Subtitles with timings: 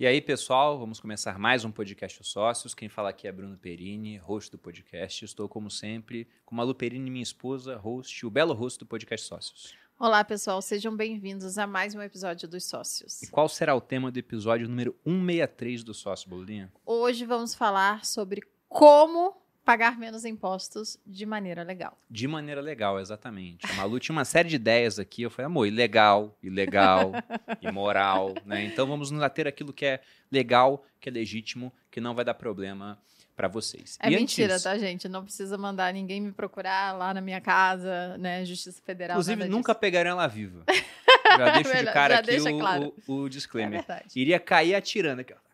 [0.00, 2.72] E aí, pessoal, vamos começar mais um podcast Os Sócios.
[2.72, 5.26] Quem fala aqui é Bruno Perini, host do podcast.
[5.26, 9.74] Estou, como sempre, com Malu Perini, minha esposa, host, o belo host do podcast Sócios.
[9.98, 13.20] Olá, pessoal, sejam bem-vindos a mais um episódio dos Sócios.
[13.20, 16.72] E qual será o tema do episódio número 163 do Sócio, Bolinha?
[16.86, 19.36] Hoje vamos falar sobre como
[19.70, 21.96] pagar menos impostos de maneira legal.
[22.10, 23.64] De maneira legal, exatamente.
[23.70, 25.22] A Malu tinha uma série de ideias aqui.
[25.22, 27.12] Eu falei, amor, ilegal, ilegal,
[27.62, 28.64] imoral, né?
[28.64, 30.00] Então vamos nos ater aquilo que é
[30.30, 32.98] legal, que é legítimo, que não vai dar problema
[33.36, 33.96] para vocês.
[34.02, 35.08] É E mentira, antes- tá, gente?
[35.08, 38.44] Não precisa mandar ninguém me procurar lá na minha casa, né?
[38.44, 39.14] Justiça Federal.
[39.14, 39.80] Inclusive, nunca disso.
[39.80, 40.64] pegaram ela viva.
[41.38, 42.94] Já deixo de cara aqui o, claro.
[43.06, 43.78] o, o É disclaimer.
[43.78, 44.06] verdade.
[44.16, 45.49] Iria cair atirando aqui, ó.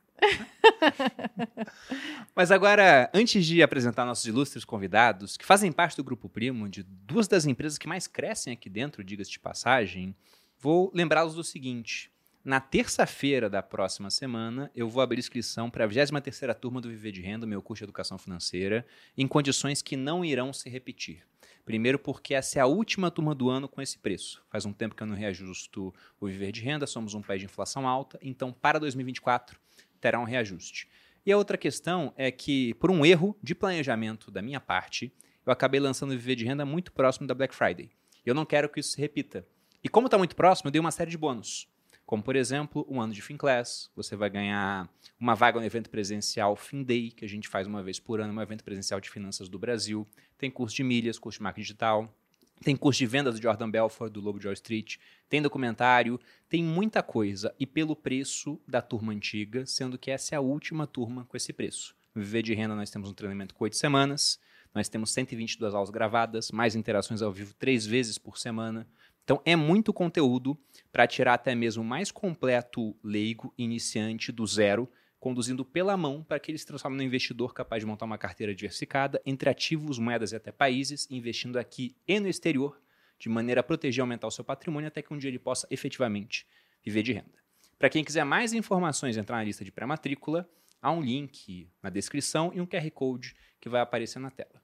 [2.35, 6.83] Mas agora, antes de apresentar nossos ilustres convidados, que fazem parte do Grupo Primo, de
[6.83, 10.15] duas das empresas que mais crescem aqui dentro, diga-se de passagem,
[10.59, 12.11] vou lembrá-los do seguinte.
[12.45, 17.11] Na terça-feira da próxima semana, eu vou abrir inscrição para a 23ª turma do Viver
[17.11, 18.87] de Renda, meu curso de Educação Financeira,
[19.19, 21.25] em condições que não irão se repetir.
[21.65, 24.45] Primeiro porque essa é a última turma do ano com esse preço.
[24.49, 27.47] Faz um tempo que eu não reajusto o Viver de Renda, somos um país de
[27.47, 29.59] inflação alta, então para 2024
[30.07, 30.89] terá um reajuste.
[31.25, 35.13] E a outra questão é que, por um erro de planejamento da minha parte,
[35.45, 37.91] eu acabei lançando o Viver de Renda muito próximo da Black Friday.
[38.25, 39.45] Eu não quero que isso se repita.
[39.83, 41.69] E como está muito próximo, eu dei uma série de bônus.
[42.05, 46.55] Como, por exemplo, um ano de FinClass, você vai ganhar uma vaga no evento presencial
[46.55, 49.59] FinDay, que a gente faz uma vez por ano, um evento presencial de finanças do
[49.59, 50.07] Brasil.
[50.39, 52.15] Tem curso de milhas, curso de marketing digital,
[52.63, 54.97] tem curso de vendas do Jordan Belfort, do Lobo de Wall Street,
[55.29, 56.19] tem documentário,
[56.49, 57.55] tem muita coisa.
[57.59, 61.53] E pelo preço da turma antiga, sendo que essa é a última turma com esse
[61.53, 61.95] preço.
[62.15, 64.41] No Viver de Renda, nós temos um treinamento com oito semanas,
[64.75, 68.87] nós temos 122 aulas gravadas, mais interações ao vivo três vezes por semana.
[69.25, 70.57] Então é muito conteúdo
[70.93, 74.89] para tirar até mesmo o mais completo leigo, iniciante, do zero,
[75.19, 78.55] conduzindo pela mão para que ele se transforme num investidor capaz de montar uma carteira
[78.55, 82.81] diversificada entre ativos, moedas e até países, investindo aqui e no exterior,
[83.19, 85.67] de maneira a proteger e aumentar o seu patrimônio até que um dia ele possa
[85.71, 86.47] efetivamente
[86.85, 87.47] viver de renda.
[87.79, 90.49] Para quem quiser mais informações, entrar na lista de pré-matrícula,
[90.81, 94.63] há um link na descrição e um QR Code que vai aparecer na tela.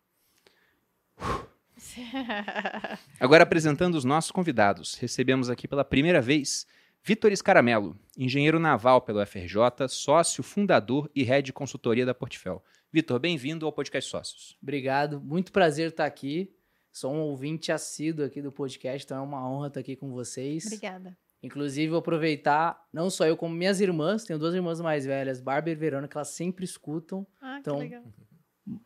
[3.18, 6.66] Agora apresentando os nossos convidados, recebemos aqui pela primeira vez
[7.04, 12.62] Vitor Escaramelo, engenheiro naval pelo FRJ, sócio, fundador e head de consultoria da Portfel.
[12.92, 14.56] Vitor, bem-vindo ao podcast Sócios.
[14.62, 16.54] Obrigado, muito prazer estar aqui.
[16.92, 20.64] Sou um ouvinte assíduo aqui do podcast, então é uma honra estar aqui com vocês.
[20.66, 21.18] Obrigada.
[21.42, 25.72] Inclusive, vou aproveitar, não só eu, como minhas irmãs, tenho duas irmãs mais velhas, Bárbara
[25.72, 27.26] e Verônica, que elas sempre escutam.
[27.40, 28.04] Ah, Então, que legal.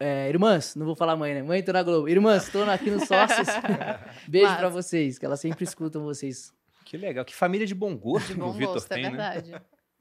[0.00, 1.42] É, irmãs, não vou falar mãe, né?
[1.42, 2.08] Mãe, tô na Globo.
[2.08, 3.46] Irmãs, tô aqui nos sócios.
[4.26, 6.56] Beijo pra vocês, que elas sempre escutam vocês.
[6.86, 9.02] Que legal, que família de bom gosto De que o bom Vitor gosto, é tem,
[9.02, 9.10] né?
[9.10, 9.54] verdade.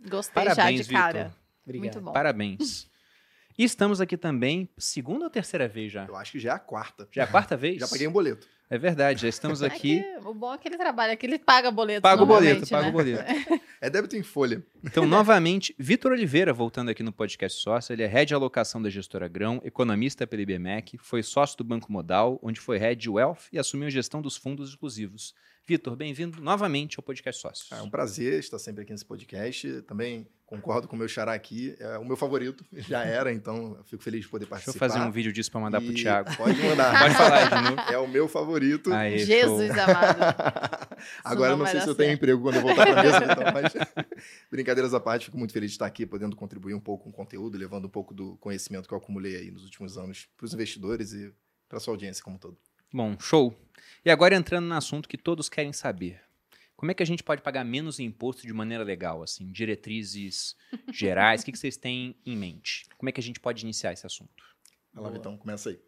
[0.07, 1.35] Gostei Parabéns, já de cara.
[1.66, 1.84] Obrigado.
[1.84, 2.13] Muito bom.
[2.13, 2.88] Parabéns.
[3.57, 6.06] E estamos aqui também, segunda ou terceira vez já?
[6.06, 7.07] Eu acho que já é a quarta.
[7.12, 7.79] Já é a quarta vez?
[7.79, 8.47] Já paguei um boleto.
[8.69, 10.01] É verdade, já estamos É aqui.
[10.01, 12.01] que o bom é que ele trabalha, que ele paga boleto.
[12.01, 12.90] Paga o boleto, paga né?
[12.90, 13.24] o boleto.
[13.81, 14.66] É débito em folha.
[14.84, 18.90] Então, novamente, Vitor Oliveira, voltando aqui no podcast sócio, ele é head de alocação da
[18.90, 23.47] gestora Grão, economista pela IBMEC, foi sócio do Banco Modal, onde foi head de Wealth
[23.51, 25.35] e assumiu a gestão dos fundos exclusivos.
[25.67, 27.71] Vitor, bem-vindo novamente ao podcast sócios.
[27.71, 29.81] É um prazer estar sempre aqui nesse podcast.
[29.81, 31.75] Também concordo com o meu xará aqui.
[31.79, 34.89] É o meu favorito, já era, então eu fico feliz de poder Deixa eu participar.
[34.89, 36.37] fazer um vídeo disso para mandar pro E Thiago.
[36.37, 36.93] Pode mandar.
[37.01, 37.91] Pode falar aí de novo.
[37.93, 38.91] É o meu favorito.
[38.91, 39.17] Show.
[39.17, 40.19] Jesus amado.
[41.25, 42.19] Agora não não sei se eu tenho certo.
[42.19, 43.73] emprego quando eu voltar para mesa, então, mas
[44.51, 47.13] brincadeiras à parte, fico muito feliz de estar aqui, podendo contribuir um pouco com o
[47.13, 50.53] conteúdo, levando um pouco do conhecimento que eu acumulei aí nos últimos anos para os
[50.53, 51.33] investidores e
[51.67, 52.55] para sua audiência como um todo.
[52.94, 53.56] Bom, show.
[54.03, 56.22] E agora entrando no assunto que todos querem saber.
[56.75, 60.56] Como é que a gente pode pagar menos imposto de maneira legal, assim, diretrizes
[60.91, 62.85] gerais, o que, que vocês têm em mente?
[62.97, 64.44] Como é que a gente pode iniciar esse assunto?
[64.94, 65.09] Vai lá.
[65.09, 65.79] Vitão, começa aí.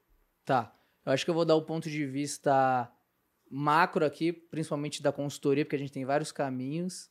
[0.46, 0.74] Tá.
[1.06, 2.91] Eu acho que eu vou dar o ponto de vista
[3.50, 7.10] macro aqui, principalmente da consultoria, porque a gente tem vários caminhos.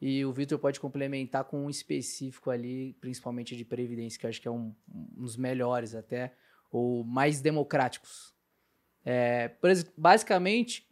[0.00, 4.40] E o Vitor pode complementar com um específico ali, principalmente de previdência, que eu acho
[4.40, 6.34] que é um, um dos melhores até,
[6.70, 8.33] ou mais democráticos.
[9.04, 9.50] É,
[9.96, 10.86] basicamente,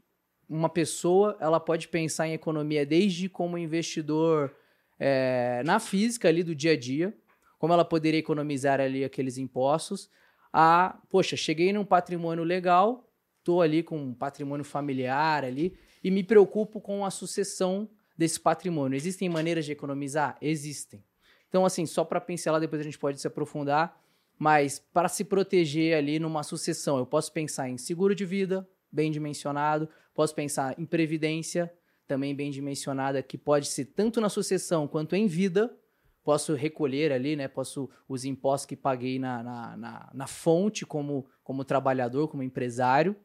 [0.49, 4.55] uma pessoa ela pode pensar em economia desde como investidor
[4.99, 7.17] é, na física ali do dia a dia,
[7.59, 10.11] como ela poderia economizar ali aqueles impostos,
[10.53, 13.09] a, poxa, cheguei num patrimônio legal,
[13.43, 18.97] tô ali com um patrimônio familiar ali e me preocupo com a sucessão desse patrimônio.
[18.97, 20.37] Existem maneiras de economizar?
[20.43, 21.03] Existem.
[21.49, 23.99] Então, assim, só para pincelar, depois a gente pode se aprofundar,
[24.39, 29.11] mas para se proteger ali numa sucessão, eu posso pensar em seguro de vida, bem
[29.11, 31.73] dimensionado, posso pensar em previdência,
[32.07, 35.75] também bem dimensionada, que pode ser tanto na sucessão quanto em vida,
[36.23, 37.49] posso recolher ali, né?
[37.49, 43.17] Posso os impostos que paguei na, na, na, na fonte como, como trabalhador, como empresário.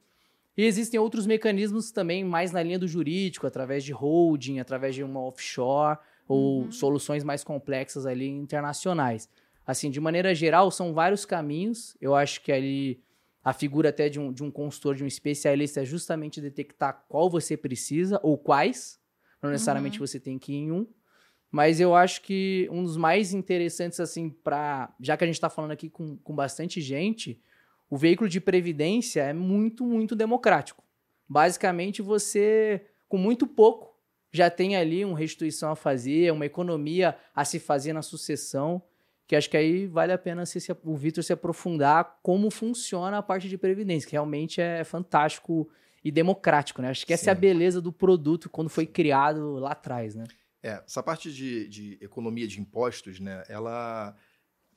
[0.55, 5.03] E existem outros mecanismos também mais na linha do jurídico, através de holding, através de
[5.03, 6.71] uma offshore ou Uhum.
[6.71, 9.29] soluções mais complexas ali internacionais.
[9.67, 11.97] Assim, de maneira geral, são vários caminhos.
[11.99, 13.03] Eu acho que ali
[13.43, 17.29] a figura até de um, de um consultor, de um especialista, é justamente detectar qual
[17.29, 18.97] você precisa ou quais.
[19.41, 20.87] Não necessariamente você tem que ir em um.
[21.51, 24.93] Mas eu acho que um dos mais interessantes, assim, para.
[25.01, 27.41] Já que a gente está falando aqui com, com bastante gente,
[27.89, 30.83] o veículo de previdência é muito, muito democrático.
[31.27, 33.97] Basicamente, você, com muito pouco,
[34.31, 38.81] já tem ali uma restituição a fazer, uma economia a se fazer na sucessão,
[39.27, 43.17] que acho que aí vale a pena se, se- o Vitor se aprofundar como funciona
[43.17, 45.69] a parte de previdência, que realmente é fantástico
[46.03, 46.89] e democrático, né?
[46.89, 47.41] Acho que essa é a Sim.
[47.41, 50.23] beleza do produto quando foi criado lá atrás, né?
[50.63, 54.15] É, essa parte de, de economia de impostos, né, ela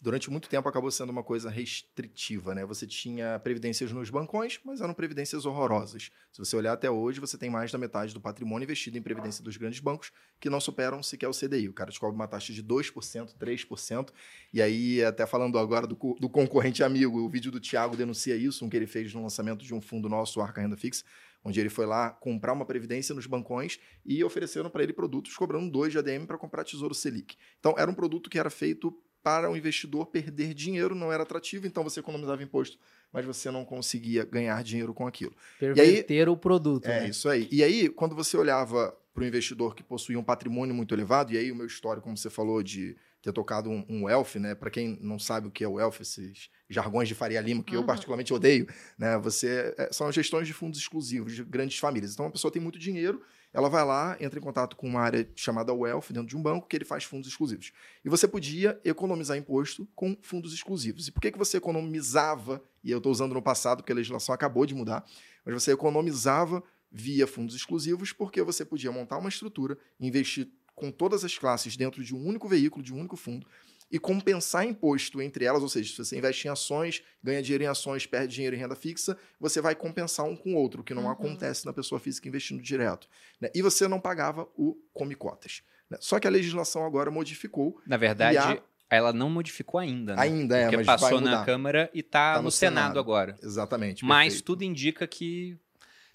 [0.01, 2.65] durante muito tempo acabou sendo uma coisa restritiva, né?
[2.65, 6.11] Você tinha previdências nos bancões, mas eram previdências horrorosas.
[6.33, 9.45] Se você olhar até hoje, você tem mais da metade do patrimônio investido em previdência
[9.45, 11.69] dos grandes bancos que não superam sequer o CDI.
[11.69, 14.11] O cara te cobra uma taxa de 2%, 3%.
[14.53, 18.65] E aí, até falando agora do, do concorrente amigo, o vídeo do Thiago denuncia isso,
[18.65, 21.05] um que ele fez no lançamento de um fundo nosso, o Arca Renda Fixa,
[21.45, 25.71] onde ele foi lá comprar uma previdência nos bancões e ofereceram para ele produtos cobrando
[25.71, 27.37] 2 de ADM para comprar Tesouro Selic.
[27.59, 31.67] Então, era um produto que era feito para o investidor perder dinheiro, não era atrativo,
[31.67, 32.79] então você economizava imposto,
[33.13, 35.35] mas você não conseguia ganhar dinheiro com aquilo.
[35.59, 36.87] Perverter o produto.
[36.87, 37.09] É né?
[37.09, 37.49] isso aí.
[37.51, 41.39] E aí, quando você olhava para o investidor que possuía um patrimônio muito elevado, e
[41.39, 44.55] aí o meu histórico, como você falou, de ter tocado um, um wealth, né?
[44.55, 47.75] Para quem não sabe o que é o wealth, esses jargões de Faria Lima, que
[47.77, 47.87] eu Uhum.
[47.87, 48.67] particularmente odeio,
[48.97, 49.19] né?
[49.19, 52.15] Você é, são gestões de fundos exclusivos de grandes famílias.
[52.15, 53.21] Então, a pessoa tem muito dinheiro,
[53.53, 56.69] ela vai lá, entra em contato com uma área chamada wealth dentro de um banco
[56.69, 57.73] que ele faz fundos exclusivos.
[58.05, 61.09] E você podia economizar imposto com fundos exclusivos.
[61.09, 62.63] E por que, que você economizava?
[62.83, 65.05] E eu estou usando no passado, porque a legislação acabou de mudar,
[65.45, 71.25] mas você economizava via fundos exclusivos, porque você podia montar uma estrutura, investir com todas
[71.25, 73.47] as classes dentro de um único veículo, de um único fundo,
[73.91, 77.67] e compensar imposto entre elas, ou seja, se você investe em ações, ganha dinheiro em
[77.67, 80.95] ações, perde dinheiro em renda fixa, você vai compensar um com o outro, o que
[80.95, 81.11] não Uhum.
[81.11, 83.09] acontece na pessoa física investindo direto.
[83.41, 83.51] né?
[83.55, 85.63] E você não pagava o come cotas.
[85.91, 85.99] né?
[86.01, 90.23] Só que a legislação agora modificou, Na verdade, a- ela não modificou ainda, né?
[90.23, 91.45] ainda é, Porque mas passou na.
[91.45, 92.99] Câmara e tá, Tá no, no Senado, Senado.
[93.01, 93.37] agora.
[93.43, 94.05] Exatamente.
[94.05, 94.45] Mas perfeito.
[94.45, 95.57] tudo indica que,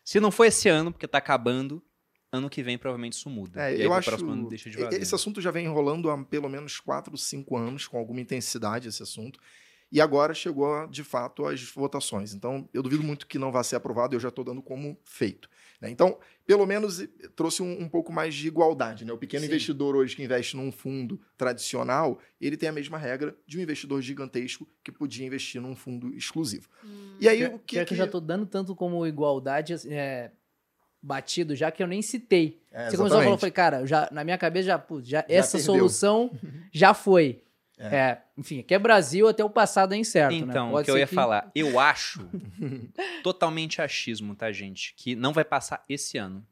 [0.04, 1.84] se não for esse ano, porque tá acabando,
[2.36, 3.62] ano que vem provavelmente isso muda.
[3.62, 4.10] É, e aí eu pro acho.
[4.10, 5.02] próximo ano deixa de valer.
[5.02, 9.02] Esse assunto já vem enrolando há pelo menos 4, 5 anos, com alguma intensidade esse
[9.02, 9.40] assunto.
[9.92, 12.34] E agora chegou, de fato, às votações.
[12.34, 15.50] Então, eu duvido muito que não vá ser aprovado, eu já estou dando como feito.
[15.80, 15.90] né?
[15.90, 19.06] Então, pelo menos trouxe um, um pouco mais de igualdade.
[19.06, 19.14] Né?
[19.14, 19.48] O pequeno Sim.
[19.48, 24.02] investidor hoje que investe num fundo tradicional, ele tem a mesma regra de um investidor
[24.02, 26.68] gigantesco que podia investir num fundo exclusivo.
[26.84, 27.16] Hum.
[27.20, 30.32] E aí, o que, pior que eu já tô dando tanto como igualdade assim, é,
[31.06, 32.60] batido, já que eu nem citei.
[32.72, 35.26] É, Você começou a falar, falei, cara, já, na minha cabeça já, putz, já, Já
[35.30, 35.74] essa perdeu.
[35.76, 36.32] solução
[36.74, 37.42] já foi.
[37.78, 37.96] É.
[37.96, 40.40] É, enfim, aqui é Brasil, até o passado é incerto, né?
[40.40, 42.28] Então, o Pode que eu ia falar, eu acho,
[43.22, 44.94] totalmente achismo, tá, gente?
[44.96, 46.46] Que não vai passar esse ano.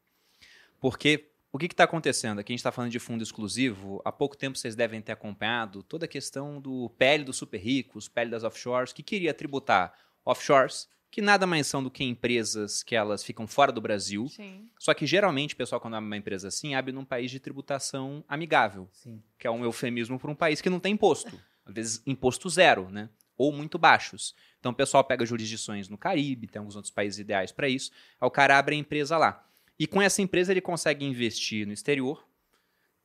[0.82, 2.40] Porque o que está acontecendo?
[2.40, 4.02] Aqui a gente está falando de fundo exclusivo.
[4.04, 8.10] Há pouco tempo vocês devem ter acompanhado toda a questão do PL dos super ricos,
[8.10, 9.94] PL das offshores, que queria tributar
[10.26, 14.28] offshores, que nada mais são do que empresas que elas ficam fora do Brasil.
[14.30, 14.68] Sim.
[14.80, 18.26] Só que geralmente, o pessoal, quando abre uma empresa assim, abre num país de tributação
[18.28, 19.22] amigável Sim.
[19.38, 21.40] que é um eufemismo para um país que não tem imposto.
[21.68, 23.12] Às vezes, imposto zero, né?
[23.38, 24.34] Ou muito baixos.
[24.60, 27.92] Então, o pessoal pega jurisdições no Caribe, tem alguns outros países ideais para isso.
[28.20, 29.48] Aí o cara abre a empresa lá.
[29.78, 32.28] E com essa empresa, ele consegue investir no exterior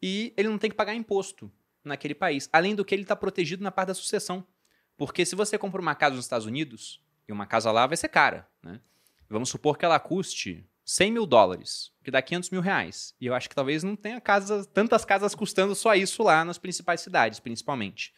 [0.00, 1.52] e ele não tem que pagar imposto
[1.84, 2.48] naquele país.
[2.50, 4.46] Além do que, ele está protegido na parte da sucessão.
[4.96, 8.08] Porque se você compra uma casa nos Estados Unidos, e uma casa lá vai ser
[8.08, 8.80] cara, né?
[9.28, 13.14] Vamos supor que ela custe 100 mil dólares, que dá 500 mil reais.
[13.20, 16.56] E eu acho que talvez não tenha casas, tantas casas custando só isso lá nas
[16.56, 18.14] principais cidades, principalmente.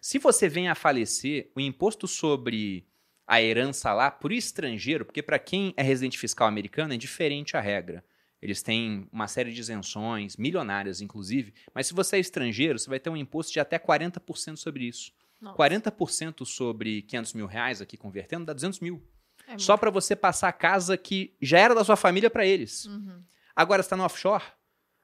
[0.00, 2.86] Se você vem a falecer, o imposto sobre
[3.26, 7.60] a herança lá, por estrangeiro, porque para quem é residente fiscal americano é diferente a
[7.60, 8.04] regra.
[8.40, 13.00] Eles têm uma série de isenções, milionárias inclusive, mas se você é estrangeiro, você vai
[13.00, 15.12] ter um imposto de até 40% sobre isso.
[15.40, 15.56] Nossa.
[15.56, 19.02] 40% sobre 500 mil reais aqui convertendo dá 200 mil.
[19.46, 22.86] É Só para você passar a casa que já era da sua família para eles.
[22.86, 23.22] Uhum.
[23.54, 24.42] Agora está no offshore,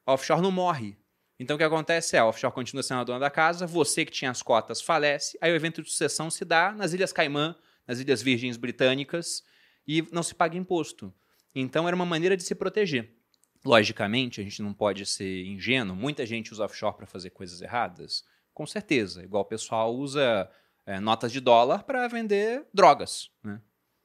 [0.04, 0.96] a offshore não morre.
[1.38, 4.12] Então o que acontece é, a offshore continua sendo a dona da casa, você que
[4.12, 7.98] tinha as cotas falece, aí o evento de sucessão se dá nas Ilhas Caimã, nas
[7.98, 9.42] Ilhas Virgens Britânicas,
[9.86, 11.12] e não se paga imposto.
[11.54, 13.16] Então era uma maneira de se proteger.
[13.64, 18.24] Logicamente, a gente não pode ser ingênuo, muita gente usa offshore para fazer coisas erradas.
[18.62, 19.24] Com certeza.
[19.24, 20.48] Igual o pessoal usa
[20.86, 23.28] é, notas de dólar para vender drogas.
[23.42, 23.60] Né?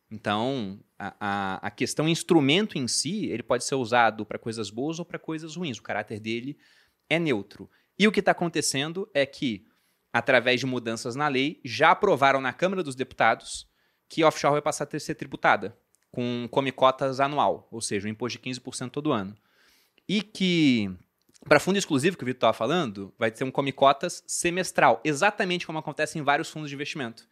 [0.10, 4.98] Então, a, a, a, questão instrumento em si, ele pode ser usado para coisas boas
[4.98, 5.78] ou para coisas ruins.
[5.78, 6.58] O caráter dele
[7.08, 7.70] é neutro.
[8.00, 9.68] E o que está acontecendo é que,
[10.12, 13.70] através de mudanças na lei, já aprovaram na Câmara dos Deputados
[14.10, 15.78] que offshore vai passar a ser tributada
[16.10, 19.38] com comicotas anual, ou seja, um imposto de 15% todo ano.
[20.10, 20.90] E que,
[21.48, 25.80] para fundo exclusivo, que o Vitor estava falando, vai ter um comicotas semestral, exatamente como
[25.80, 27.28] acontece em vários fundos de investimento.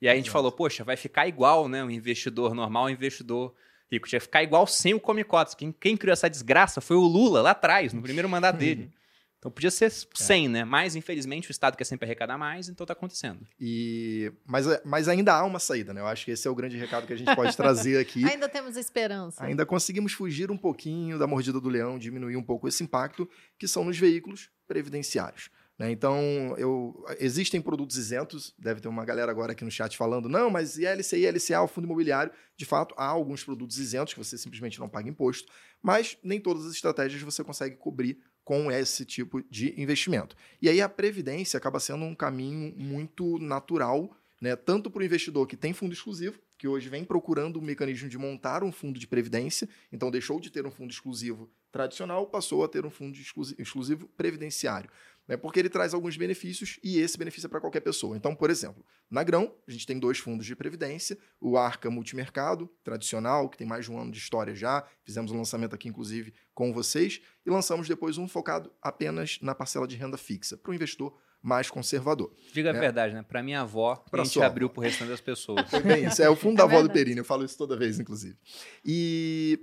[0.00, 1.82] E aí a gente falou, poxa, vai ficar igual, né?
[1.82, 3.54] O investidor normal, o investidor
[3.90, 4.06] rico.
[4.08, 5.54] Tinha que ficar igual sem o Comicotas.
[5.54, 8.92] Quem, quem criou essa desgraça foi o Lula, lá atrás, no primeiro mandato dele.
[9.38, 10.48] Então podia ser 100, é.
[10.48, 10.64] né?
[10.64, 13.46] Mas, infelizmente, o Estado quer sempre arrecadar mais, então está acontecendo.
[13.58, 14.32] E...
[14.44, 16.00] Mas, mas ainda há uma saída, né?
[16.00, 18.24] Eu acho que esse é o grande recado que a gente pode trazer aqui.
[18.28, 19.44] ainda temos esperança.
[19.44, 23.68] Ainda conseguimos fugir um pouquinho da mordida do leão, diminuir um pouco esse impacto, que
[23.68, 25.50] são nos veículos previdenciários.
[25.78, 25.92] Né?
[25.92, 26.20] Então,
[26.58, 30.76] eu, existem produtos isentos, deve ter uma galera agora aqui no chat falando, não, mas
[30.76, 32.32] e LCI, LCA, o fundo imobiliário?
[32.56, 36.66] De fato, há alguns produtos isentos que você simplesmente não paga imposto, mas nem todas
[36.66, 38.18] as estratégias você consegue cobrir
[38.48, 40.34] com esse tipo de investimento.
[40.62, 45.46] E aí a previdência acaba sendo um caminho muito natural, né, tanto para o investidor
[45.46, 49.06] que tem fundo exclusivo, que hoje vem procurando um mecanismo de montar um fundo de
[49.06, 53.18] previdência, então deixou de ter um fundo exclusivo tradicional, passou a ter um fundo
[53.58, 54.88] exclusivo previdenciário
[55.28, 58.16] né, porque ele traz alguns benefícios e esse benefício é para qualquer pessoa.
[58.16, 62.68] Então, por exemplo, na Grão, a gente tem dois fundos de previdência, o Arca Multimercado,
[62.82, 66.32] tradicional, que tem mais de um ano de história já, fizemos um lançamento aqui, inclusive,
[66.54, 70.74] com vocês, e lançamos depois um focado apenas na parcela de renda fixa, para o
[70.74, 72.34] investidor mais conservador.
[72.52, 72.78] Diga né?
[72.78, 73.22] a verdade, né?
[73.22, 75.64] Para minha avó, pra a gente abriu para o restante das pessoas.
[75.70, 76.20] Foi bem isso.
[76.22, 78.36] É o fundo é da avó do Perino, eu falo isso toda vez, inclusive.
[78.84, 79.58] E,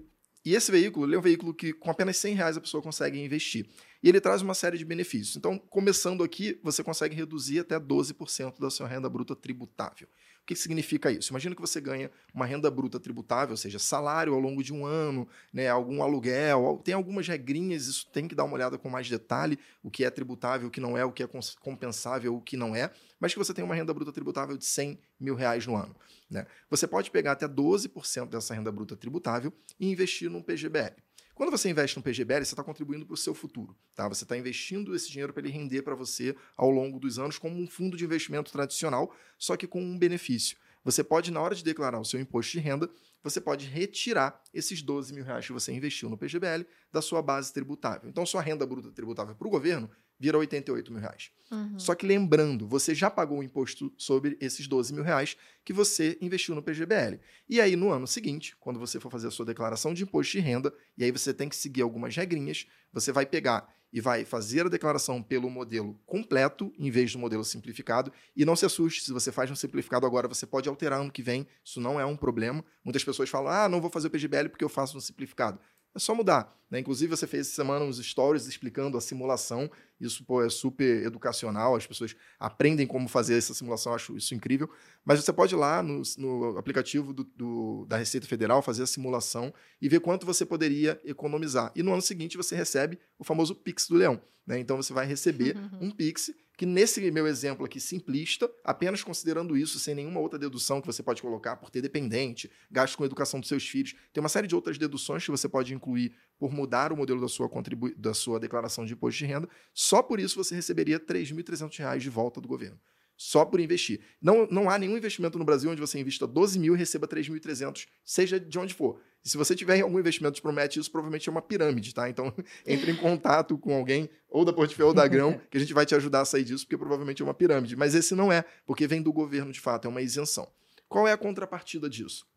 [0.45, 3.65] e esse veículo, é um veículo que com apenas 100 reais a pessoa consegue investir.
[4.03, 5.35] E ele traz uma série de benefícios.
[5.35, 10.07] Então, começando aqui, você consegue reduzir até 12% da sua renda bruta tributável.
[10.45, 11.31] O que significa isso?
[11.31, 14.85] Imagina que você ganha uma renda bruta tributável, ou seja, salário ao longo de um
[14.85, 19.09] ano, né, algum aluguel, tem algumas regrinhas, isso tem que dar uma olhada com mais
[19.09, 22.55] detalhe, o que é tributável, o que não é, o que é compensável, o que
[22.55, 25.75] não é, mas que você tem uma renda bruta tributável de 100 mil reais no
[25.75, 25.95] ano.
[26.29, 26.45] Né?
[26.69, 30.93] Você pode pegar até 12% dessa renda bruta tributável e investir num PGBL.
[31.35, 33.75] Quando você investe no PGBL, você está contribuindo para o seu futuro.
[33.93, 34.07] Tá?
[34.07, 37.61] Você está investindo esse dinheiro para ele render para você ao longo dos anos como
[37.61, 40.57] um fundo de investimento tradicional, só que com um benefício.
[40.85, 42.89] Você pode, na hora de declarar o seu imposto de renda,
[43.21, 47.51] você pode retirar esses 12 mil reais que você investiu no PGBL da sua base
[47.51, 48.09] tributável.
[48.09, 51.31] Então, sua renda bruta tributável para o governo vira 88 mil reais.
[51.51, 51.77] Uhum.
[51.79, 56.17] Só que lembrando, você já pagou o imposto sobre esses 12 mil reais que você
[56.21, 57.19] investiu no PGBL.
[57.47, 60.39] E aí, no ano seguinte, quando você for fazer a sua declaração de imposto de
[60.39, 64.65] renda, e aí você tem que seguir algumas regrinhas, você vai pegar e vai fazer
[64.65, 68.11] a declaração pelo modelo completo, em vez do modelo simplificado.
[68.35, 71.21] E não se assuste, se você faz um simplificado agora, você pode alterar ano que
[71.21, 72.61] vem, isso não é um problema.
[72.83, 75.59] Muitas pessoas falam, ah, não vou fazer o PGBL porque eu faço um simplificado.
[75.95, 76.53] É só mudar.
[76.69, 76.79] Né?
[76.79, 79.71] Inclusive, você fez essa semana uns stories explicando a simulação.
[79.99, 84.35] Isso pô, é super educacional, as pessoas aprendem como fazer essa simulação, eu acho isso
[84.35, 84.69] incrível.
[85.05, 88.87] Mas você pode ir lá no, no aplicativo do, do, da Receita Federal, fazer a
[88.87, 91.71] simulação e ver quanto você poderia economizar.
[91.75, 94.21] E no ano seguinte você recebe o famoso Pix do Leão.
[94.45, 94.59] Né?
[94.59, 99.79] Então você vai receber um Pix que nesse meu exemplo aqui simplista, apenas considerando isso,
[99.79, 103.39] sem nenhuma outra dedução que você pode colocar por ter dependente, gasto com a educação
[103.39, 106.91] dos seus filhos, tem uma série de outras deduções que você pode incluir por mudar
[106.91, 107.49] o modelo da sua,
[107.97, 109.49] da sua declaração de imposto de renda.
[109.73, 112.79] Só por isso você receberia R$ 3.300 de volta do governo
[113.17, 114.01] só por investir.
[114.21, 117.87] Não, não há nenhum investimento no Brasil onde você invista 12 mil e receba 3.300,
[118.03, 118.99] seja de onde for.
[119.23, 122.07] E se você tiver algum investimento que promete isso, provavelmente é uma pirâmide, tá?
[122.09, 122.33] Então,
[122.65, 125.85] entre em contato com alguém, ou da Portfólio ou da Grão, que a gente vai
[125.85, 127.75] te ajudar a sair disso, porque provavelmente é uma pirâmide.
[127.75, 130.47] Mas esse não é, porque vem do governo de fato, é uma isenção.
[130.87, 132.27] Qual é a contrapartida disso?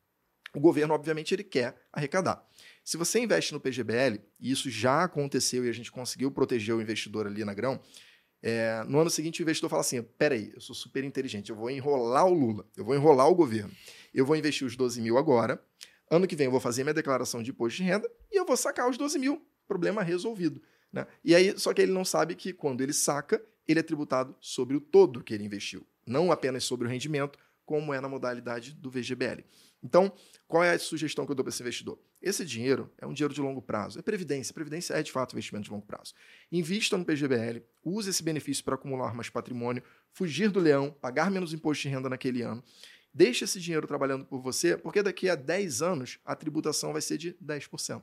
[0.54, 2.42] O governo, obviamente, ele quer arrecadar.
[2.82, 6.80] Se você investe no PGBL, e isso já aconteceu e a gente conseguiu proteger o
[6.80, 7.78] investidor ali na Grão,
[8.42, 11.70] é, no ano seguinte, o investidor fala assim: peraí, eu sou super inteligente, eu vou
[11.70, 13.72] enrolar o Lula, eu vou enrolar o governo.
[14.14, 15.62] Eu vou investir os 12 mil agora.
[16.10, 18.56] Ano que vem eu vou fazer minha declaração de imposto de renda e eu vou
[18.56, 19.42] sacar os 12 mil.
[19.66, 20.62] Problema resolvido.
[20.90, 21.06] Né?
[21.22, 24.76] E aí, só que ele não sabe que quando ele saca, ele é tributado sobre
[24.76, 28.90] o todo que ele investiu, não apenas sobre o rendimento, como é na modalidade do
[28.90, 29.44] VGBL.
[29.82, 30.10] Então,
[30.46, 31.98] qual é a sugestão que eu dou para esse investidor?
[32.20, 34.52] Esse dinheiro é um dinheiro de longo prazo, é previdência.
[34.52, 36.14] Previdência é de fato investimento de longo prazo.
[36.50, 39.82] Invista no PGBL, use esse benefício para acumular mais patrimônio,
[40.12, 42.62] fugir do leão, pagar menos imposto de renda naquele ano.
[43.14, 47.18] Deixe esse dinheiro trabalhando por você, porque daqui a 10 anos a tributação vai ser
[47.18, 48.02] de 10%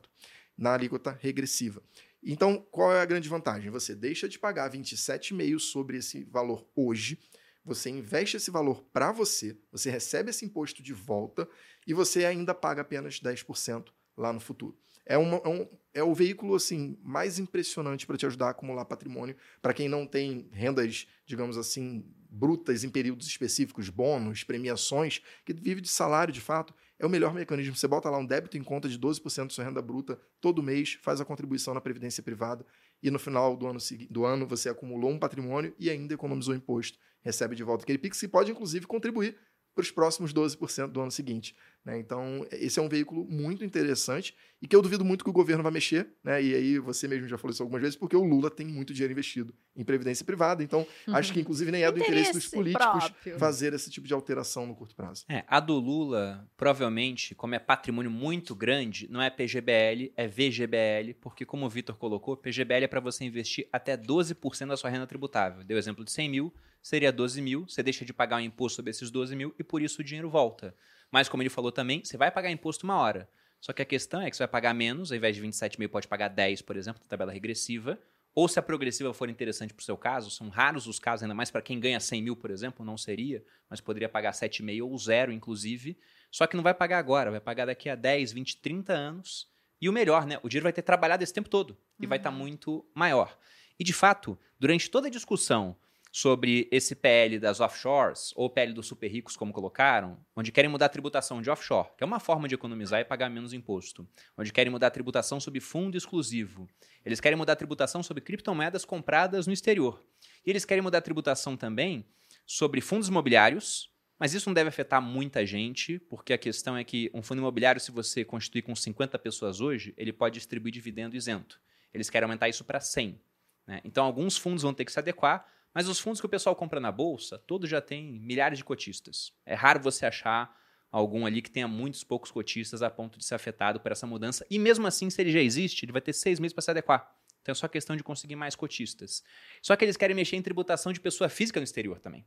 [0.58, 1.82] na alíquota regressiva.
[2.24, 3.70] Então, qual é a grande vantagem?
[3.70, 7.20] Você deixa de pagar 27,5 sobre esse valor hoje,
[7.64, 11.48] você investe esse valor para você, você recebe esse imposto de volta
[11.86, 14.78] e você ainda paga apenas 10% lá no futuro.
[15.06, 18.86] É, uma, é, um, é o veículo assim mais impressionante para te ajudar a acumular
[18.86, 25.54] patrimônio para quem não tem rendas, digamos assim, brutas em períodos específicos, bônus, premiações, que
[25.54, 27.76] vive de salário de fato, é o melhor mecanismo.
[27.76, 30.98] Você bota lá um débito em conta de 12% da sua renda bruta todo mês,
[31.02, 32.66] faz a contribuição na previdência privada
[33.02, 33.80] e no final do ano,
[34.10, 38.24] do ano você acumulou um patrimônio e ainda economizou imposto, recebe de volta aquele PIX
[38.24, 39.38] e pode inclusive contribuir
[39.74, 41.56] para os próximos 12% do ano seguinte.
[41.86, 42.00] Né?
[42.00, 45.62] Então, esse é um veículo muito interessante e que eu duvido muito que o governo
[45.62, 46.08] vai mexer.
[46.24, 46.42] Né?
[46.42, 49.12] E aí, você mesmo já falou isso algumas vezes, porque o Lula tem muito dinheiro
[49.12, 50.64] investido em previdência privada.
[50.64, 51.16] Então, uhum.
[51.16, 53.38] acho que, inclusive, nem é do interesse, interesse dos políticos próprio.
[53.38, 55.26] fazer esse tipo de alteração no curto prazo.
[55.30, 61.14] É, a do Lula, provavelmente, como é patrimônio muito grande, não é PGBL, é VGBL,
[61.22, 65.06] porque, como o Vitor colocou, PGBL é para você investir até 12% da sua renda
[65.06, 65.64] tributável.
[65.64, 68.90] Deu exemplo de 100 mil, seria 12 mil, você deixa de pagar o imposto sobre
[68.90, 70.76] esses 12 mil e por isso o dinheiro volta.
[71.12, 73.30] Mas, como ele falou também, você vai pagar imposto uma hora.
[73.62, 75.90] Só que a questão é que você vai pagar menos, ao invés de 27 mil,
[75.90, 78.00] pode pagar 10, por exemplo, na tabela regressiva.
[78.36, 81.34] Ou se a progressiva for interessante para o seu caso, são raros os casos, ainda
[81.34, 84.98] mais para quem ganha 100 mil, por exemplo, não seria, mas poderia pagar 7,5 ou
[84.98, 85.98] zero, inclusive.
[86.30, 89.48] Só que não vai pagar agora, vai pagar daqui a 10, 20, 30 anos.
[89.82, 90.38] E o melhor, né?
[90.44, 92.10] O dinheiro vai ter trabalhado esse tempo todo e uhum.
[92.10, 93.38] vai estar tá muito maior.
[93.80, 95.76] E de fato, durante toda a discussão
[96.16, 100.86] sobre esse PL das offshores, ou PL dos super ricos, como colocaram, onde querem mudar
[100.86, 104.08] a tributação de offshore, que é uma forma de economizar e pagar menos imposto,
[104.38, 106.70] onde querem mudar a tributação sobre fundo exclusivo,
[107.06, 110.02] eles querem mudar a tributação sobre criptomoedas compradas no exterior,
[110.46, 112.06] e eles querem mudar a tributação também
[112.46, 117.12] sobre fundos imobiliários, mas isso não deve afetar muita gente, porque a questão é que
[117.14, 121.60] um fundo imobiliário, se você constituir com 50 pessoas hoje, ele pode distribuir dividendo isento.
[121.94, 123.20] Eles querem aumentar isso para 100.
[123.68, 123.82] Né?
[123.84, 126.80] Então, alguns fundos vão ter que se adequar, mas os fundos que o pessoal compra
[126.80, 129.34] na bolsa, todos já têm milhares de cotistas.
[129.46, 130.58] É raro você achar
[130.90, 134.46] algum ali que tenha muitos poucos cotistas a ponto de ser afetado por essa mudança.
[134.50, 137.14] E mesmo assim, se ele já existe, ele vai ter seis meses para se adequar.
[137.42, 139.22] Então é só questão de conseguir mais cotistas.
[139.62, 142.26] Só que eles querem mexer em tributação de pessoa física no exterior também.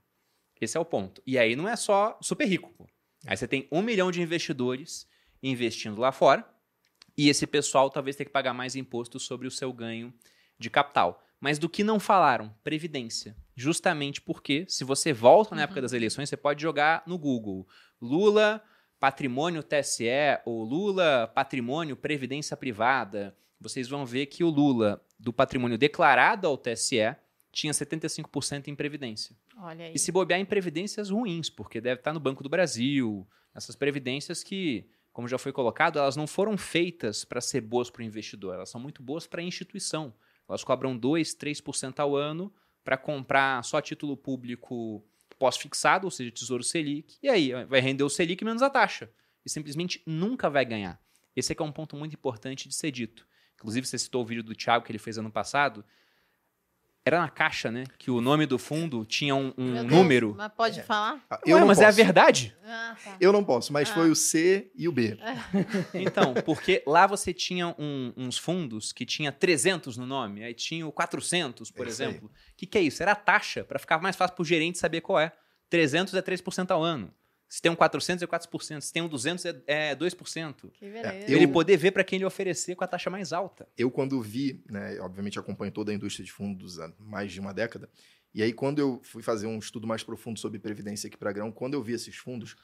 [0.61, 1.23] Esse é o ponto.
[1.27, 2.75] E aí não é só super rico.
[2.77, 2.87] Pô.
[3.27, 5.09] Aí você tem um milhão de investidores
[5.43, 6.47] investindo lá fora.
[7.17, 10.13] E esse pessoal talvez tenha que pagar mais imposto sobre o seu ganho
[10.59, 11.25] de capital.
[11.41, 12.55] Mas do que não falaram?
[12.65, 13.37] Previdência.
[13.55, 15.99] Justamente porque, se você volta na época das uhum.
[15.99, 17.67] eleições, você pode jogar no Google
[18.01, 18.63] Lula,
[18.99, 20.05] patrimônio TSE,
[20.45, 23.37] ou Lula, patrimônio previdência privada.
[23.61, 27.17] Vocês vão ver que o Lula, do patrimônio declarado ao TSE,
[27.53, 29.37] tinha 75% em previdência.
[29.57, 29.93] Olha aí.
[29.95, 34.45] E se bobear em previdências ruins, porque deve estar no Banco do Brasil, essas previdências
[34.45, 38.55] que, como já foi colocado, elas não foram feitas para ser boas para o investidor,
[38.55, 40.15] elas são muito boas para a instituição.
[40.49, 45.05] Elas cobram 2, 3% ao ano para comprar só título público
[45.39, 47.17] pós-fixado, ou seja, Tesouro Selic.
[47.23, 49.11] E aí vai render o Selic menos a taxa.
[49.45, 51.01] E simplesmente nunca vai ganhar.
[51.37, 53.27] Esse é um ponto muito importante de ser dito.
[53.55, 55.85] Inclusive, você citou o vídeo do Thiago que ele fez ano passado.
[57.09, 57.85] Era na caixa, né?
[57.99, 60.35] Que o nome do fundo tinha um, um número.
[60.37, 60.83] Mas pode é.
[60.83, 61.25] falar?
[61.31, 61.83] Ah, eu Ué, mas posso.
[61.83, 62.57] é a verdade.
[62.63, 63.17] Ah, tá.
[63.19, 63.95] Eu não posso, mas ah.
[63.95, 65.19] foi o C e o B.
[65.95, 70.87] Então, porque lá você tinha um, uns fundos que tinha 300 no nome, aí tinha
[70.87, 72.29] o 400, por é exemplo.
[72.29, 73.03] O que, que é isso?
[73.03, 75.33] Era a taxa, para ficar mais fácil para o gerente saber qual é.
[75.71, 77.13] 300 é 3% ao ano.
[77.49, 80.71] Se tem um 400 é 4%, se tem um 200 é, é 2%.
[80.73, 81.09] Que beleza.
[81.09, 83.67] É, ele poder ver para quem ele oferecer com a taxa mais alta.
[83.77, 87.55] Eu quando vi, né, obviamente acompanho toda a indústria de fundos há mais de uma
[87.55, 87.89] década,
[88.35, 91.51] e aí quando eu fui fazer um estudo mais profundo sobre previdência aqui para grão,
[91.51, 92.55] quando eu vi esses fundos,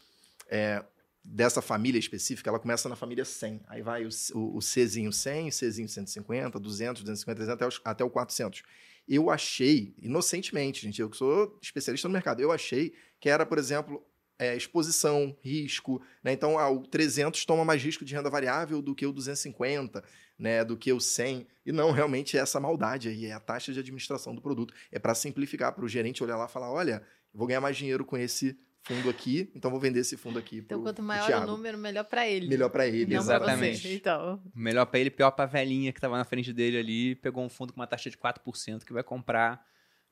[0.49, 0.85] é,
[1.25, 3.62] dessa família específica, ela começa na família 100.
[3.66, 7.81] Aí vai o, o, o Czinho 100, o Czinho 150, 200, 250, 300, até, os,
[7.83, 8.62] até o 400.
[9.09, 13.59] Eu achei, inocentemente, gente, eu que sou especialista no mercado, eu achei que era, por
[13.59, 14.05] exemplo,
[14.38, 16.03] é, exposição, risco.
[16.23, 16.33] Né?
[16.33, 20.03] Então, ah, o 300 toma mais risco de renda variável do que o 250,
[20.38, 20.64] né?
[20.64, 21.47] do que o 100.
[21.64, 24.75] E não, realmente é essa maldade aí, é a taxa de administração do produto.
[24.90, 28.05] É para simplificar, para o gerente olhar lá e falar: olha, vou ganhar mais dinheiro
[28.05, 30.59] com esse fundo aqui, então vou vender esse fundo aqui.
[30.59, 32.47] Então, pro, quanto maior o número, melhor para ele.
[32.49, 33.88] Melhor para ele, não exatamente.
[33.88, 34.42] Então.
[34.55, 37.49] Melhor para ele, pior para a velhinha que estava na frente dele ali, pegou um
[37.49, 39.64] fundo com uma taxa de 4% que vai comprar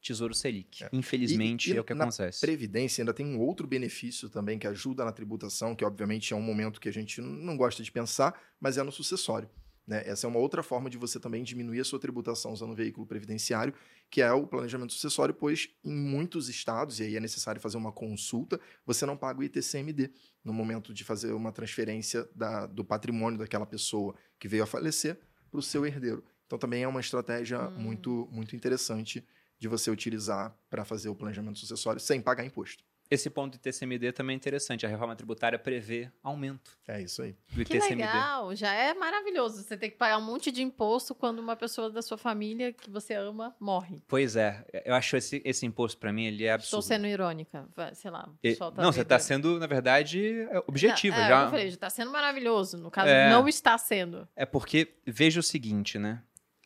[0.03, 0.85] Tesouro Selic.
[0.85, 0.91] É.
[0.93, 2.41] Infelizmente e, e é o que na acontece.
[2.41, 6.43] Previdência ainda tem um outro benefício também que ajuda na tributação, que obviamente é um
[6.43, 9.49] momento que a gente não gosta de pensar, mas é no sucessório.
[9.87, 10.03] Né?
[10.07, 13.07] Essa é uma outra forma de você também diminuir a sua tributação usando o veículo
[13.07, 13.75] previdenciário,
[14.11, 17.91] que é o planejamento sucessório, pois em muitos estados, e aí é necessário fazer uma
[17.91, 20.11] consulta, você não paga o ITCMD
[20.45, 25.19] no momento de fazer uma transferência da, do patrimônio daquela pessoa que veio a falecer
[25.51, 26.25] para o seu herdeiro.
[26.47, 27.79] Então também é uma estratégia Hum.
[27.79, 29.25] muito, muito interessante
[29.63, 32.83] de você utilizar para fazer o planejamento sucessório sem pagar imposto.
[33.09, 34.87] Esse ponto de TCMD também é interessante.
[34.87, 37.37] A reforma tributária prevê aumento É isso aí.
[37.53, 37.95] do Que ITCMD.
[38.07, 39.63] legal, já é maravilhoso.
[39.63, 42.89] Você tem que pagar um monte de imposto quando uma pessoa da sua família que
[42.91, 44.03] você ama morre.
[44.09, 46.83] Pois é, eu acho esse, esse imposto pra mim ele é Estou absurdo.
[46.85, 48.27] sendo irônica, sei lá.
[48.29, 49.09] o E- pessoal tá não, você vendo.
[49.09, 51.17] tá sendo, na verdade, é, objetiva.
[51.19, 51.45] Não, é, já.
[51.45, 52.79] Eu falei, já tá sendo maravilhoso.
[52.79, 53.29] No caso, É.
[53.31, 54.27] não está sendo.
[54.35, 56.23] É porque veja o seguinte, né?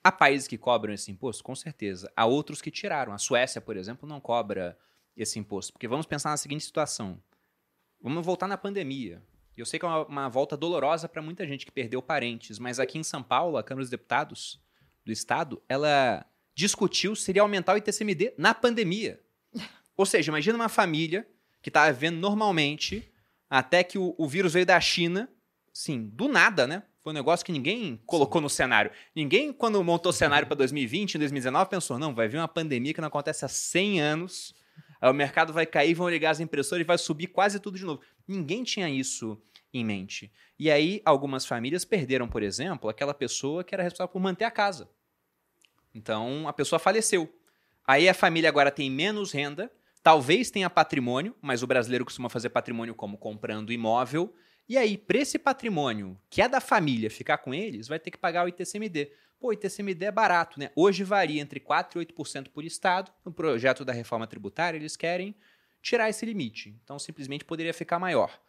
[0.07, 2.09] Há países que cobram esse imposto, com certeza.
[2.14, 3.12] Há outros que tiraram.
[3.12, 4.79] A Suécia, por exemplo, não cobra
[5.16, 5.73] esse imposto.
[5.73, 7.21] Porque vamos pensar na seguinte situação.
[8.01, 9.21] Vamos voltar na pandemia.
[9.57, 12.79] Eu sei que é uma, uma volta dolorosa para muita gente que perdeu parentes, mas
[12.79, 14.62] aqui em São Paulo, a Câmara dos Deputados
[15.05, 19.21] do Estado, ela discutiu se iria aumentar o ITCMD na pandemia.
[19.97, 21.29] Ou seja, imagina uma família
[21.61, 23.12] que estava vivendo normalmente
[23.51, 25.29] até que o, o vírus veio da China,
[25.73, 26.85] sim, do nada, né?
[27.07, 28.90] Foi um negócio que ninguém colocou no cenário.
[29.14, 32.92] Ninguém, quando montou o cenário para 2020, em 2019, pensou, não, vai vir uma pandemia
[32.92, 34.53] que não acontece há 100 anos,
[35.01, 37.85] aí o mercado vai cair, vão ligar as impressoras e vai subir quase tudo de
[37.85, 38.01] novo.
[38.27, 39.40] Ninguém tinha isso
[39.73, 40.33] em mente.
[40.59, 44.51] E aí, algumas famílias perderam, por exemplo, aquela pessoa que era responsável por manter a
[44.51, 44.90] casa.
[45.95, 47.33] Então, a pessoa faleceu.
[47.87, 49.71] Aí a família agora tem menos renda,
[50.03, 54.35] talvez tenha patrimônio, mas o brasileiro costuma fazer patrimônio como comprando imóvel.
[54.69, 58.19] E aí, para esse patrimônio que é da família ficar com eles, vai ter que
[58.19, 59.11] pagar o ITCMD.
[59.39, 60.71] Pô, o ITCMD é barato, né?
[60.75, 63.13] Hoje varia entre 4% e 8% por estado.
[63.25, 65.35] No projeto da reforma tributária, eles querem
[65.81, 66.77] tirar esse limite.
[66.83, 68.41] Então, simplesmente poderia ficar maior.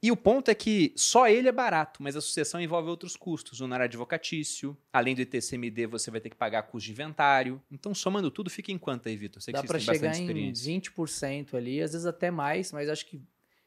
[0.00, 3.60] E o ponto é que só ele é barato, mas a sucessão envolve outros custos.
[3.60, 7.60] Honorário advocatício, além do ITCMD, você vai ter que pagar custo de inventário.
[7.70, 9.42] Então, somando tudo, fica em quanto aí, Vitor?
[9.42, 10.72] Sei Dá têm chegar em experiência.
[10.72, 13.20] 20% ali, às vezes até mais, mas acho que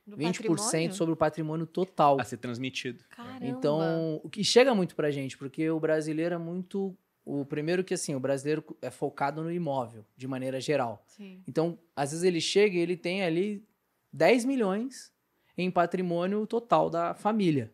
[0.06, 0.94] Do 20% patrimônio?
[0.94, 2.20] sobre o patrimônio total.
[2.20, 3.04] A ser transmitido.
[3.10, 3.46] Caramba.
[3.46, 6.96] Então, o que chega muito pra gente, porque o brasileiro é muito.
[7.24, 11.04] O primeiro que assim, o brasileiro é focado no imóvel, de maneira geral.
[11.06, 11.44] Sim.
[11.48, 13.64] Então, às vezes ele chega e ele tem ali
[14.12, 15.14] 10 milhões
[15.56, 17.72] em patrimônio total da família.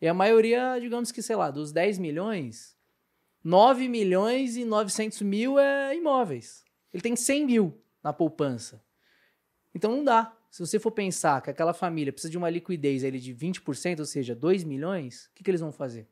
[0.00, 2.76] E a maioria, digamos que, sei lá, dos 10 milhões,
[3.44, 6.64] 9 milhões e 900 mil é imóveis.
[6.92, 8.82] Ele tem 100 mil na poupança.
[9.74, 10.36] Então não dá.
[10.58, 14.04] Se você for pensar que aquela família precisa de uma liquidez ali de 20%, ou
[14.04, 16.08] seja, 2 milhões, o que, que eles vão fazer?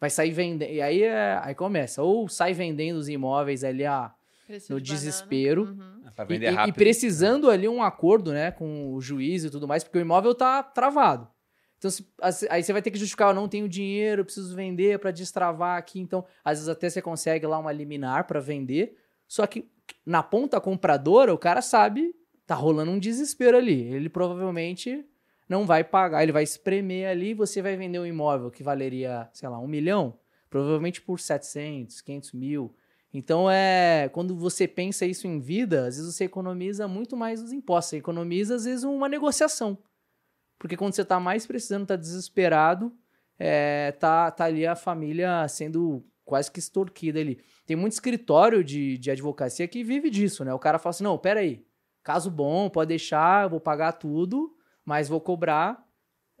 [0.00, 0.70] Vai sair vendendo.
[0.70, 2.02] E aí, é- aí começa.
[2.02, 4.10] Ou sai vendendo os imóveis ali a,
[4.46, 5.64] Preço no de desespero.
[5.64, 6.00] Uhum.
[6.18, 9.84] E, vender e- e precisando ali um acordo, né, com o juiz e tudo mais,
[9.84, 11.28] porque o imóvel tá travado.
[11.76, 12.06] Então, se-
[12.48, 15.76] aí você vai ter que justificar, eu não tenho dinheiro, eu preciso vender para destravar
[15.76, 16.00] aqui.
[16.00, 18.96] Então, às vezes até você consegue lá uma liminar para vender.
[19.28, 19.68] Só que
[20.06, 22.14] na ponta compradora, o cara sabe,
[22.46, 23.82] tá rolando um desespero ali.
[23.92, 25.04] Ele provavelmente
[25.48, 29.48] não vai pagar, ele vai espremer ali, você vai vender um imóvel que valeria, sei
[29.48, 32.74] lá, um milhão, provavelmente por 700, 500 mil.
[33.12, 37.52] Então, é quando você pensa isso em vida, às vezes você economiza muito mais os
[37.52, 37.90] impostos.
[37.90, 39.76] Você economiza, às vezes, uma negociação.
[40.58, 42.96] Porque quando você tá mais precisando, tá desesperado,
[43.38, 47.38] é, tá, tá ali a família sendo quase que extorquida ali.
[47.66, 50.54] Tem muito escritório de, de advocacia que vive disso, né?
[50.54, 51.66] O cara fala assim, não, peraí,
[52.02, 55.84] caso bom, pode deixar, eu vou pagar tudo, mas vou cobrar,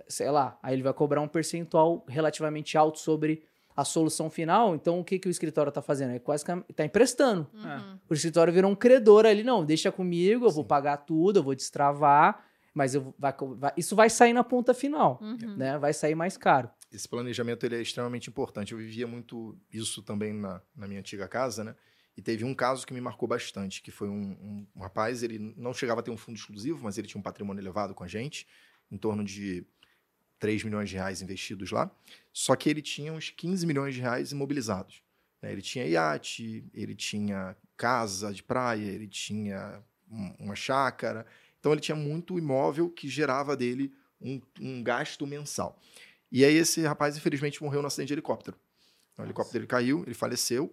[0.08, 3.42] sei lá, aí ele vai cobrar um percentual relativamente alto sobre
[3.74, 4.74] a solução final.
[4.74, 6.10] Então, o que, que o escritório tá fazendo?
[6.12, 7.46] É quase que tá emprestando.
[7.54, 7.98] Uhum.
[8.10, 10.68] O escritório virou um credor ali, não, deixa comigo, eu vou Sim.
[10.68, 12.44] pagar tudo, eu vou destravar,
[12.74, 15.56] mas eu, vai, vai- isso vai sair na ponta final, Uhum.
[15.56, 15.78] né?
[15.78, 16.68] Vai sair mais caro.
[16.90, 18.72] Esse planejamento ele é extremamente importante.
[18.72, 21.74] Eu vivia muito isso também na, na minha antiga casa, né?
[22.16, 25.38] E teve um caso que me marcou bastante, que foi um, um- um rapaz, ele
[25.56, 28.08] não chegava a ter um fundo exclusivo, mas ele tinha um patrimônio elevado com a
[28.08, 28.46] gente,
[28.90, 29.64] em torno de
[30.38, 31.90] 3 milhões de reais investidos lá.
[32.32, 35.02] Só que ele tinha uns 15 milhões de reais imobilizados.
[35.40, 35.50] né?
[35.52, 41.26] Ele tinha iate, ele tinha casa de praia, ele tinha um- uma chácara.
[41.58, 45.80] Então ele tinha muito imóvel que gerava dele um, um gasto mensal.
[46.30, 48.56] E aí esse rapaz, infelizmente, morreu no acidente de helicóptero.
[49.18, 50.72] O helicóptero dele caiu, ele faleceu.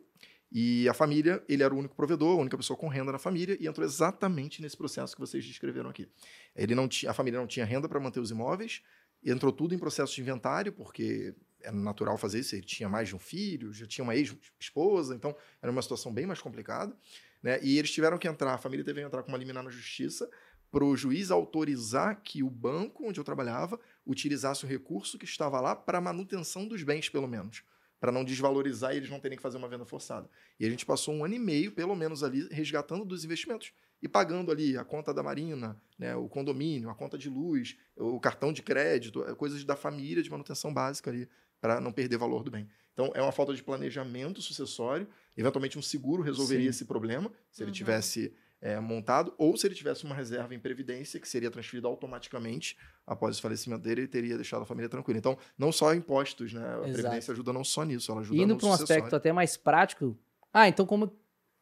[0.51, 3.55] E a família, ele era o único provedor, a única pessoa com renda na família,
[3.59, 6.07] e entrou exatamente nesse processo que vocês descreveram aqui.
[6.55, 8.81] Ele não tinha, a família não tinha renda para manter os imóveis,
[9.23, 12.55] entrou tudo em processo de inventário, porque era natural fazer isso.
[12.55, 16.25] Ele tinha mais de um filho, já tinha uma ex-esposa, então era uma situação bem
[16.25, 16.95] mais complicada.
[17.43, 17.59] Né?
[17.61, 20.29] E eles tiveram que entrar, a família teve que entrar com uma liminar na justiça
[20.71, 25.59] para o juiz autorizar que o banco onde eu trabalhava utilizasse o recurso que estava
[25.59, 27.63] lá para manutenção dos bens, pelo menos.
[27.99, 30.29] Para não desvalorizar e eles não terem que fazer uma venda forçada.
[30.59, 34.07] E a gente passou um ano e meio, pelo menos, ali, resgatando dos investimentos e
[34.07, 38.53] pagando ali a conta da Marina, né, o condomínio, a conta de luz, o cartão
[38.53, 41.27] de crédito, eh, coisas da família de manutenção básica ali
[41.59, 42.69] para não perder valor do bem.
[42.93, 45.07] Então, é uma falta de planejamento sucessório.
[45.35, 46.69] Eventualmente, um seguro resolveria Sim.
[46.69, 47.73] esse problema se ele Uhum.
[47.73, 52.77] tivesse é, montado, ou se ele tivesse uma reserva em previdência que seria transferida automaticamente
[53.07, 55.17] após o falecimento dele, ele teria deixado a família tranquila.
[55.17, 56.61] Então, não só impostos, né?
[56.61, 56.91] A Exato.
[56.91, 59.03] previdência ajuda não só nisso, ela ajuda Indo para um sucessório.
[59.03, 60.17] aspecto até mais prático.
[60.53, 61.11] Ah, então como,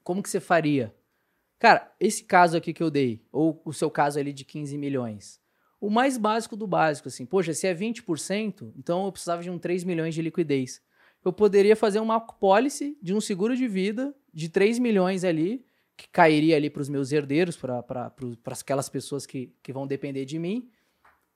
[0.04, 0.94] como que você faria?
[1.60, 5.40] Cara, esse caso aqui que eu dei, ou o seu caso ali de 15 milhões,
[5.80, 9.60] o mais básico do básico, assim, poxa, se é 20%, então eu precisava de um
[9.60, 10.82] 3 milhões de liquidez.
[11.24, 15.66] Eu poderia fazer uma policy de um seguro de vida de 3 milhões ali,
[15.98, 18.14] que cairia ali para os meus herdeiros, para
[18.46, 20.70] aquelas pessoas que, que vão depender de mim.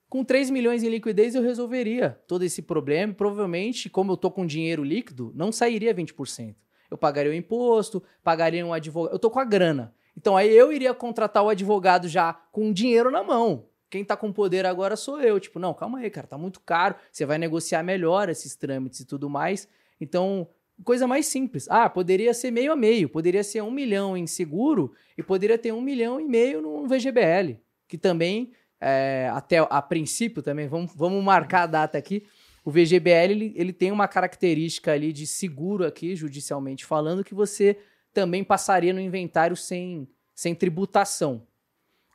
[0.07, 3.13] Com 3 milhões em liquidez, eu resolveria todo esse problema.
[3.13, 6.55] Provavelmente, como eu tô com dinheiro líquido, não sairia 20%.
[6.91, 9.15] Eu pagaria o imposto, pagaria um advogado.
[9.15, 9.95] Eu tô com a grana.
[10.15, 13.65] Então aí eu iria contratar o advogado já com dinheiro na mão.
[13.89, 15.39] Quem tá com poder agora sou eu.
[15.39, 16.95] Tipo, não, calma aí, cara, tá muito caro.
[17.11, 19.67] Você vai negociar melhor esses trâmites e tudo mais.
[19.99, 20.47] Então,
[20.83, 21.67] coisa mais simples.
[21.69, 23.09] Ah, poderia ser meio a meio.
[23.09, 27.57] Poderia ser um milhão em seguro e poderia ter um milhão e meio no VGBL.
[27.87, 32.25] Que também é, até a princípio também, vamos, vamos marcar a data aqui.
[32.63, 37.77] O VGBL ele, ele tem uma característica ali de seguro aqui, judicialmente falando, que você
[38.13, 41.45] também passaria no inventário sem, sem tributação.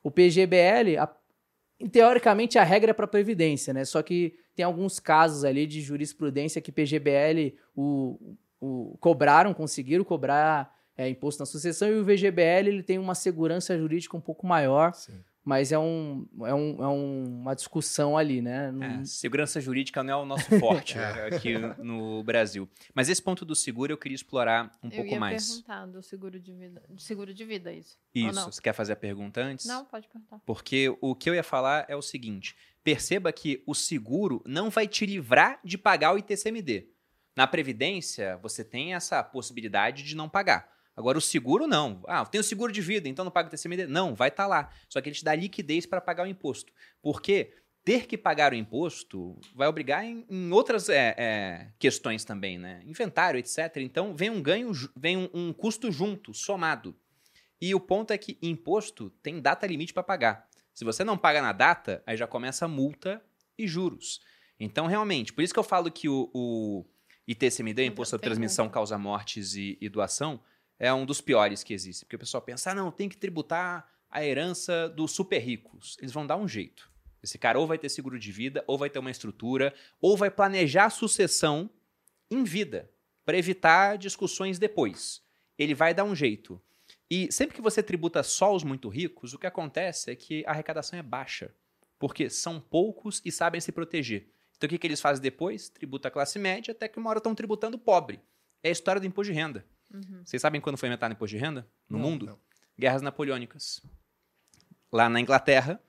[0.02, 1.16] O PGBL, a-
[1.90, 3.85] teoricamente, a regra é para previdência, né?
[3.85, 10.75] Só que tem alguns casos ali de jurisprudência que PGBL o, o, cobraram, conseguiram cobrar
[10.97, 14.95] é, imposto na sucessão, e o VGBL ele tem uma segurança jurídica um pouco maior,
[14.95, 15.23] Sim.
[15.45, 18.73] mas é, um, é, um, é um- uma discussão ali, né?
[18.73, 20.97] Não- É, segurança jurídica não é o nosso forte
[21.53, 22.66] aqui no Brasil.
[22.95, 25.47] Mas esse ponto do seguro eu queria explorar um eu pouco ia mais.
[25.49, 26.83] perguntar do seguro de vida.
[26.88, 27.99] De seguro de vida, isso.
[28.16, 28.35] Ou Isso.
[28.40, 28.51] não?
[28.51, 29.66] Você quer fazer a pergunta antes?
[29.66, 30.40] Não, pode perguntar.
[30.47, 34.88] Porque o que eu ia falar é o seguinte: perceba que o seguro não vai
[34.88, 36.88] te livrar de pagar o ITCMD.
[37.37, 40.75] Na Previdência, você tem essa possibilidade de não pagar.
[40.96, 42.03] Agora, o seguro não.
[42.09, 43.87] Ah, eu tenho seguro de vida, então não pago o ITCMD.
[43.87, 44.70] Não, vai estar lá.
[44.88, 46.72] Só que ele te dá liquidez para pagar o imposto.
[47.03, 47.53] Porque
[47.85, 52.81] ter que pagar o imposto vai obrigar em, em outras é, é, questões também, né?
[52.87, 53.77] Inventário, etc.
[53.77, 56.96] Então, vem um ganho, vem um, um custo junto, somado.
[57.61, 60.49] E o ponto é que imposto tem data limite para pagar.
[60.72, 63.22] Se você não paga na data, aí já começa a multa
[63.59, 64.20] e juros.
[64.59, 66.87] Então, realmente, por isso que eu falo que o, o
[67.27, 68.69] ITCMD, Imposto tenho Transmissão.
[68.69, 70.41] Causa Mortes e, e Doação,
[70.79, 72.05] é um dos piores que existe.
[72.05, 75.97] Porque o pessoal pensa, ah, não, tem que tributar a herança dos super ricos.
[76.01, 76.91] Eles vão dar um jeito.
[77.23, 80.31] Esse cara ou vai ter seguro de vida, ou vai ter uma estrutura, ou vai
[80.31, 81.69] planejar a sucessão
[82.31, 82.91] em vida,
[83.25, 85.23] para evitar discussões depois.
[85.59, 86.61] Ele vai dar um jeito.
[87.11, 90.51] E sempre que você tributa só os muito ricos, o que acontece é que a
[90.51, 91.55] arrecadação é baixa.
[91.99, 94.29] Porque são poucos e sabem se proteger.
[94.57, 95.69] Então o que, que eles fazem depois?
[95.69, 98.21] Tributa a classe média, até que uma hora estão tributando o pobre.
[98.62, 99.64] É a história do imposto de renda.
[99.92, 100.23] Uhum.
[100.25, 102.27] Vocês sabem quando foi inventado o imposto de renda no Não, mundo?
[102.27, 102.38] não.
[102.79, 103.81] Guerras napoleônicas.
[104.92, 105.81] Lá na Inglaterra,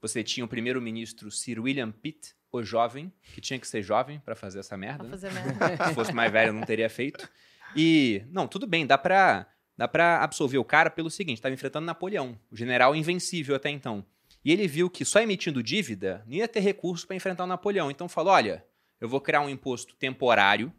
[0.00, 4.34] você tinha o primeiro-ministro Sir William Pitt, o jovem, que tinha que ser jovem para
[4.34, 5.04] fazer essa merda.
[5.04, 5.10] Pra né?
[5.10, 5.88] fazer merda.
[5.88, 7.28] Se fosse mais velho, eu não teria feito.
[7.74, 9.46] E, não, tudo bem, dá pra,
[9.76, 14.04] dá pra absolver o cara pelo seguinte: estava enfrentando Napoleão, o general invencível até então.
[14.44, 17.90] E ele viu que só emitindo dívida não ia ter recurso para enfrentar o Napoleão.
[17.90, 18.64] Então falou: olha,
[19.00, 20.72] eu vou criar um imposto temporário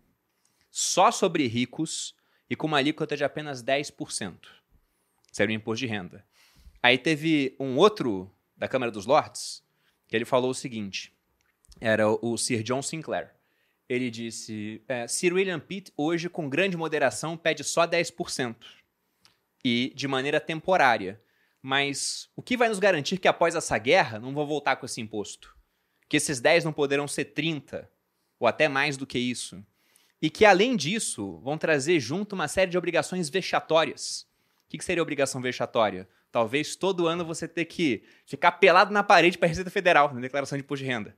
[0.69, 2.15] só sobre ricos
[2.49, 4.38] e com uma alíquota de apenas 10%.
[5.32, 6.26] Seria o imposto de renda.
[6.82, 9.63] Aí teve um outro da Câmara dos Lords
[10.08, 11.13] que ele falou o seguinte:
[11.80, 13.34] era o- o Sir John Sinclair.
[13.88, 18.56] Ele disse: é, Sir William Pitt, hoje, com grande moderação, pede só 10%.
[19.63, 21.21] E de maneira temporária.
[21.65, 24.99] Mas o que vai nos garantir que após essa guerra não vão voltar com esse
[24.99, 25.56] imposto?
[26.10, 27.89] Que esses 10 não poderão ser 30,
[28.38, 29.65] ou até mais do que isso.
[30.21, 34.28] E que, além disso, vão trazer junto uma série de obrigações vexatórias.
[34.65, 36.06] O que, seria obrigação vexatória?
[36.34, 40.19] Talvez todo ano você ter que ficar pelado na parede para a Receita Federal, na
[40.19, 41.15] declaração de imposto de renda.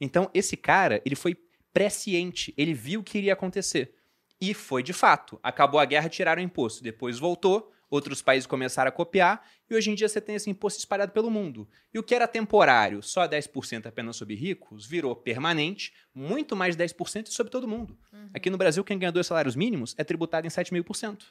[0.00, 1.36] Então, esse cara, ele foi
[1.72, 3.96] presciente, ele viu o que iria acontecer.
[4.40, 5.40] E foi de fato.
[5.42, 6.84] Acabou a guerra, tiraram o imposto.
[6.84, 10.78] Depois voltou, outros países começaram a copiar, e hoje em dia você tem esse imposto
[10.78, 11.68] espalhado pelo mundo.
[11.92, 17.28] E o que era temporário, só 10% apenas sobre ricos, virou permanente, muito mais 10%
[17.28, 17.98] sobre todo mundo.
[18.34, 21.24] Aqui no Brasil, quem ganha dois salários mínimos é tributado em 7,5%.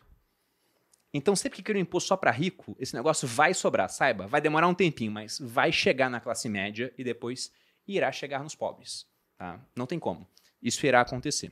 [1.14, 4.28] Então, sempre que cria um imposto só para rico, esse negócio vai sobrar, saiba.
[4.28, 7.52] Vai demorar um tempinho, mas vai chegar na classe média e depois
[7.88, 9.08] irá chegar nos pobres.
[9.38, 9.60] Tá?
[9.76, 10.28] Não tem como.
[10.62, 11.52] Isso irá acontecer.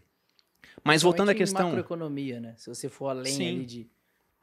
[0.83, 1.67] Mas voltando à questão.
[1.67, 2.55] macroeconomia, né?
[2.57, 3.47] Se você for além Sim.
[3.47, 3.89] ali de.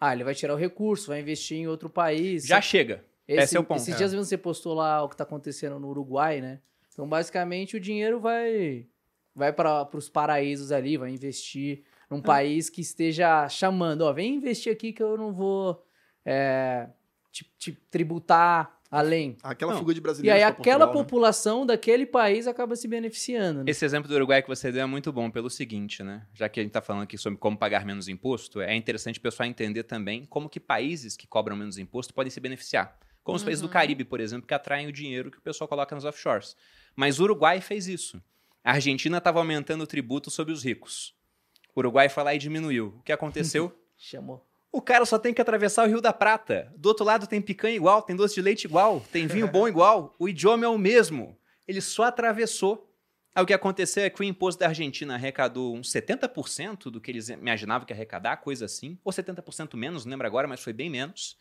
[0.04, 2.44] Ah, ele vai tirar o recurso, vai investir em outro país.
[2.44, 3.04] Já chega.
[3.28, 3.78] esse é o ponto.
[3.78, 3.96] Esses É.
[3.98, 6.60] dias mesmo você postou lá o que tá acontecendo no Uruguai, né?
[6.92, 8.86] Então, basicamente, o dinheiro vai
[9.34, 14.72] vai para os paraísos ali, vai investir num país que esteja chamando, ó, vem investir
[14.72, 15.82] aqui que eu não vou
[16.24, 16.88] é,
[17.30, 19.36] te, te tributar além.
[19.42, 19.80] Aquela Não.
[19.80, 21.04] fuga de E brasileiros aí pra aquela Portugal, né?
[21.04, 23.64] população daquele país acaba se beneficiando.
[23.64, 23.70] Né?
[23.70, 26.26] Esse exemplo do Uruguai que você deu é muito bom pelo seguinte, né?
[26.34, 29.22] Já que a gente está falando aqui sobre como pagar menos imposto, é interessante o
[29.22, 32.96] pessoal entender também como que países que cobram menos imposto podem se beneficiar.
[33.24, 33.72] Como os países do Uhum.
[33.72, 36.54] Caribe, por exemplo, que atraem o dinheiro que o pessoal coloca nos offshores.
[36.94, 38.22] Mas o Uruguai fez isso.
[38.64, 41.14] A Argentina estava aumentando o tributo sobre os ricos.
[41.74, 42.94] O Uruguai foi lá e diminuiu.
[42.98, 43.72] O que aconteceu?
[43.96, 44.44] Chamou.
[44.72, 46.72] O cara só tem que atravessar o Rio da Prata.
[46.76, 50.16] Do outro lado tem picanha igual, tem doce de leite igual, tem vinho bom igual.
[50.18, 51.36] O idioma é o mesmo.
[51.68, 52.88] Ele só atravessou.
[53.34, 57.10] Aí o que aconteceu é que o imposto da Argentina arrecadou uns 70% do que
[57.10, 58.98] eles imaginavam que ia arrecadar, coisa assim.
[59.04, 61.36] Ou 70% menos, não lembro agora, mas foi bem menos.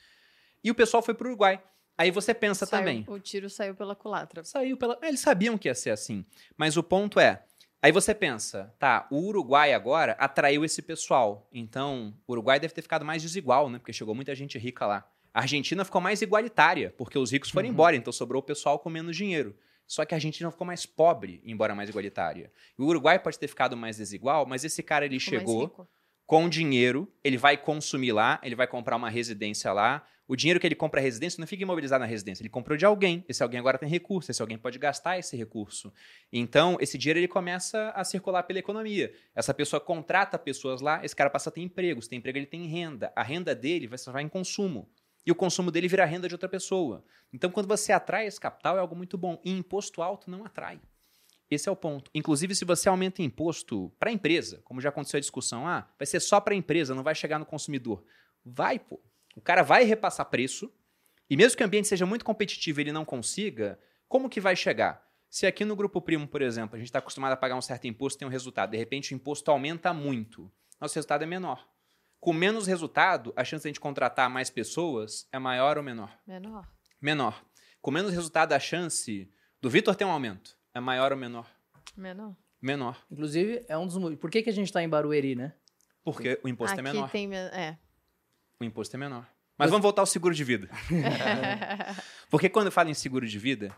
[0.61, 1.61] E o pessoal foi pro Uruguai.
[1.97, 3.05] Aí você pensa Saiu- também.
[3.07, 4.43] O tiro saiu pela culatra.
[4.43, 4.97] Saiu pela.
[5.01, 6.25] Eles sabiam que ia ser assim.
[6.57, 7.43] Mas o ponto é.
[7.81, 11.47] Aí você pensa, tá, o Uruguai agora atraiu esse pessoal.
[11.51, 13.79] Então, o Uruguai deve ter ficado mais desigual, né?
[13.79, 15.09] Porque chegou muita gente rica lá.
[15.33, 17.73] A Argentina ficou mais igualitária, porque os ricos foram Uhum.
[17.73, 19.55] embora, então sobrou o pessoal com menos dinheiro.
[19.87, 22.51] Só que a Argentina ficou mais pobre, embora mais igualitária.
[22.77, 25.87] O Uruguai pode ter ficado mais desigual, mas esse cara ele Ficou chegou
[26.27, 30.05] com dinheiro, ele vai consumir lá, ele vai comprar uma residência lá.
[30.31, 32.85] O dinheiro que ele compra a residência não fica imobilizado na residência, ele comprou de
[32.85, 33.25] alguém.
[33.27, 35.91] Esse alguém agora tem recurso, esse alguém pode gastar esse recurso.
[36.31, 39.13] Então, esse dinheiro ele começa a circular pela economia.
[39.35, 42.45] Essa pessoa contrata pessoas lá, esse cara passa a ter emprego, se tem emprego ele
[42.45, 43.11] tem renda.
[43.13, 44.87] A renda dele vai, vai em consumo.
[45.25, 47.03] E o consumo dele vira renda de outra pessoa.
[47.33, 49.37] Então, quando você atrai esse capital, é algo muito bom.
[49.43, 50.79] E imposto alto não atrai.
[51.49, 52.09] Esse é o ponto.
[52.15, 56.05] Inclusive, se você aumenta imposto para a empresa, como já aconteceu a discussão, ah, vai
[56.05, 58.01] ser só para a empresa, não vai chegar no consumidor.
[58.45, 58.97] Vai, pô.
[59.35, 60.71] O cara vai repassar preço,
[61.29, 64.55] e mesmo que o ambiente seja muito competitivo e ele não consiga, como que vai
[64.55, 65.05] chegar?
[65.29, 67.87] Se aqui no Grupo Primo, por exemplo, a gente está acostumado a pagar um certo
[67.87, 71.65] imposto tem um resultado, de repente o imposto aumenta muito, nosso resultado é menor.
[72.19, 76.19] Com menos resultado, a chance de a gente contratar mais pessoas é maior ou menor?
[76.27, 76.67] Menor.
[77.01, 77.45] Menor.
[77.81, 81.49] Com menos resultado, a chance do Vitor ter um aumento é maior ou menor?
[81.95, 82.35] Menor.
[82.61, 83.05] Menor.
[83.09, 84.21] Inclusive, é um dos motivos.
[84.21, 85.55] Por que, que a gente tá em Barueri, né?
[86.03, 87.09] Porque o imposto Aqui é menor.
[87.09, 87.33] tem...
[87.35, 87.77] É.
[88.61, 89.27] O imposto é menor.
[89.57, 90.69] Mas vamos voltar ao seguro de vida.
[92.29, 93.75] Porque quando eu falo em seguro de vida,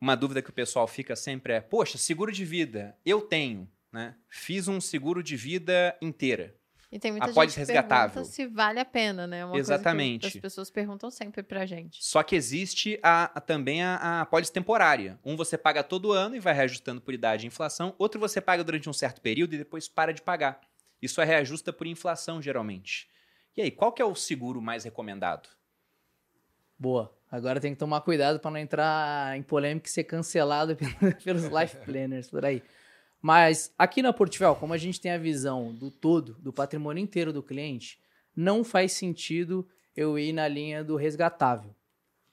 [0.00, 4.14] uma dúvida que o pessoal fica sempre é: poxa, seguro de vida, eu tenho, né?
[4.30, 6.54] Fiz um seguro de vida inteira.
[6.90, 8.14] E tem muita Apólice gente que resgatável.
[8.14, 9.40] pergunta se vale a pena, né?
[9.40, 10.20] É Uma Exatamente.
[10.22, 11.98] Coisa que as pessoas perguntam sempre pra gente.
[12.02, 15.18] Só que existe a, a- também a, a apólice temporária.
[15.24, 17.94] Um você paga todo ano e vai reajustando por idade e inflação.
[17.98, 20.60] Outro você paga durante um certo período e depois para de pagar.
[21.02, 23.08] Isso é reajusta por inflação, geralmente.
[23.56, 25.48] E aí, qual que é o seguro mais recomendado?
[26.78, 27.14] Boa.
[27.30, 30.76] Agora tem que tomar cuidado para não entrar em polêmica e ser cancelado
[31.24, 32.62] pelos life planners por aí.
[33.20, 37.32] Mas aqui na Portivel, como a gente tem a visão do todo, do patrimônio inteiro
[37.32, 37.98] do cliente,
[38.36, 41.74] não faz sentido eu ir na linha do resgatável.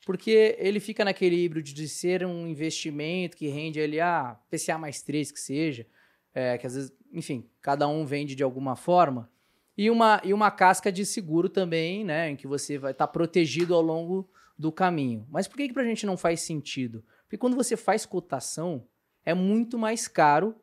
[0.05, 5.01] Porque ele fica naquele híbrido de ser um investimento que rende ali a PCA mais
[5.01, 5.85] 3 que seja,
[6.33, 9.29] é, que às vezes, enfim, cada um vende de alguma forma.
[9.81, 12.29] E uma, e uma casca de seguro também, né?
[12.29, 15.25] Em que você vai estar protegido ao longo do caminho.
[15.27, 17.03] Mas por que, que pra gente não faz sentido?
[17.23, 18.85] Porque quando você faz cotação,
[19.25, 20.55] é muito mais caro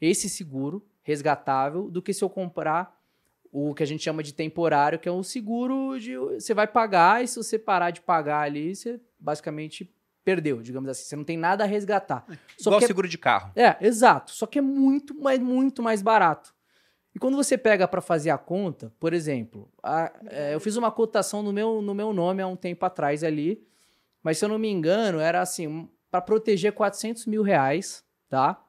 [0.00, 3.00] esse seguro resgatável do que se eu comprar
[3.52, 7.22] o que a gente chama de temporário, que é um seguro de você vai pagar
[7.22, 9.88] e se você parar de pagar ali, você basicamente
[10.24, 11.04] perdeu, digamos assim.
[11.04, 12.24] Você não tem nada a resgatar.
[12.58, 13.52] Só Igual que é- seguro de carro.
[13.54, 14.32] é, exato.
[14.32, 16.53] Só que é muito, mas muito mais barato.
[17.14, 20.90] E quando você pega para fazer a conta, por exemplo, a- é, eu fiz uma
[20.90, 23.64] cotação no meu, no meu nome há um tempo atrás ali,
[24.22, 28.60] mas se eu não me engano, era assim, para proteger 400 mil reais, tá?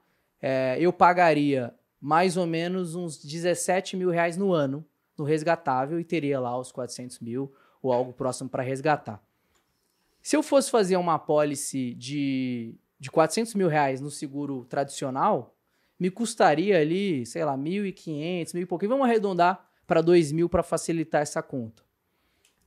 [0.41, 4.85] É, eu pagaria mais ou menos uns 17 mil reais no ano
[5.17, 9.23] no resgatável e teria lá os 400 mil ou algo próximo para resgatar.
[10.21, 15.54] Se eu fosse fazer uma apólice de, de 400 mil reais no seguro tradicional,
[15.99, 18.89] me custaria ali, sei lá, 1.500, mil e pouquinho.
[18.89, 21.83] Vamos arredondar para 2.000 para facilitar essa conta.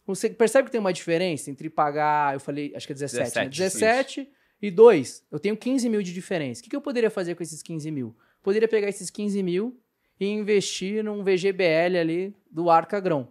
[0.06, 3.50] Você percebe que tem uma diferença entre pagar, eu falei, acho que é 17, 17,
[3.50, 4.26] 17, né?
[4.26, 4.30] 17
[4.62, 5.24] e 2.
[5.30, 6.60] Eu tenho 15 mil de diferença.
[6.60, 8.16] O que, eu poderia fazer com esses 15 mil?
[8.42, 9.78] Poderia pegar esses 15 mil
[10.18, 13.30] e investir num VGBL ali do Arca Grão.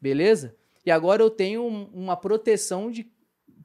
[0.00, 0.54] Beleza?
[0.84, 3.10] E agora eu tenho um- uma proteção de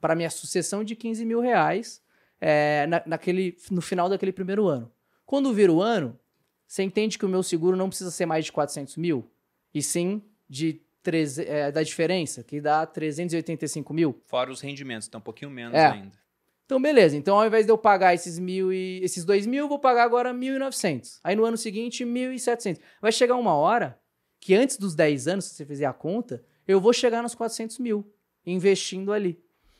[0.00, 2.02] para minha sucessão de 15 mil reais
[2.40, 4.90] é, na- naquele, no final daquele primeiro ano.
[5.24, 6.18] Quando vira o ano,
[6.66, 9.30] você entende que o meu seguro não precisa ser mais de 400 mil,
[9.74, 14.20] e sim de treze- é, da diferença, que dá 385 mil.
[14.26, 15.86] Fora os rendimentos, então um pouquinho menos É.
[15.86, 16.20] ainda.
[16.64, 17.16] Então, beleza.
[17.16, 20.04] Então, ao invés de eu pagar esses mil e esses dois mil, eu vou pagar
[20.04, 21.20] agora 1.900.
[21.22, 22.80] Aí no ano seguinte, 1.700.
[23.00, 23.98] Vai chegar uma hora
[24.40, 27.78] que antes dos 10 anos, se você fizer a conta, eu vou chegar nos 400
[27.78, 28.10] mil
[28.46, 29.38] investindo ali.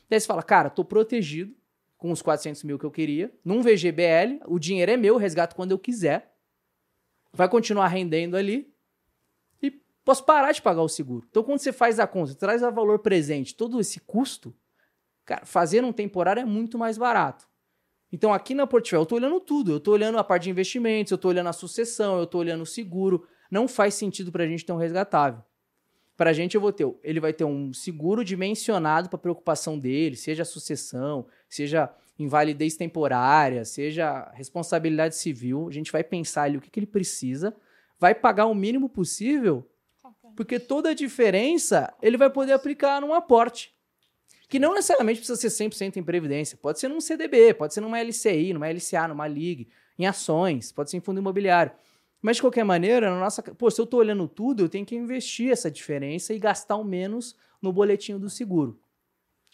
[0.09, 1.55] Daí você fala, cara, tô protegido
[2.03, 5.71] com os 400 mil que eu queria, num VGBL, o dinheiro é meu, resgato quando
[5.71, 6.35] eu quiser,
[7.31, 8.69] vai continuar rendendo ali
[9.61, 9.71] e
[10.03, 11.25] posso parar de pagar o seguro.
[11.29, 14.53] Então, quando você faz a conta, traz a valor presente, todo esse custo,
[15.23, 17.47] cara, fazer um temporário é muito mais barato.
[18.11, 19.71] Então, aqui na Portfólio, eu estou olhando tudo.
[19.71, 22.63] Eu estou olhando a parte de investimentos, eu estou olhando a sucessão, eu estou olhando
[22.63, 23.25] o seguro.
[23.49, 25.41] Não faz sentido para a gente ter um resgatável.
[26.15, 30.15] Para a gente, eu vou ter, ele vai ter um seguro dimensionado para preocupação dele,
[30.15, 31.25] seja sucessão,
[31.55, 35.67] seja invalidez temporária, seja responsabilidade civil.
[35.67, 37.55] A gente vai pensar ali o que, que ele precisa,
[37.99, 39.67] vai pagar o mínimo possível,
[40.35, 43.73] porque toda a diferença ele vai poder aplicar num aporte.
[44.49, 46.57] Que não necessariamente precisa ser 100% em previdência.
[46.61, 50.91] Pode ser num CDB, pode ser numa LCI, numa LCA, numa LIG, em ações, pode
[50.91, 51.71] ser em fundo imobiliário.
[52.21, 53.43] Mas, de qualquer maneira, na nossa.
[53.43, 56.83] Pô, se eu estou olhando tudo, eu tenho que investir essa diferença e gastar o
[56.83, 58.79] menos no boletinho do seguro.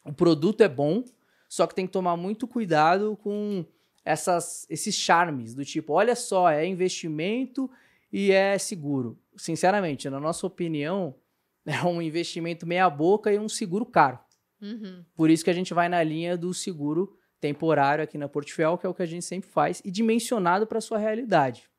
[0.05, 1.03] O produto é bom,
[1.49, 3.65] só que tem que tomar muito cuidado com
[4.05, 7.69] essas, esses charmes do tipo, olha só, é investimento
[8.13, 9.19] e é seguro.
[9.35, 11.15] Sinceramente, na nossa opinião,
[11.65, 14.19] é um investimento meia boca e um seguro caro.
[14.61, 15.03] Uhum.
[15.15, 18.85] Por isso que a gente vai na linha do seguro temporário aqui na Portfel, que
[18.85, 21.69] é o que a gente sempre faz, e dimensionado para sua realidade.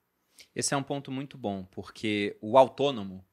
[0.54, 3.24] Esse é um ponto muito bom, porque o autônomo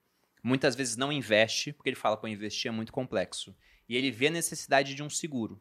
[0.44, 3.56] muitas vezes não investe, porque ele fala que investir é muito complexo.
[3.88, 5.60] E ele vê a necessidade de um seguro.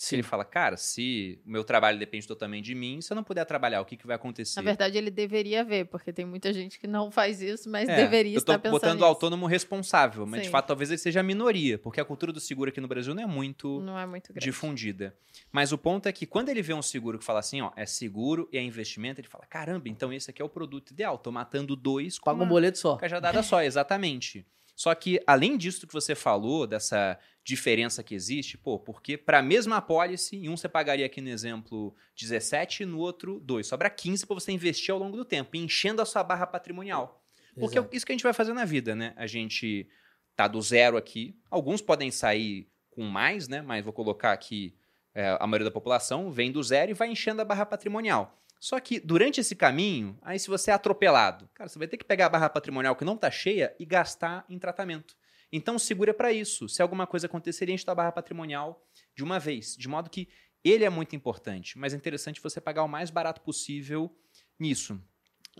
[0.00, 3.24] Se ele fala, cara, se o meu trabalho depende totalmente de mim, se eu não
[3.24, 4.54] puder trabalhar, o que, que vai acontecer?
[4.60, 7.96] Na verdade, ele deveria ver, porque tem muita gente que não faz isso, mas É,
[7.96, 10.52] deveria eu tô estar pensando botando o autônomo responsável, mas de Sim.
[10.52, 13.24] fato talvez ele seja a minoria, porque a cultura do seguro aqui no Brasil não
[13.24, 14.44] é muito Não é muito grande.
[14.44, 15.16] difundida.
[15.50, 17.84] Mas o ponto é que quando ele vê um seguro que fala assim, ó, é
[17.84, 21.32] seguro e é investimento, ele fala, caramba, então esse aqui é o produto ideal, tô
[21.32, 22.96] matando dois com Paga um boleto só.
[22.96, 24.46] cajadada só, exatamente.
[24.78, 29.42] Só que, além disso que você falou, dessa diferença que existe, pô, porque para a
[29.42, 33.66] mesma apólice, em um você pagaria aqui no exemplo 17 e no outro 2.
[33.66, 37.20] Sobra 15 para você investir ao longo do tempo, enchendo a sua barra patrimonial.
[37.58, 37.96] Porque é Exato.
[37.96, 39.14] isso que a gente vai fazer na vida, né?
[39.16, 39.88] A gente
[40.36, 41.36] tá do zero aqui.
[41.50, 43.60] Alguns podem sair com mais, né?
[43.60, 44.76] Mas vou colocar aqui
[45.12, 48.40] é, a maioria da população vem do zero e vai enchendo a barra patrimonial.
[48.60, 52.04] Só que durante esse caminho, aí se você é atropelado, cara, você vai ter que
[52.04, 55.16] pegar a barra patrimonial que não tá cheia e gastar em tratamento.
[55.52, 56.68] Então o seguro é para isso.
[56.68, 58.84] Se alguma coisa acontecer, enche a barra patrimonial
[59.14, 59.76] de uma vez.
[59.76, 60.28] De modo que
[60.64, 64.14] ele é muito importante, mas é interessante você pagar o mais barato possível
[64.58, 65.00] nisso.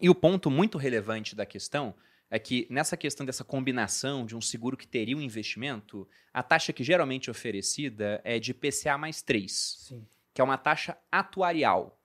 [0.01, 1.95] E o ponto muito relevante da questão
[2.31, 6.73] é que nessa questão dessa combinação de um seguro que teria um investimento, a taxa
[6.73, 9.53] que geralmente é oferecida é de PCA mais 3
[9.89, 10.07] Sim.
[10.35, 11.98] que é uma taxa atuarial.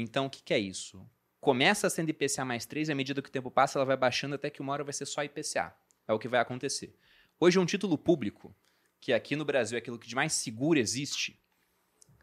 [0.00, 1.06] Então, o que, que é isso?
[1.40, 4.34] Começa sendo IPCA mais 3 e à medida que o tempo passa, ela vai baixando
[4.34, 5.74] até que uma hora vai ser só IPCA.
[6.06, 6.94] É o que vai acontecer.
[7.38, 8.54] Hoje, um título público,
[9.00, 11.40] que aqui no Brasil é aquilo que de mais seguro existe,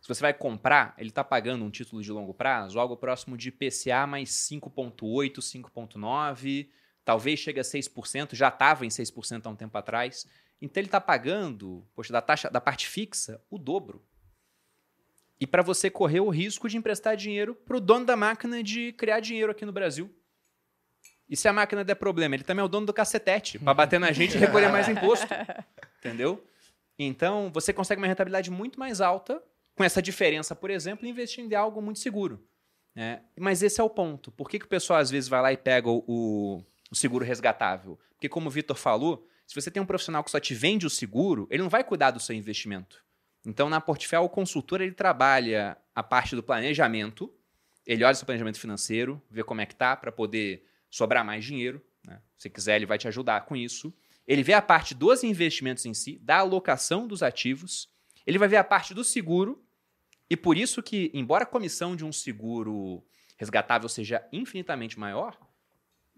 [0.07, 3.49] se você vai comprar, ele está pagando um título de longo prazo, algo próximo de
[3.49, 6.69] IPCA mais 5,8, 5,9,
[7.03, 10.25] talvez chegue a 6%, já estava em 6% há um tempo atrás.
[10.61, 14.01] Então ele está pagando, poxa, da taxa da parte fixa, o dobro.
[15.39, 18.91] E para você correr o risco de emprestar dinheiro para o dono da máquina de
[18.93, 20.09] criar dinheiro aqui no Brasil.
[21.29, 23.99] E se a máquina der problema, ele também é o dono do cacetete, para bater
[23.99, 25.27] na gente e recolher mais imposto.
[25.99, 26.43] Entendeu?
[26.97, 29.43] Então, você consegue uma rentabilidade muito mais alta
[29.75, 32.43] com essa diferença, por exemplo, investindo em algo muito seguro.
[32.95, 33.21] né?
[33.37, 34.31] Mas esse é o ponto.
[34.31, 37.23] Por que, que o pessoal às vezes vai lá e pega o, o- o seguro
[37.23, 37.99] resgatável?
[38.13, 40.89] Porque, como o Vitor falou, se você tem um profissional que só te vende o
[40.89, 43.05] seguro, ele não vai cuidar do seu investimento.
[43.47, 47.33] Então, na Portfel, o consultor ele trabalha a parte do planejamento,
[47.85, 51.81] ele olha seu planejamento financeiro, vê como é que tá, para poder sobrar mais dinheiro.
[52.05, 52.21] Né?
[52.37, 53.93] Se quiser, ele vai te ajudar com isso.
[54.27, 57.89] Ele vê a parte dos investimentos em si, da alocação dos ativos.
[58.25, 59.63] Ele vai ver a parte do seguro.
[60.29, 63.01] E por isso que, embora a comissão de um seguro
[63.37, 65.39] resgatável seja infinitamente maior,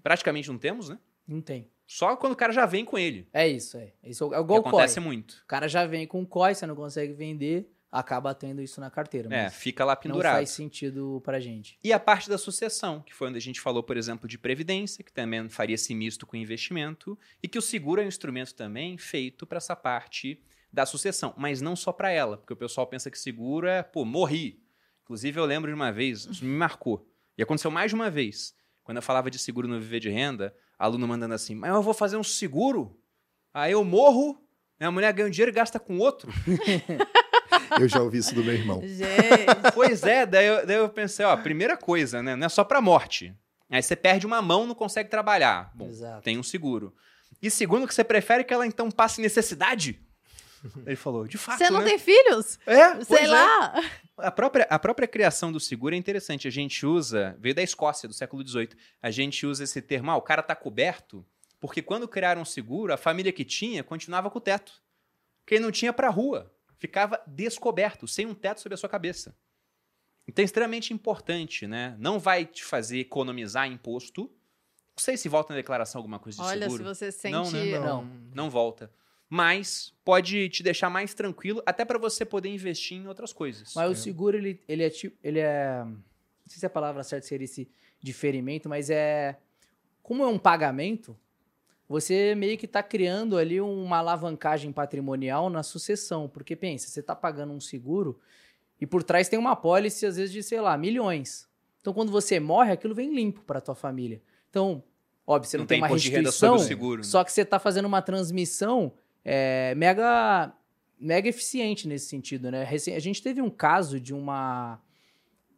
[0.01, 0.97] praticamente não temos, né?
[1.27, 1.69] Não tem.
[1.89, 3.27] Só quando o cara já vem com ele.
[3.33, 3.91] É isso, é.
[4.03, 4.59] Isso é o COI.
[4.59, 5.41] acontece muito.
[5.43, 8.91] O cara já vem com o COI, você não consegue vender, acaba tendo isso na
[8.91, 9.27] carteira.
[9.33, 10.35] É, fica lá não pendurado.
[10.35, 11.79] faz sentido pra gente.
[11.83, 15.03] E a parte da sucessão, que foi onde a gente falou, por exemplo, de previdência,
[15.03, 18.95] que também faria esse misto com investimento, e que o seguro é um instrumento também
[18.95, 20.39] feito para essa parte
[20.71, 24.05] da sucessão, mas não só para ela, porque o pessoal pensa que seguro é, pô,
[24.05, 24.61] morri.
[25.01, 28.53] Inclusive, eu lembro de uma vez, isso me marcou, e aconteceu mais de uma vez,
[28.83, 31.93] quando eu falava de seguro no Viver de Renda, aluno mandando assim, mas eu vou
[31.93, 32.97] fazer um seguro,
[33.53, 34.41] aí eu morro,
[34.79, 36.31] minha mulher ganha um dinheiro e gasta com outro.
[37.79, 38.81] Eu já ouvi isso do meu irmão.
[38.81, 42.35] Gente, Pois é, daí eu, daí eu pensei, ó, primeira coisa, né?
[42.35, 43.35] Não é só pra morte.
[43.69, 45.71] Aí você perde uma mão, não consegue trabalhar.
[45.75, 46.23] Bom, Exato.
[46.23, 46.93] tem um seguro.
[47.41, 49.99] E segundo, que você prefere que ela então passe necessidade?
[50.85, 51.89] Ele falou, de fato, você não né?
[51.89, 52.59] tem filhos?
[52.65, 53.91] É, pois Sei é.
[54.21, 56.47] A própria, a própria criação do seguro é interessante.
[56.47, 58.69] A gente usa, veio da Escócia, do século XVIII.
[59.01, 61.25] A gente usa esse termo, ah, o cara tá coberto,
[61.59, 64.81] porque quando criaram o seguro, a família que tinha continuava com o teto.
[65.45, 69.35] Quem não tinha pra rua, ficava descoberto, sem um teto sobre a sua cabeça.
[70.27, 71.95] Então é extremamente importante, né?
[71.99, 74.23] Não vai te fazer economizar imposto.
[74.23, 76.83] Não sei se volta na declaração alguma coisa de Olha, seguro.
[76.83, 77.31] se você sente.
[77.31, 77.79] Não, né?
[77.79, 78.03] Não.
[78.03, 78.91] não, não volta.
[79.29, 83.73] Mas pode te deixar mais tranquilo, até pra você poder investir em outras coisas.
[83.75, 85.15] Mas o seguro, ele, ele é tipo.
[85.23, 85.83] Ele é.
[85.85, 87.69] Não sei se a palavra certa seria esse
[88.01, 89.37] diferimento, mas é.
[90.01, 91.15] Como é um pagamento,
[91.87, 96.27] você meio que está criando ali uma alavancagem patrimonial na sucessão.
[96.27, 98.19] Porque pensa, você está pagando um seguro
[98.81, 101.47] e por trás tem uma pólice, às vezes, de, sei lá, milhões.
[101.81, 104.21] Então, quando você morre, aquilo vem limpo para tua família.
[104.49, 104.83] Então,
[105.25, 107.03] óbvio, você não, Não tem, tem uma imposto de renda restituição, sobre o seguro, né?
[107.03, 108.93] só que você está fazendo uma transmissão
[109.23, 110.53] é, mega,
[110.99, 112.67] mega eficiente nesse sentido, né?
[112.67, 114.79] A gente teve um caso de uma...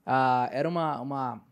[0.06, 1.46] ah, era uma, uma,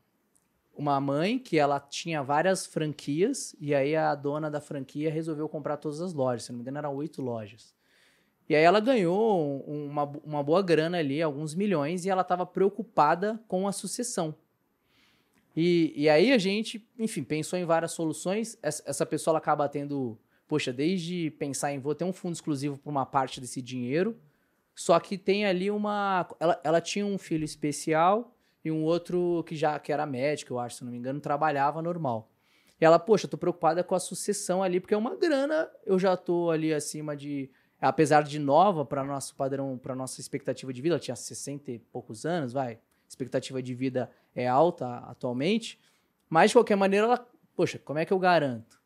[0.76, 5.78] uma mãe que ela tinha várias franquias e aí a dona da franquia resolveu comprar
[5.78, 6.44] todas as lojas.
[6.44, 7.74] Se não me engano, eram oito lojas.
[8.48, 12.46] E aí ela ganhou um- uma, uma boa grana ali, alguns milhões, e ela estava
[12.48, 14.34] preocupada com a sucessão.
[15.56, 18.58] E, e aí a gente, enfim, pensou em várias soluções.
[18.64, 20.18] Essa, essa pessoa acaba tendo,
[20.50, 24.18] poxa, desde pensar em vou ter um fundo exclusivo para uma parte desse dinheiro,
[24.76, 26.28] só que tem ali uma.
[26.40, 28.36] Ela, ela tinha um filho especial
[28.66, 31.82] e um outro que já que era médico, eu acho, se não me engano, trabalhava
[31.82, 32.32] normal.
[32.82, 36.00] E ela, poxa, eu tô preocupada com a sucessão ali, porque é uma grana, eu
[36.00, 37.50] já tô ali acima de.
[37.80, 41.80] Apesar de nova para nosso padrão, para nossa expectativa de vida, ela tinha 60 e
[41.80, 42.80] poucos anos, vai.
[43.08, 45.80] Expectativa de vida é alta atualmente.
[46.30, 47.28] Mas, de qualquer maneira, ela.
[47.56, 48.79] Poxa, como é que eu garanto?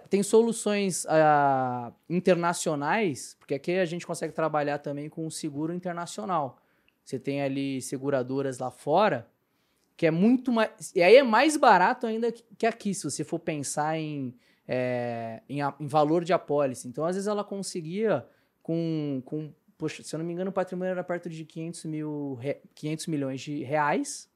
[0.00, 6.58] Tem soluções ah, internacionais, porque aqui a gente consegue trabalhar também com o seguro internacional.
[7.04, 9.28] Você tem ali seguradoras lá fora,
[9.96, 10.70] que é muito mais.
[10.94, 14.34] E aí é mais barato ainda que aqui, se você for pensar em,
[14.66, 16.88] é, em, em valor de apólice.
[16.88, 18.26] Então, às vezes, ela conseguia
[18.62, 19.22] com.
[19.24, 22.60] com poxa, se eu não me engano, o patrimônio era perto de 500, mil, re-
[22.74, 24.28] 500 milhões de reais.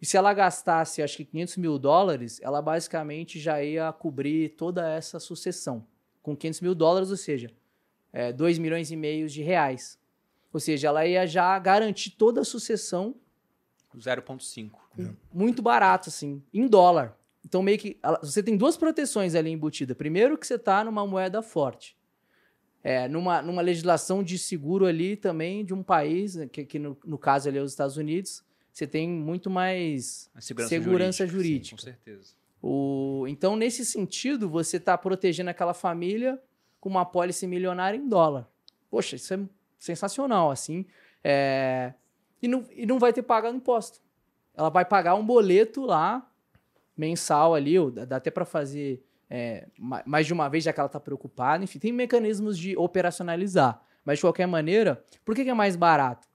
[0.00, 4.88] E se ela gastasse, acho que 500 mil dólares, ela basicamente já ia cobrir toda
[4.88, 5.84] essa sucessão.
[6.22, 7.50] Com 500 mil dólares, ou seja,
[8.12, 9.98] é, 2 milhões e meio de reais.
[10.52, 13.14] Ou seja, ela ia já garantir toda a sucessão
[13.96, 14.70] 0,5.
[15.32, 17.16] muito barato, assim, em dólar.
[17.44, 17.98] Então, meio que.
[18.02, 19.96] ela- você tem duas proteções ali embutidas.
[19.96, 21.96] Primeiro, que você está numa moeda forte.
[22.84, 26.96] É, numa, numa legislação de seguro ali também de um país, né, que, que no,
[27.04, 28.44] no caso ali é os Estados Unidos,
[28.78, 30.30] você tem muito mais.
[30.34, 31.36] A segurança, Segurança jurídica.
[31.36, 31.64] jurídica.
[31.68, 32.32] Sim, com certeza.
[32.62, 36.40] O, então, nesse sentido, você está protegendo aquela família
[36.80, 38.48] com uma pólice milionária em dólar.
[38.90, 39.40] Poxa, isso é
[39.78, 40.86] sensacional, assim.
[41.24, 41.92] É,
[42.40, 44.00] e, não, e não vai ter pagado imposto.
[44.56, 46.28] Ela vai pagar um boleto lá,
[46.96, 50.78] mensal ali, ou dá até para fazer é, ma- mais de uma vez, já que
[50.80, 51.62] ela está preocupada.
[51.64, 53.80] Enfim, tem mecanismos de operacionalizar.
[54.04, 56.26] Mas, de qualquer maneira, por que, que é mais barato?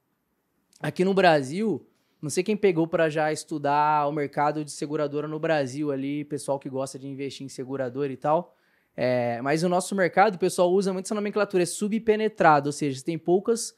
[0.79, 1.85] Aqui no Brasil,
[2.23, 6.57] não sei quem pegou para já estudar o mercado de seguradora no Brasil ali, pessoal
[6.57, 8.55] que gosta de investir em seguradora e tal.
[8.95, 12.97] É, mas o nosso mercado, o pessoal usa muito essa nomenclatura, é subpenetrado, ou seja,
[12.97, 13.77] você tem poucas,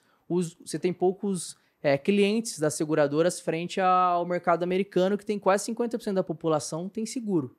[0.64, 6.14] você tem poucos é, clientes das seguradoras frente ao mercado americano, que tem quase 50%
[6.14, 7.58] da população tem seguro.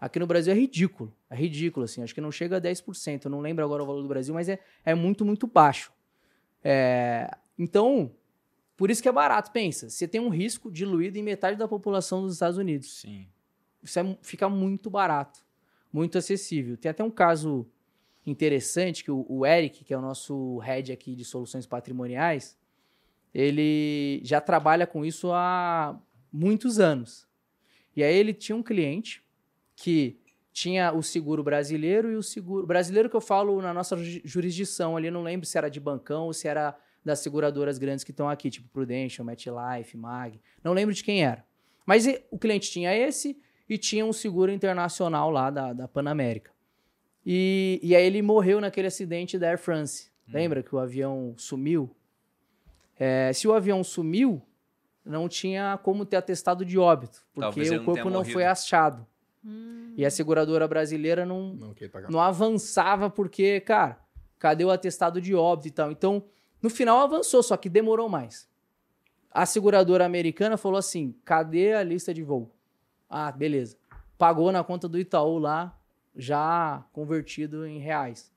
[0.00, 3.30] Aqui no Brasil é ridículo, é ridículo, assim, acho que não chega a 10%, eu
[3.32, 5.92] não lembro agora o valor do Brasil, mas é, é muito, muito baixo.
[6.62, 7.28] É,
[7.58, 8.12] então,
[8.80, 12.22] por isso que é barato, pensa, você tem um risco diluído em metade da população
[12.22, 13.02] dos Estados Unidos.
[13.02, 13.26] Sim.
[13.82, 15.40] Isso é fica muito barato,
[15.92, 16.78] muito acessível.
[16.78, 17.66] Tem até um caso
[18.26, 22.56] interessante que o, o Eric, que é o nosso head aqui de soluções patrimoniais,
[23.34, 26.00] ele já trabalha com isso há
[26.32, 27.28] muitos anos.
[27.94, 29.22] E aí ele tinha um cliente
[29.76, 30.18] que
[30.54, 34.96] tinha o seguro brasileiro e o seguro brasileiro que eu falo na nossa ju- jurisdição
[34.96, 36.74] ali, não lembro se era de bancão ou se era
[37.04, 41.44] das seguradoras grandes que estão aqui, tipo Prudential, MetLife, Mag, não lembro de quem era.
[41.86, 46.50] Mas e- o cliente tinha esse e tinha um seguro internacional lá da, da Panamérica.
[47.24, 50.10] E, e aí ele morreu naquele acidente da Air France.
[50.28, 51.94] Lembra que o avião sumiu?
[52.98, 54.42] É, se o avião sumiu,
[55.04, 58.32] não tinha como ter atestado de óbito, porque o não corpo não morrido.
[58.32, 59.06] foi achado.
[59.44, 59.94] Hum.
[59.96, 61.74] E a seguradora brasileira não, Não
[62.10, 63.98] não avançava porque, cara,
[64.38, 65.90] cadê o atestado de óbito e tal?
[65.90, 66.22] Então,
[66.62, 68.48] No final avançou, só que demorou mais.
[69.30, 72.50] A seguradora americana falou assim: cadê a lista de voo?
[73.08, 73.76] Ah, beleza.
[74.18, 75.78] Pagou na conta do Itaú lá,
[76.14, 78.32] já convertido em reais.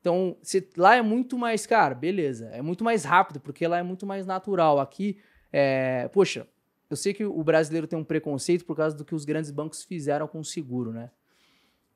[0.00, 2.48] Então, se, lá é muito mais, cara, beleza.
[2.52, 4.78] É muito mais rápido, porque lá é muito mais natural.
[4.78, 5.18] Aqui,
[5.50, 6.46] é, poxa,
[6.90, 9.82] eu sei que o brasileiro tem um preconceito por causa do que os grandes bancos
[9.82, 11.10] fizeram com o seguro, né?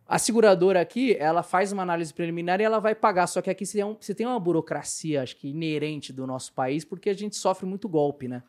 [0.09, 3.27] A seguradora aqui, ela faz uma análise preliminar e ela vai pagar.
[3.27, 6.55] Só que aqui você tem, um, você tem uma burocracia, acho que inerente do nosso
[6.55, 8.43] país, porque a gente sofre muito golpe, né?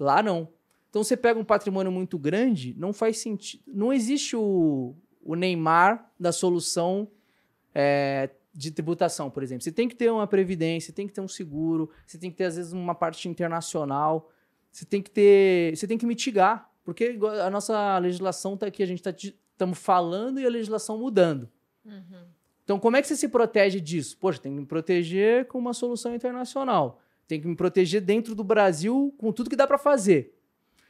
[0.00, 0.48] Lá não.
[0.88, 3.62] Então você pega um patrimônio muito grande, não faz sentido.
[3.66, 7.10] Não existe o, o Neymar da solução
[7.74, 9.62] é, de tributação, por exemplo.
[9.64, 12.44] Você tem que ter uma previdência, tem que ter um seguro, você tem que ter,
[12.44, 14.30] às vezes, uma parte internacional,
[14.72, 15.76] você tem que ter.
[15.76, 16.70] Você tem que mitigar.
[16.84, 19.10] Porque a nossa legislação está aqui, a gente está
[19.54, 21.48] estamos falando e a legislação mudando.
[21.84, 22.26] Uhum.
[22.62, 24.16] Então, como é que você se protege disso?
[24.18, 27.00] Poxa, tem que me proteger com uma solução internacional.
[27.26, 30.34] Tem que me proteger dentro do Brasil com tudo que dá para fazer.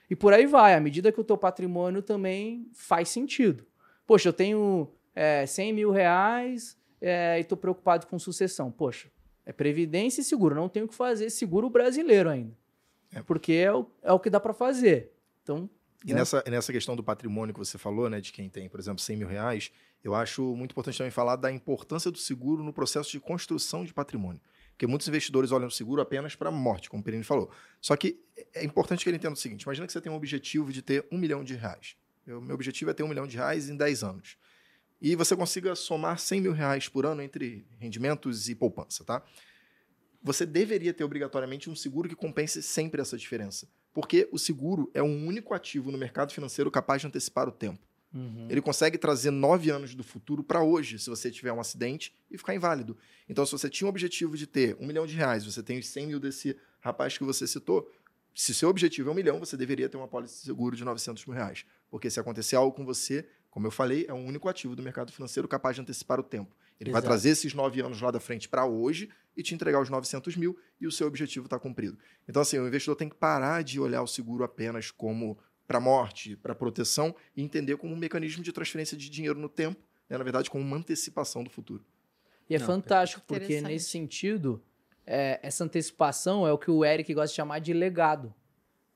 [0.08, 3.64] E por aí vai, à medida que o teu patrimônio também faz sentido.
[4.06, 8.70] Poxa, eu tenho é, 100 mil reais é, e estou preocupado com sucessão.
[8.70, 9.08] Poxa,
[9.44, 10.54] é previdência e seguro.
[10.54, 12.56] Não tenho o que fazer seguro brasileiro ainda.
[13.12, 13.22] É.
[13.22, 15.12] Porque é o, é o que dá para fazer.
[15.42, 15.68] Então,
[16.04, 19.00] E nessa, nessa questão do patrimônio que você falou, né, de quem tem, por exemplo,
[19.00, 19.70] 100 mil reais,
[20.02, 23.94] eu acho muito importante também falar da importância do seguro no processo de construção de
[23.94, 24.40] patrimônio.
[24.72, 27.50] Porque muitos investidores olham o seguro apenas para a morte, como o Perini falou.
[27.80, 28.20] Só que
[28.52, 31.06] é importante que ele entenda o seguinte: imagina que você tem um objetivo de ter
[31.10, 31.96] um milhão de reais.
[32.26, 34.36] Eu, meu objetivo é ter um milhão de reais em 10 anos.
[35.00, 39.22] E você consiga somar 100 mil reais por ano entre rendimentos e poupança, tá?
[40.22, 43.68] Você deveria ter obrigatoriamente um seguro que compense sempre essa diferença.
[43.94, 47.80] Porque o seguro é um único ativo no mercado financeiro capaz de antecipar o tempo.
[48.12, 48.48] uhum.
[48.50, 52.36] Ele consegue trazer nove anos do futuro para hoje, se você tiver um acidente e
[52.36, 52.98] ficar inválido.
[53.28, 55.86] Então, se você tinha o objetivo de ter um milhão de reais, você tem os
[55.86, 57.90] 100 mil desse rapaz que você citou,
[58.34, 61.24] se seu objetivo é um milhão, você deveria ter uma pólice de seguro de 900
[61.24, 61.64] mil reais.
[61.88, 65.12] Porque se acontecer algo com você, como eu falei, é um único ativo do mercado
[65.12, 66.56] financeiro capaz de antecipar o tempo.
[66.84, 67.08] Ele vai Exato.
[67.08, 70.56] trazer esses nove anos lá da frente para hoje e te entregar os 900 mil
[70.80, 71.98] e o seu objetivo está cumprido.
[72.28, 76.36] Então, assim, o investidor tem que parar de olhar o seguro apenas como para morte,
[76.36, 80.18] para proteção, e entender como um mecanismo de transferência de dinheiro no tempo, né?
[80.18, 81.84] na verdade, como uma antecipação do futuro.
[82.48, 83.72] E é Não, fantástico, porque Interessante.
[83.72, 84.62] nesse sentido,
[85.06, 88.34] é, essa antecipação é o que o Eric gosta de chamar de legado.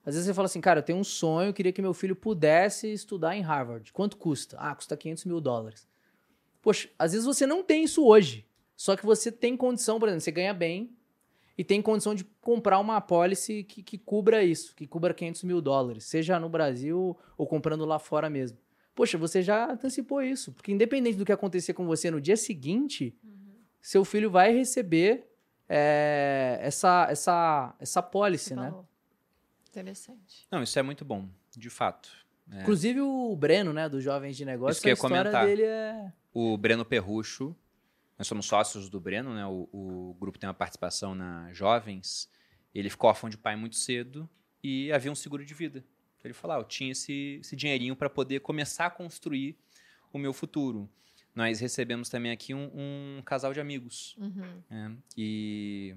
[0.05, 2.15] Às vezes você fala assim, cara, eu tenho um sonho, eu queria que meu filho
[2.15, 3.93] pudesse estudar em Harvard.
[3.93, 4.57] Quanto custa?
[4.59, 5.87] Ah, custa 500 mil dólares.
[6.61, 8.47] Poxa, às vezes você não tem isso hoje.
[8.77, 10.97] Só que você tem condição, por exemplo, você ganha bem
[11.57, 15.61] e tem condição de comprar uma apólice que, que cubra isso, que cubra 500 mil
[15.61, 18.57] dólares, seja no Brasil ou comprando lá fora mesmo.
[18.95, 20.53] Poxa, você já antecipou isso.
[20.53, 23.17] Porque independente do que acontecer com você no dia seguinte,
[23.81, 25.29] seu filho vai receber
[25.69, 28.75] é, essa, essa, essa pólice, Você né?
[29.69, 30.47] Interessante.
[30.51, 32.09] Não, isso é muito bom, de fato.
[32.51, 32.63] É.
[32.63, 35.47] Inclusive o Breno, né, dos Jovens de Negócios, Isso que a ia história comentar.
[35.47, 36.13] dele é...
[36.33, 37.57] O Breno Perrucho,
[38.19, 39.47] nós somos sócios do Breno, né?
[39.47, 42.31] O, o grupo tem uma participação na Jovens.
[42.75, 44.29] Ele ficou órfão de pai muito cedo
[44.63, 45.85] e havia um seguro de vida.
[46.25, 49.57] Ele falou: ah, eu tinha esse, esse dinheirinho para poder começar a construir
[50.13, 50.89] o meu futuro.
[51.35, 54.17] Nós recebemos também aqui um, um casal de amigos.
[54.19, 54.63] Uhum.
[54.69, 54.97] né?
[55.17, 55.95] E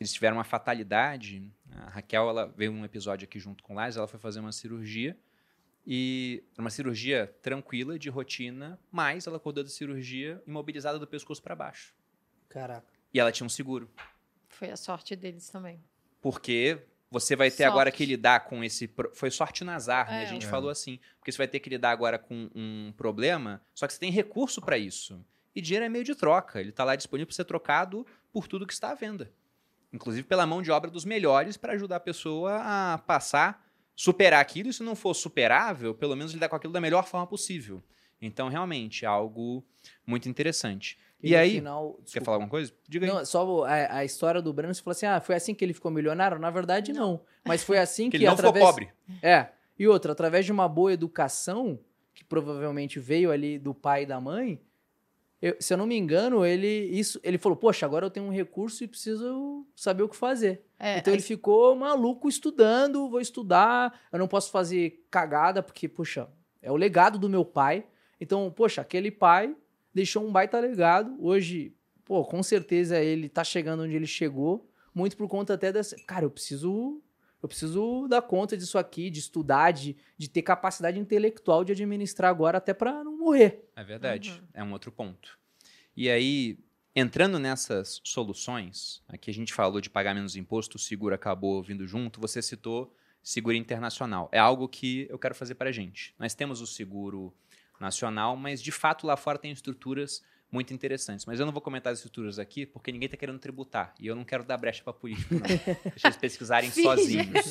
[0.00, 1.50] eles tiveram uma fatalidade.
[1.70, 4.52] A Raquel ela veio um episódio aqui junto com o Lars, ela foi fazer uma
[4.52, 5.16] cirurgia.
[5.86, 11.40] E era uma cirurgia tranquila, de rotina, mas ela acordou da cirurgia imobilizada do pescoço
[11.42, 11.94] para baixo.
[12.48, 12.86] Caraca.
[13.14, 13.88] E ela tinha um seguro.
[14.48, 15.80] Foi a sorte deles também.
[16.20, 16.78] Porque
[17.10, 17.70] você vai ter Sorte.
[17.70, 18.90] agora que lidar com esse.
[19.14, 20.22] Foi sorte no azar, né?
[20.24, 20.26] É.
[20.26, 20.48] A gente É.
[20.48, 20.98] falou assim.
[21.18, 24.60] Porque você vai ter que lidar agora com um problema, só que você tem recurso
[24.60, 25.24] para isso.
[25.54, 26.60] E dinheiro é meio de troca.
[26.60, 29.30] Ele está lá disponível para ser trocado por tudo que está à venda.
[29.92, 33.65] Inclusive pela mão de obra dos melhores para ajudar a pessoa a passar,
[33.96, 34.68] superar aquilo.
[34.68, 37.82] E se não for superável, pelo menos lidar com aquilo da melhor forma possível.
[38.20, 39.64] Então, realmente, é algo
[40.06, 40.98] muito interessante.
[41.22, 41.50] E, no aí.
[41.52, 42.72] final- Quer falar alguma coisa?
[42.88, 43.12] Diga aí.
[43.12, 45.72] Não, só a, a história do Breno, você falou assim, ah, foi assim que ele
[45.72, 46.38] ficou milionário?
[46.38, 47.22] Na verdade, não.
[47.44, 48.64] Mas foi assim que que, ele não através...
[48.64, 48.92] ficou pobre.
[49.22, 49.48] É.
[49.78, 51.78] E outra, através de uma boa educação,
[52.14, 54.60] que provavelmente veio ali do pai e da mãe,
[55.40, 58.32] eu- se eu não me engano, ele isso ele falou, poxa, agora eu tenho um
[58.32, 60.62] recurso e preciso saber o que fazer.
[60.78, 65.88] É, então a ele ficou maluco estudando, vou estudar, eu não posso fazer cagada, porque,
[65.88, 66.28] poxa,
[66.62, 67.86] é o legado do meu pai.
[68.20, 69.54] Então, poxa, aquele pai
[69.94, 71.16] deixou um baita legado.
[71.20, 71.74] Hoje,
[72.04, 75.96] pô, com certeza ele tá chegando onde ele chegou, muito por conta até dessa.
[76.06, 77.02] Cara, eu preciso.
[77.42, 82.30] Eu preciso dar conta disso aqui, de estudar, de, de ter capacidade intelectual de administrar
[82.30, 83.68] agora, até pra não morrer.
[83.74, 84.30] É verdade.
[84.30, 84.48] Uhum.
[84.54, 85.38] É um outro ponto.
[85.96, 86.58] E aí,
[86.94, 91.86] entrando nessas soluções, aqui a gente falou de pagar menos imposto, o seguro acabou vindo
[91.86, 94.28] junto, você citou seguro internacional.
[94.30, 96.14] É algo que eu quero fazer para a gente.
[96.18, 97.34] Nós temos o seguro
[97.80, 101.26] nacional, mas de fato lá fora tem estruturas muito interessantes.
[101.26, 103.94] Mas eu não vou comentar as estruturas aqui, porque ninguém está querendo tributar.
[103.98, 105.40] E eu não quero dar brecha para político, não.
[105.90, 107.50] Deixa eles pesquisarem sozinhos.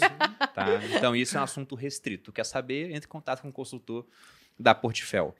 [0.54, 0.66] Tá?
[0.96, 2.32] Então, isso é um assunto restrito.
[2.32, 2.92] Quer saber?
[2.92, 4.08] Entre em contato com o consultor
[4.58, 5.36] da Portifel.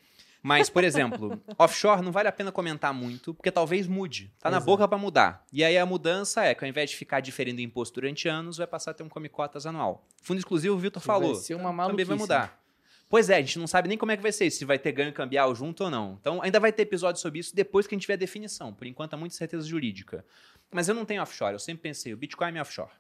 [0.48, 4.32] Mas, por exemplo, offshore não vale a pena comentar muito, porque talvez mude.
[4.40, 4.68] Tá na Exato.
[4.68, 5.44] boca para mudar.
[5.52, 8.68] E aí a mudança é que ao invés de ficar diferindo imposto durante anos, vai
[8.68, 10.08] passar a ter um come cotas anual.
[10.22, 11.34] Fundo exclusivo, o Vitor falou.
[11.34, 12.06] Vai ser uma Também maluquice.
[12.08, 12.62] vai mudar.
[13.10, 14.92] Pois é, a gente não sabe nem como é que vai ser, se vai ter
[14.92, 16.16] ganho cambial junto ou não.
[16.22, 18.72] Então, ainda vai ter episódio sobre isso depois que a gente tiver a definição.
[18.72, 20.24] Por enquanto, há muita certeza jurídica.
[20.72, 22.92] Mas eu não tenho offshore, eu sempre pensei, o Bitcoin é meu offshore.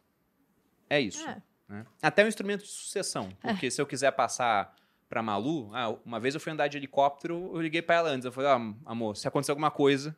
[0.89, 1.23] É isso.
[1.29, 1.39] É.
[1.69, 1.85] né?
[2.01, 3.29] Até um instrumento de sucessão.
[3.39, 4.75] Porque se eu quiser passar
[5.15, 8.25] pra Malu, ah, uma vez eu fui andar de helicóptero, eu liguei pra ela antes.
[8.25, 8.55] Eu falei, ó,
[8.85, 10.13] amor, se acontecer alguma coisa,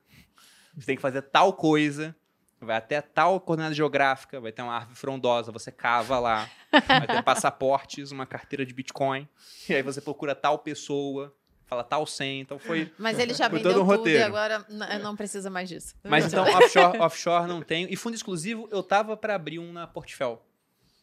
[0.76, 2.16] você tem que fazer tal coisa,
[2.60, 7.22] vai até tal coordenada geográfica, vai ter uma árvore frondosa, você cava lá, vai ter
[7.22, 9.28] passaportes, uma carteira de Bitcoin,
[9.70, 11.32] e aí você procura tal pessoa,
[11.68, 12.92] fala tal senha, então foi...
[12.98, 14.26] Mas ele já vendeu todo um tudo e roteiro.
[14.26, 15.94] agora n- não precisa mais disso.
[16.04, 17.88] Mas então, offshore, offshore não tenho.
[17.88, 20.44] E fundo exclusivo, eu tava pra abrir um na Portfel.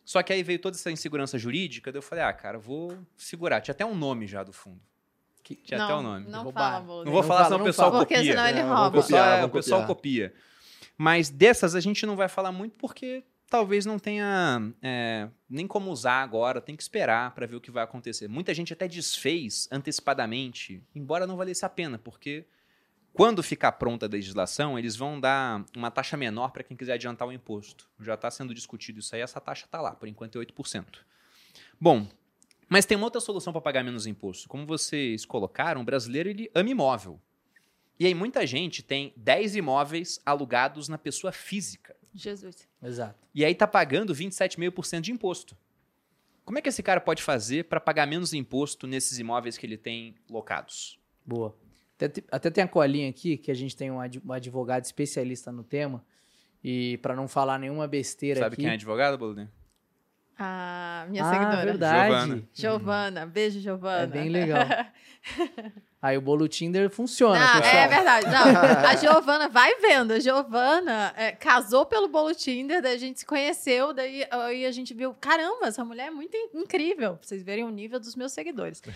[0.04, 3.60] Só que aí veio toda essa insegurança jurídica, daí eu falei, ah, cara, vou segurar.
[3.60, 4.80] Tinha até um nome já do fundo.
[5.42, 6.26] Que- Tinha não, até o nome.
[6.30, 6.78] Não fala.
[6.80, 8.02] Não vou Não falar, fala, senão o não pessoal fala.
[8.04, 8.30] Porque copia.
[8.32, 8.86] senão ele É, rouba.
[8.86, 10.34] O pessoal, Copiar, é, o pessoal copia.
[10.96, 15.90] Mas dessas a gente não vai falar muito porque talvez não tenha é, nem como
[15.90, 18.28] usar agora, tem que esperar para ver o que vai acontecer.
[18.28, 22.44] Muita gente até desfez antecipadamente, embora não valesse a pena, porque
[23.14, 27.28] quando ficar pronta a legislação, eles vão dar uma taxa menor para quem quiser adiantar
[27.28, 27.88] o imposto.
[28.00, 30.84] Já está sendo discutido isso aí, essa taxa está lá, por enquanto é 8%.
[31.80, 32.08] Bom,
[32.68, 34.48] mas tem uma outra solução para pagar menos imposto.
[34.48, 37.20] Como vocês colocaram, o brasileiro ele ama imóvel.
[38.00, 41.94] E aí muita gente tem 10 imóveis alugados na pessoa física.
[42.12, 42.68] Jesus.
[42.82, 43.28] Exato.
[43.32, 45.56] E aí tá pagando 27,5% de imposto.
[46.44, 49.78] Como é que esse cara pode fazer para pagar menos imposto nesses imóveis que ele
[49.78, 50.98] tem locados?
[51.24, 51.56] Boa.
[51.96, 55.62] Até, até tem a colinha aqui, que a gente tem um ad- advogado especialista no
[55.62, 56.04] tema.
[56.62, 58.62] E para não falar nenhuma besteira Sabe aqui...
[58.62, 59.50] quem é advogado, Boludinho?
[60.36, 61.64] A minha ah, seguidora.
[61.64, 62.10] verdade.
[62.10, 62.48] Giovana.
[62.52, 63.26] Giovana.
[63.26, 64.02] Beijo, Giovana.
[64.02, 64.66] É bem legal.
[66.06, 67.76] Aí o bolo Tinder funciona, Não, pessoal.
[67.82, 68.26] é verdade.
[68.26, 68.44] Não,
[68.90, 70.12] a Giovana, vai vendo.
[70.12, 74.70] A Giovana é, casou pelo bolo Tinder, daí a gente se conheceu, daí aí a
[74.70, 77.16] gente viu, caramba, essa mulher é muito in- incrível.
[77.16, 78.82] Pra vocês verem o nível dos meus seguidores.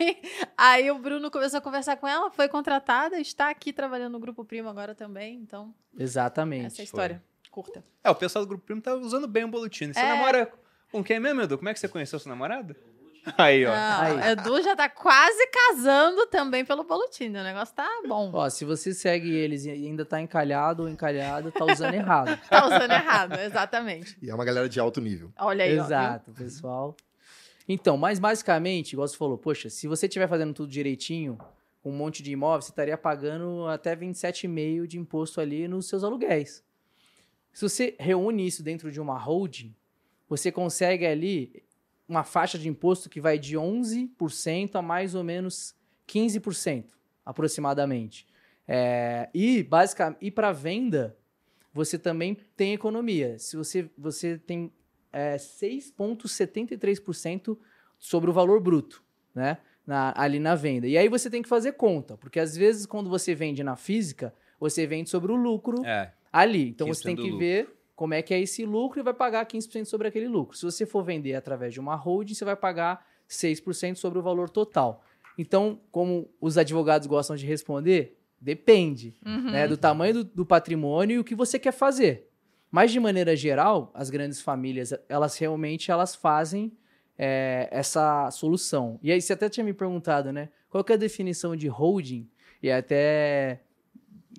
[0.00, 0.22] Aí,
[0.56, 4.44] aí o Bruno começou a conversar com ela, foi contratada, está aqui trabalhando no Grupo
[4.44, 5.36] Primo agora também.
[5.36, 6.66] Então, Exatamente.
[6.66, 7.22] essa é a história.
[7.50, 7.84] Curta.
[8.02, 9.94] É, o pessoal do Grupo Primo tá usando bem o Bolutino.
[9.94, 10.08] Você É.
[10.08, 10.50] namora
[10.90, 11.56] com quem mesmo, Edu?
[11.58, 12.76] Como é que você conheceu sua namorada?
[13.36, 13.70] Aí, ó.
[13.70, 14.30] Não, Aí.
[14.32, 17.40] Edu já tá quase casando também pelo bolo Tinder.
[17.40, 18.30] O negócio tá bom.
[18.32, 22.38] Ó, se você segue eles e ainda tá encalhado ou encalhada, tá usando errado.
[22.50, 24.16] Tá usando errado, exatamente.
[24.20, 25.32] E é uma galera de alto nível.
[25.38, 25.84] Olha aí, ó?
[25.84, 26.96] Exato, pessoal.
[27.68, 31.38] Então, mas basicamente, igual você falou, poxa, se você estiver fazendo tudo direitinho,
[31.82, 36.02] com um monte de imóveis, você estaria pagando até 27,5% de imposto ali nos seus
[36.02, 36.64] aluguéis.
[37.52, 39.74] Se você reúne isso dentro de uma holding,
[40.28, 41.62] você consegue ali
[42.10, 45.76] uma faixa de imposto que vai de 11% a mais ou menos
[46.08, 46.86] 15%,
[47.24, 48.26] aproximadamente.
[48.66, 51.16] É, e basicamente, e para venda,
[51.72, 53.38] você também tem economia.
[53.38, 54.72] Se você, você tem
[55.12, 57.56] é, 6,73%
[57.98, 59.02] sobre o valor bruto,
[59.34, 59.58] né?
[59.86, 60.86] Na- ali na venda.
[60.86, 64.34] E aí você tem que fazer conta, porque às vezes quando você vende na física,
[64.58, 66.68] você vende sobre o lucro É, ali.
[66.70, 67.38] Então você 15% tem que lucro.
[67.38, 70.56] ver como é que é esse lucro e vai pagar 15% sobre aquele lucro.
[70.56, 74.48] Se você for vender através de uma holding, você vai pagar 6% sobre o valor
[74.48, 75.04] total.
[75.36, 79.50] Então, como os advogados gostam de responder, depende Uhum.
[79.50, 82.26] né, do tamanho do, do patrimônio e o que você quer fazer.
[82.70, 86.72] Mas, de maneira geral, as grandes famílias, elas realmente elas fazem
[87.18, 88.98] é, essa solução.
[89.02, 90.48] E aí, você até tinha me perguntado, né?
[90.70, 92.26] Qual que é a definição de holding?
[92.62, 93.60] E até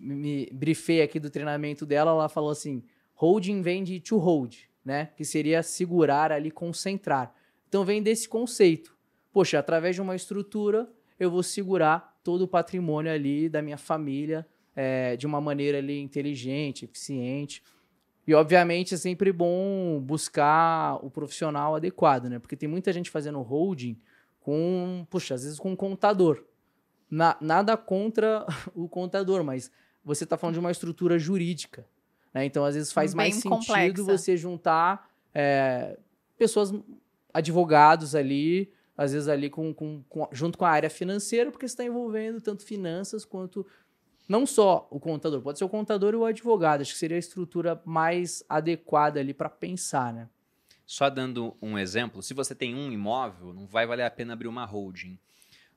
[0.02, 2.84] me brifei aqui do treinamento dela, ela falou assim,
[3.22, 5.12] holding vem de to hold, né?
[5.16, 7.32] Que seria segurar ali, concentrar.
[7.70, 8.98] Então, vem desse conceito.
[9.32, 14.48] Poxa, através de uma estrutura, eu vou segurar todo o patrimônio ali da minha família
[14.76, 17.62] é, de uma maneira ali inteligente, eficiente.
[18.26, 22.40] E, obviamente, é sempre bom buscar o profissional adequado, né?
[22.40, 24.00] Porque tem muita gente fazendo holding
[24.40, 26.44] com, puxa, às vezes com um contador.
[27.08, 29.72] Na- nada contra o contador, mas
[30.04, 31.86] você está falando de uma estrutura jurídica.
[32.34, 32.46] Né?
[32.46, 34.04] Então, às vezes, faz Bem mais sentido complexa.
[34.04, 35.98] você juntar é,
[36.38, 36.74] pessoas,
[37.34, 41.74] advogados ali, às vezes ali com, com- com- junto com a área financeira, porque você
[41.74, 43.66] está envolvendo tanto finanças quanto
[44.30, 46.82] Não só o contador, pode ser o contador e o advogado.
[46.82, 50.30] Acho que seria a estrutura mais adequada ali para pensar, né?
[50.86, 54.48] Só dando um exemplo, se você tem um imóvel, não vai valer a pena abrir
[54.48, 55.18] uma holding.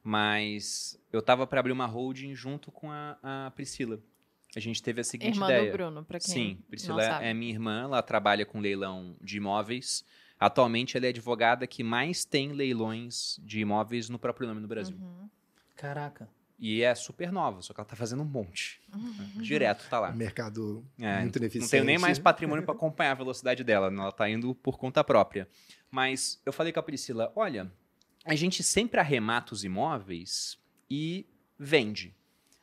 [0.03, 3.99] Mas eu tava para abrir uma holding junto com a, a Priscila.
[4.57, 5.71] A gente teve a seguinte Irmã ideia.
[5.71, 7.25] do Bruno, pra quem Sim, não Priscila sabe.
[7.27, 10.05] é minha irmã, ela trabalha com leilão de imóveis.
[10.39, 14.69] Atualmente ela é a advogada que mais tem leilões de imóveis no próprio nome no
[14.69, 14.97] Brasil.
[14.97, 15.29] Uhum.
[15.77, 16.29] Caraca.
[16.59, 18.81] E é super nova, só que ela tá fazendo um monte.
[18.95, 19.43] Uhum.
[19.43, 20.13] Direto tá lá.
[20.13, 21.71] Mercado É, muito Não ineficiente.
[21.71, 24.01] tenho nem mais patrimônio para acompanhar a velocidade dela, né?
[24.01, 25.49] ela tá indo por conta própria.
[25.91, 27.71] Mas eu falei com a Priscila, olha,
[28.25, 30.57] a gente sempre arremata os imóveis
[30.89, 31.27] e
[31.59, 32.15] vende.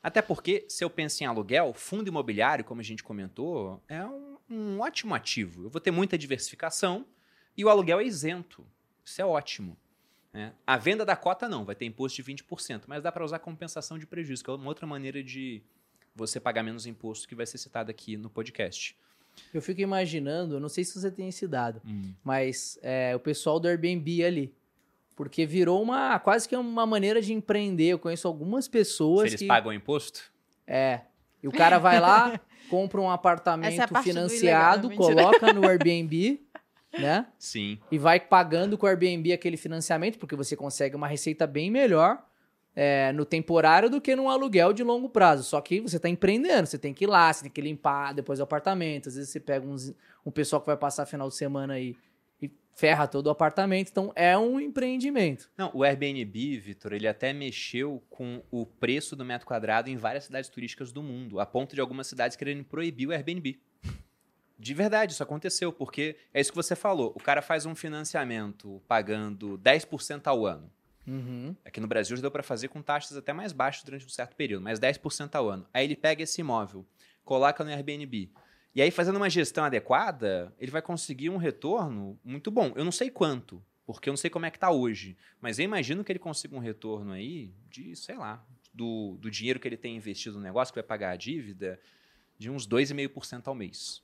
[0.03, 4.37] Até porque, se eu penso em aluguel, fundo imobiliário, como a gente comentou, é um,
[4.49, 5.65] um ótimo ativo.
[5.65, 7.05] Eu vou ter muita diversificação
[7.55, 8.65] e o aluguel é isento.
[9.05, 9.77] Isso é ótimo.
[10.33, 10.53] né?
[10.65, 13.99] A venda da cota não, vai ter imposto de 20%, mas dá para usar compensação
[13.99, 15.61] de prejuízo, que é uma outra maneira de
[16.15, 18.97] você pagar menos imposto que vai ser citado aqui no podcast.
[19.53, 21.81] Eu fico imaginando, não sei se você tem esse dado,
[22.23, 24.53] mas é, o pessoal do Airbnb ali.
[25.23, 27.89] Porque virou uma quase que uma maneira de empreender.
[27.89, 29.45] Eu conheço algumas Se pessoas eles que.
[29.47, 30.19] pagam imposto?
[30.65, 31.01] É.
[31.43, 32.39] E o cara vai lá,
[32.71, 35.23] compra um é apartamento do financiado, ilegal, mentira.
[35.23, 36.41] coloca no Airbnb,
[36.97, 37.27] né?
[37.37, 37.77] Sim.
[37.91, 42.23] E vai pagando com o Airbnb aquele financiamento, porque você consegue uma receita bem melhor
[42.75, 45.43] é, no temporário do que num aluguel de longo prazo.
[45.43, 48.39] Só que você está empreendendo, você tem que ir lá, você tem que limpar depois
[48.39, 49.07] o apartamento.
[49.09, 49.93] Às vezes você pega uns-
[50.25, 52.10] um pessoal que vai passar final de semana aí e
[52.81, 53.89] ferra todo o apartamento.
[53.91, 55.51] Então é um empreendimento.
[55.55, 60.23] Não, o Airbnb, Vitor, ele até mexeu com o preço do metro quadrado em várias
[60.23, 63.61] cidades turísticas do mundo, a ponto de algumas cidades quererem proibir o Airbnb.
[64.57, 67.13] De verdade, isso aconteceu, porque é isso que você falou.
[67.15, 70.71] O cara faz um financiamento pagando 10% ao ano.
[71.05, 71.55] Uhum.
[71.63, 74.35] Aqui no Brasil já deu para fazer com taxas até mais baixas durante um certo
[74.35, 75.67] período, mas 10% ao ano.
[75.71, 76.83] Aí ele pega esse imóvel,
[77.23, 78.31] coloca no Airbnb.
[78.73, 82.71] E aí, fazendo uma gestão adequada, ele vai conseguir um retorno muito bom.
[82.75, 85.17] Eu não sei quanto, porque eu não sei como é que tá hoje.
[85.41, 88.43] Mas eu imagino que ele consiga um retorno aí de, sei lá,
[88.73, 91.79] do, do dinheiro que ele tem investido no negócio, que vai pagar a dívida,
[92.37, 94.01] de uns 2,5% ao mês.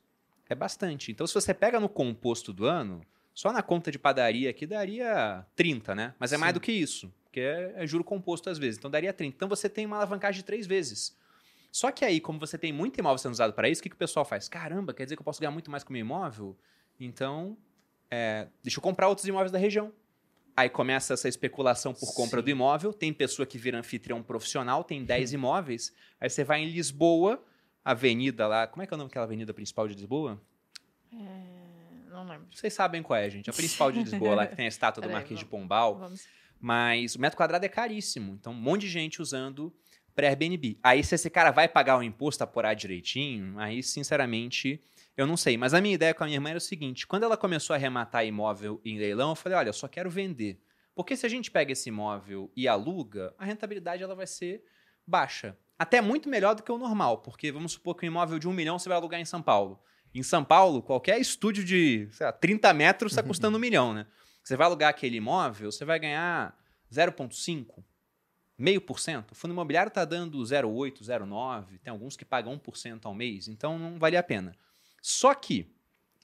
[0.49, 1.11] É bastante.
[1.11, 3.01] Então, se você pega no composto do ano,
[3.33, 6.13] só na conta de padaria aqui daria 30, né?
[6.19, 6.53] Mas é mais Sim.
[6.55, 8.77] do que isso, porque é, é juro composto às vezes.
[8.77, 9.35] Então daria 30.
[9.35, 11.15] Então você tem uma alavancagem de três vezes.
[11.77, 13.95] Só que aí, como você tem muito imóvel sendo usado para isso, o que, que
[13.95, 14.49] o pessoal faz?
[14.49, 16.57] Caramba, quer dizer que eu posso ganhar muito mais com o meu imóvel?
[16.99, 17.55] Então,
[18.09, 19.93] é, deixa eu comprar outros imóveis da região.
[20.55, 22.45] Aí começa essa especulação por compra Sim.
[22.45, 22.91] do imóvel.
[22.91, 25.93] Tem pessoa que vira anfitrião profissional, tem 10 imóveis.
[26.19, 27.45] Aí você vai em Lisboa,
[27.85, 28.65] avenida lá.
[28.65, 30.41] Como é que é o nome daquela avenida principal de Lisboa?
[31.13, 32.47] É, Não lembro.
[32.51, 33.51] Vocês sabem qual é, gente.
[33.51, 35.99] A principal de Lisboa, lá que tem a estátua do Marquês de Pombal.
[35.99, 36.27] Vamos.
[36.59, 38.33] Mas o metro quadrado é caríssimo.
[38.33, 39.71] Então, um monte de gente usando
[40.17, 40.79] para Airbnb.
[40.81, 44.83] Aí, se esse cara vai pagar o imposto apurar direitinho, aí, sinceramente,
[45.15, 45.55] eu não sei.
[45.57, 47.77] Mas a minha ideia com a minha irmã era o seguinte: quando ela começou a
[47.77, 50.59] arrematar imóvel em leilão, eu falei: olha, eu só quero vender.
[50.95, 54.63] Porque se a gente pega esse imóvel e aluga, a rentabilidade ela vai ser
[55.05, 55.55] baixa.
[55.77, 58.53] Até muito melhor do que o normal, porque vamos supor que um imóvel de um
[58.53, 59.79] milhão você vai alugar em São Paulo.
[60.15, 64.07] Em São Paulo, qualquer estúdio de sei lá, 30 metros está custando um milhão, né?
[64.43, 66.57] Você vai alugar aquele imóvel, você vai ganhar
[66.91, 67.83] 0,5%,
[68.57, 69.31] meio por cento.
[69.31, 73.77] O fundo imobiliário está dando 0,8%, 0,9%, tem alguns que pagam 1% ao mês, então
[73.77, 74.55] não vale a pena.
[75.01, 75.67] Só que,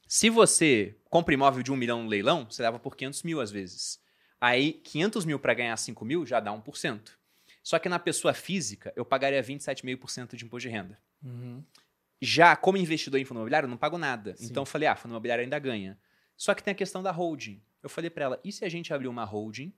[0.07, 3.51] se você compra imóvel de um milhão no leilão, você leva por 500 mil às
[3.51, 4.01] vezes.
[4.41, 7.11] Aí, 500 mil para ganhar 5 mil já dá 1%.
[7.63, 10.99] Só que na pessoa física, eu pagaria 27,5% de imposto de renda.
[11.23, 11.63] Uhum.
[12.21, 14.35] Já como investidor em fundo imobiliário, eu não pago nada.
[14.35, 14.47] Sim.
[14.47, 15.97] Então eu falei, ah, fundo imobiliário ainda ganha.
[16.35, 17.61] Só que tem a questão da holding.
[17.81, 19.73] Eu falei para ela, e se a gente abrir uma holding,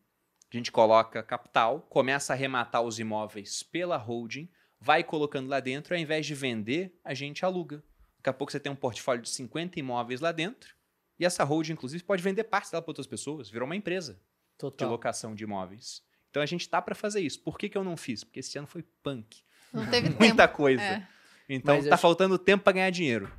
[0.56, 4.50] a gente coloca capital, começa a arrematar os imóveis pela holding,
[4.80, 7.84] vai colocando lá dentro, ao invés de vender, a gente aluga.
[8.18, 10.74] Daqui a pouco você tem um portfólio de 50 imóveis lá dentro,
[11.20, 14.20] e essa holding, inclusive, pode vender parte dela para outras pessoas, virou uma empresa de
[14.58, 14.90] Total.
[14.90, 16.02] locação de imóveis.
[16.30, 17.40] Então a gente tá para fazer isso.
[17.42, 18.24] Por que, que eu não fiz?
[18.24, 19.42] Porque esse ano foi punk.
[19.72, 20.20] Não teve tempo.
[20.24, 20.82] Muita coisa.
[20.82, 21.08] É.
[21.48, 23.32] Então Mas tá acho- faltando tempo para ganhar dinheiro.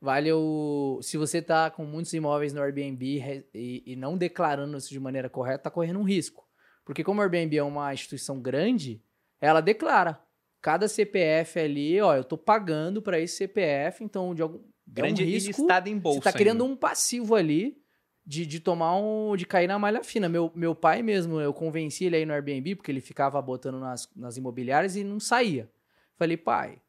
[0.00, 1.00] Vale o.
[1.02, 5.28] Se você tá com muitos imóveis no Airbnb e, e não declarando isso de maneira
[5.28, 6.46] correta, tá correndo um risco.
[6.84, 9.02] Porque como o Airbnb é uma instituição grande,
[9.40, 10.20] ela declara.
[10.60, 15.26] Cada CPF ali, ó, eu tô pagando para esse CPF, então de algum Grande é
[15.26, 15.48] um risco.
[15.62, 16.20] listada em bolsa.
[16.20, 16.72] Você tá criando ainda.
[16.72, 17.76] um passivo ali
[18.24, 19.34] de, de tomar um.
[19.36, 20.28] de cair na malha fina.
[20.28, 24.08] Meu, meu pai mesmo, eu convenci ele aí no Airbnb, porque ele ficava botando nas,
[24.14, 25.68] nas imobiliárias e não saía.
[26.14, 26.80] Falei, pai,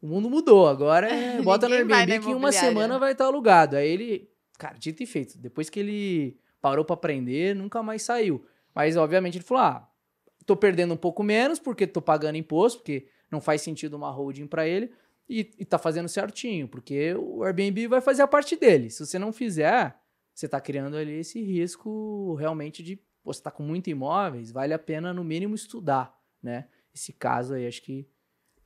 [0.00, 0.66] o mundo mudou.
[0.66, 3.76] Agora é, bota no Airbnb que em uma semana vai estar alugado.
[3.76, 5.38] Aí ele, cara, dito e feito.
[5.38, 8.44] Depois que ele parou pra aprender, nunca mais saiu.
[8.74, 9.90] Mas, obviamente, ele falou: ah,
[10.46, 14.46] tô perdendo um pouco menos porque tô pagando imposto, porque não faz sentido uma holding
[14.46, 14.90] para ele,
[15.28, 18.88] e, e tá fazendo certinho, porque o Airbnb vai fazer a parte dele.
[18.88, 19.94] Se você não fizer,
[20.34, 24.72] você tá criando ali esse risco realmente de, pô, você tá com muito imóveis, vale
[24.72, 26.68] a pena no mínimo estudar, né?
[26.94, 28.08] Esse caso aí acho que,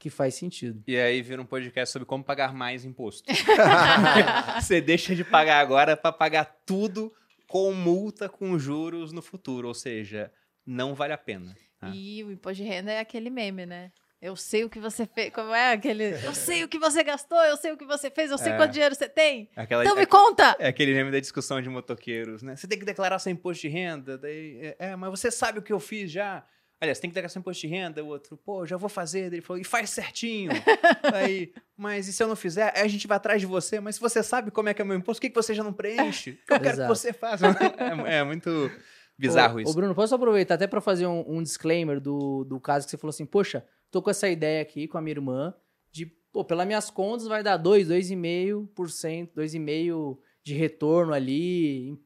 [0.03, 0.83] que faz sentido.
[0.85, 3.23] E aí vira um podcast sobre como pagar mais imposto.
[4.61, 7.13] Você deixa de pagar agora para pagar tudo
[7.47, 9.69] com multa, com juros no futuro.
[9.69, 10.33] Ou seja,
[10.67, 11.55] não vale a pena.
[11.79, 11.89] tá?
[11.95, 13.93] E o imposto de renda é aquele meme, né?
[14.21, 15.33] Eu sei o que você fez.
[15.33, 16.15] Como é aquele?
[16.25, 18.57] Eu sei o que você gastou, eu sei o que você fez, eu sei É.
[18.57, 19.49] quanto dinheiro você tem.
[19.55, 20.57] Aquela, Então é, me conta!
[20.61, 22.55] é aquele meme da discussão de motoqueiros, né?
[22.57, 24.19] Você tem que declarar seu imposto de renda.
[24.19, 26.45] Daí, é, é, mas você sabe o que eu fiz já.
[26.83, 28.03] Aliás, tem que declarar seu imposto de renda.
[28.03, 29.27] O outro, pô, já vou fazer.
[29.27, 30.51] Ele falou, e faz certinho.
[31.15, 32.73] Aí, mas e se eu não fizer?
[32.75, 33.79] Aí a gente vai atrás de você.
[33.79, 35.55] Mas se você sabe como é que é o meu imposto, por que, que você
[35.55, 36.41] já não preenche?
[36.51, 36.89] Eu quero que Exato.
[36.89, 37.47] você faça.
[38.09, 38.69] É, é muito
[39.17, 39.71] bizarro Ô, isso.
[39.71, 42.99] Ô, Bruno, posso aproveitar até para fazer um, um disclaimer do, do caso que você
[42.99, 45.55] falou assim, poxa, tô com essa ideia aqui com a minha irmã
[45.93, 51.97] de, pô, pelas minhas contas vai dar 2, 2,5%, 2,5% de retorno ali.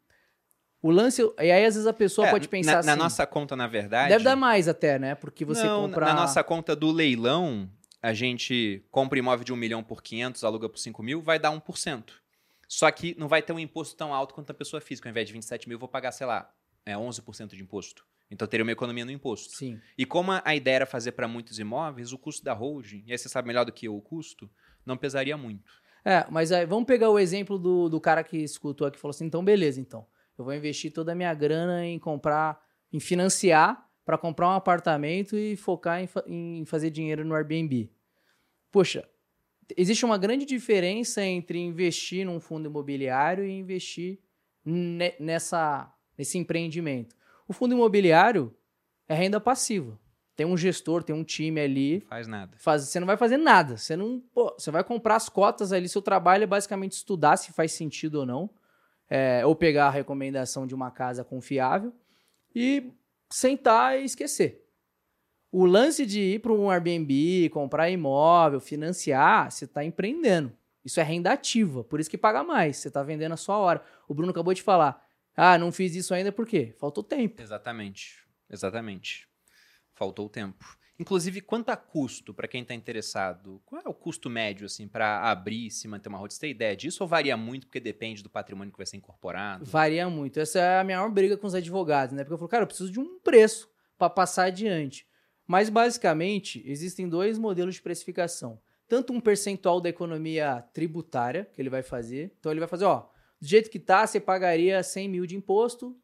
[0.86, 3.26] O lance, e aí às vezes a pessoa É, pode pensar na, assim, na nossa
[3.26, 4.08] conta, na verdade.
[4.08, 5.16] deve dar mais até, né?
[5.16, 6.06] Porque você não, compra...
[6.06, 7.68] Na nossa conta do leilão,
[8.00, 11.50] a gente compra imóvel de 1 milhão por 500, aluga por 5 mil, vai dar
[11.50, 12.04] 1%.
[12.68, 15.08] Só que não vai ter um imposto tão alto quanto a pessoa física.
[15.08, 16.48] Ao invés de 27 mil, eu vou pagar, sei lá,
[16.84, 18.04] é 11% de imposto.
[18.30, 19.56] Então teria uma economia no imposto.
[19.56, 19.80] Sim.
[19.98, 23.12] E como a a ideia era fazer para muitos imóveis, o custo da holding, e
[23.12, 24.48] aí você sabe melhor do que eu o custo,
[24.84, 25.70] não pesaria muito.
[26.04, 29.10] É, mas aí vamos pegar o exemplo do, do cara que escutou aqui e falou
[29.10, 30.06] assim: então, beleza, então.
[30.38, 32.60] Eu vou investir toda a minha grana em comprar,
[32.92, 37.90] em financiar para comprar um apartamento e focar em, fa- em fazer dinheiro no Airbnb.
[38.70, 39.08] Poxa,
[39.76, 44.20] existe uma grande diferença entre investir num fundo imobiliário e investir
[44.64, 47.16] ne- nessa, nesse empreendimento.
[47.48, 48.54] O fundo imobiliário
[49.08, 49.98] é renda passiva.
[50.34, 52.54] Tem um gestor, tem um time ali faz nada.
[52.58, 53.78] faz, você não vai fazer nada.
[53.78, 55.88] Você não, pô, você vai comprar as cotas ali.
[55.88, 58.50] Seu trabalho é basicamente estudar se faz sentido ou não,
[59.08, 61.92] é, ou pegar a recomendação de uma casa confiável
[62.54, 62.92] e
[63.30, 64.64] sentar e esquecer.
[65.50, 70.52] O lance de ir para um Airbnb, comprar imóvel, financiar, você está empreendendo.
[70.84, 72.76] Isso é renda ativa, por isso que paga mais.
[72.76, 73.82] Você está vendendo a sua hora.
[74.06, 75.04] O Bruno acabou de falar.
[75.36, 76.74] Ah, não fiz isso ainda por quê?
[76.78, 77.42] Faltou tempo.
[77.42, 78.24] Exatamente.
[78.48, 79.28] Exatamente.
[79.94, 80.75] Faltou tempo.
[80.98, 83.60] Inclusive, quanto a custo para quem está interessado?
[83.66, 86.32] Qual é o custo médio assim para abrir e se manter uma roda?
[86.32, 89.64] Você tem ideia disso ou varia muito porque depende do patrimônio que vai ser incorporado?
[89.64, 90.40] Varia muito.
[90.40, 92.24] Essa é a minha maior briga com os advogados, né?
[92.24, 95.06] Porque eu falo, cara, eu preciso de um preço para passar adiante.
[95.46, 98.60] Mas, basicamente, existem dois modelos de precificação.
[98.88, 102.32] Tanto um percentual da economia tributária que ele vai fazer.
[102.38, 103.08] Então, ele vai fazer, ó,
[103.40, 105.96] do jeito que tá, você pagaria 100 mil de imposto,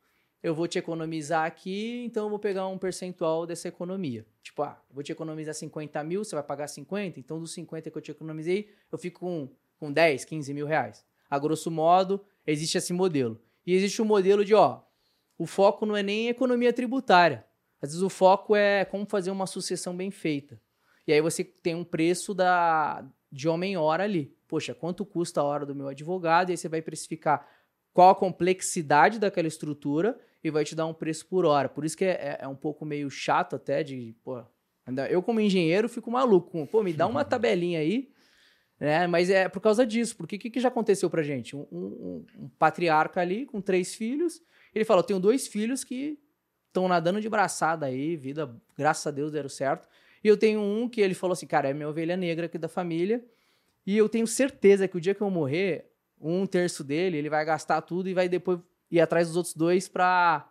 [0.42, 4.26] eu vou te economizar aqui, então eu vou pegar um percentual dessa economia.
[4.42, 7.96] Tipo, ah, vou te economizar 50 mil, você vai pagar 50, então dos 50 que
[7.96, 11.04] eu te economizei, eu fico com, com 10, 15 mil reais.
[11.30, 13.40] A grosso modo, existe esse modelo.
[13.64, 14.82] E existe o modelo de, ó,
[15.38, 17.44] o foco não é nem economia tributária.
[17.80, 20.60] Às vezes o foco é como fazer uma sucessão bem feita.
[21.06, 24.36] E aí você tem um preço da, de homem-hora ali.
[24.48, 26.50] Poxa, quanto custa a hora do meu advogado?
[26.50, 27.48] E aí você vai precificar
[27.92, 31.68] qual a complexidade daquela estrutura e vai te dar um preço por hora.
[31.68, 34.42] Por isso que é, é um pouco meio chato até de, pô,
[35.10, 36.66] eu como engenheiro fico maluco.
[36.66, 38.10] Pô, me dá uma tabelinha aí,
[38.80, 39.06] né?
[39.06, 40.16] Mas é por causa disso.
[40.16, 41.54] Porque o que, que já aconteceu pra gente?
[41.56, 44.42] Um, um- um patriarca ali com três filhos,
[44.74, 46.18] ele fala, eu tenho dois filhos que
[46.68, 49.86] estão nadando de braçada aí, vida, graças a Deus deram certo.
[50.24, 52.68] E eu tenho um que ele falou assim, cara, é minha ovelha negra aqui da
[52.68, 53.24] família.
[53.86, 55.90] E eu tenho certeza que o dia que eu morrer,
[56.20, 58.58] um terço dele, ele vai gastar tudo e vai depois
[58.92, 60.48] ir atrás dos outros dois pra,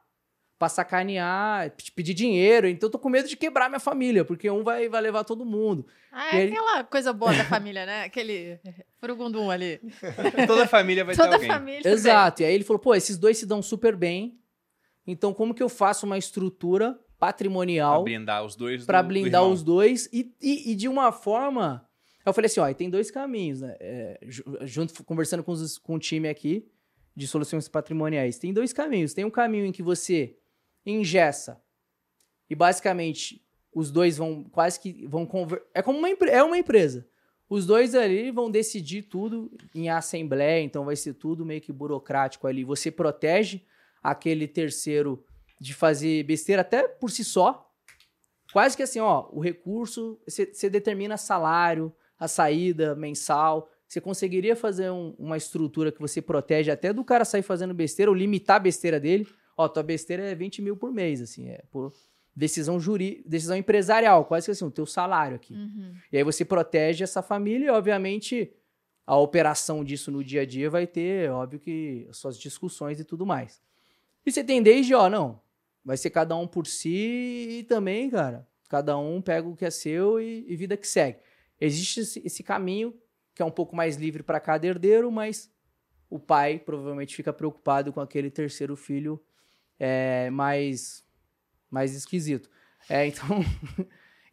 [0.60, 2.68] pra sacanear, pedir dinheiro.
[2.68, 5.46] Então eu tô com medo de quebrar minha família, porque um vai, vai levar todo
[5.46, 5.86] mundo.
[6.12, 8.04] Ah, E é ele- aquela coisa boa da família, né?
[8.04, 8.60] Aquele
[9.00, 9.80] furugundum ali.
[10.48, 11.50] Toda a família vai ter Toda a alguém.
[11.50, 11.88] família.
[11.88, 12.42] Exato.
[12.42, 14.38] E aí ele falou, pô, esses dois se dão super bem.
[15.08, 18.84] Então como que eu faço uma estrutura Pra patrimonial blindar os dois.
[18.86, 19.54] Pra do- do blindar irmão.
[19.54, 21.88] os dois e, e, e de uma forma.
[22.26, 23.76] Eu falei assim: ó, e tem dois caminhos, né?
[23.80, 26.66] É, ju- junto, conversando com, os, com o time aqui
[27.16, 29.14] de soluções patrimoniais, tem dois caminhos.
[29.14, 30.38] Tem um caminho em que você
[30.86, 31.62] ingessa
[32.50, 33.42] e basicamente
[33.74, 35.64] os dois vão quase que vão conver...
[35.74, 37.08] é como uma é uma empresa.
[37.50, 42.48] Os dois ali vão decidir tudo em assembleia, então vai ser tudo meio que burocrático
[42.48, 42.64] ali.
[42.64, 43.62] Você protege
[44.02, 45.24] aquele terceiro
[45.60, 47.70] de fazer besteira até por si só.
[48.52, 53.70] Quase que assim, ó, o recurso, você determina salário, a saída mensal.
[53.92, 58.10] Você conseguiria fazer um- uma estrutura que você protege até do cara sair fazendo besteira
[58.10, 59.28] ou limitar a besteira dele.
[59.58, 61.92] Ó, tua besteira é 20 mil por mês, assim, é por
[62.34, 65.54] decisão juri, decisão empresarial, quase que assim, o teu salário aqui.
[65.56, 65.94] Uhum.
[66.10, 68.54] E aí você protege essa família e, obviamente,
[69.06, 73.04] a operação disso no dia a dia vai ter, óbvio que, as suas discussões e
[73.04, 73.62] tudo mais.
[74.26, 75.42] E você tem desde, ó, não,
[75.84, 79.70] vai ser cada um por si e também, cara, cada um pega o que é
[79.70, 81.20] seu e, e vida que segue.
[81.60, 82.94] Existe esse, esse caminho
[83.34, 85.52] que é um pouco mais livre para cada herdeiro, mas
[86.10, 89.22] o pai provavelmente fica preocupado com aquele terceiro filho
[89.80, 91.06] é, mais,
[91.70, 92.50] mais esquisito.
[92.90, 93.28] É, então,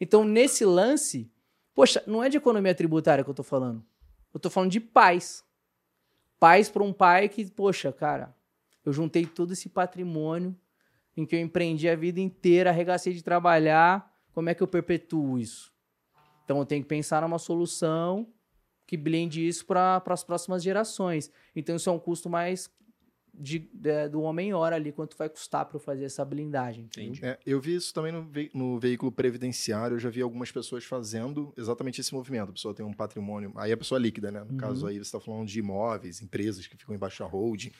[0.00, 1.30] então, nesse lance,
[1.74, 3.84] poxa, não é de economia tributária que eu tô falando.
[4.34, 5.44] Eu tô falando de paz.
[6.38, 8.34] Paz para um pai que, poxa, cara,
[8.84, 10.56] eu juntei todo esse patrimônio
[11.16, 15.38] em que eu empreendi a vida inteira, arregacei de trabalhar, como é que eu perpetuo
[15.38, 15.72] isso?
[16.44, 18.32] Então eu tenho que pensar numa solução
[18.88, 21.30] que blinde isso para as próximas gerações.
[21.54, 22.70] Então isso é um custo mais
[23.34, 26.84] de, de- do homem-hora ali, quanto vai custar para eu fazer essa blindagem.
[26.86, 27.20] Entendi.
[27.22, 30.84] É, eu vi isso também no, vei- no veículo previdenciário, eu já vi algumas pessoas
[30.84, 32.48] fazendo exatamente esse movimento.
[32.48, 34.40] A pessoa tem um patrimônio, aí a pessoa é líquida, né?
[34.42, 34.56] No Uhum.
[34.56, 37.70] caso aí você está falando de imóveis, empresas que ficam embaixo da holding.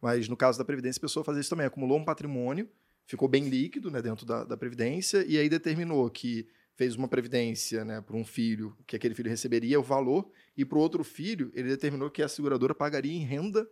[0.00, 2.68] Mas no caso da Previdência, a pessoa fazia isso também, acumulou um patrimônio,
[3.06, 6.46] ficou bem líquido né, dentro da, da Previdência, e aí determinou que
[6.76, 10.78] fez uma Previdência né, para um filho, que aquele filho receberia o valor, e para
[10.78, 13.68] o outro filho, ele determinou que a seguradora pagaria em renda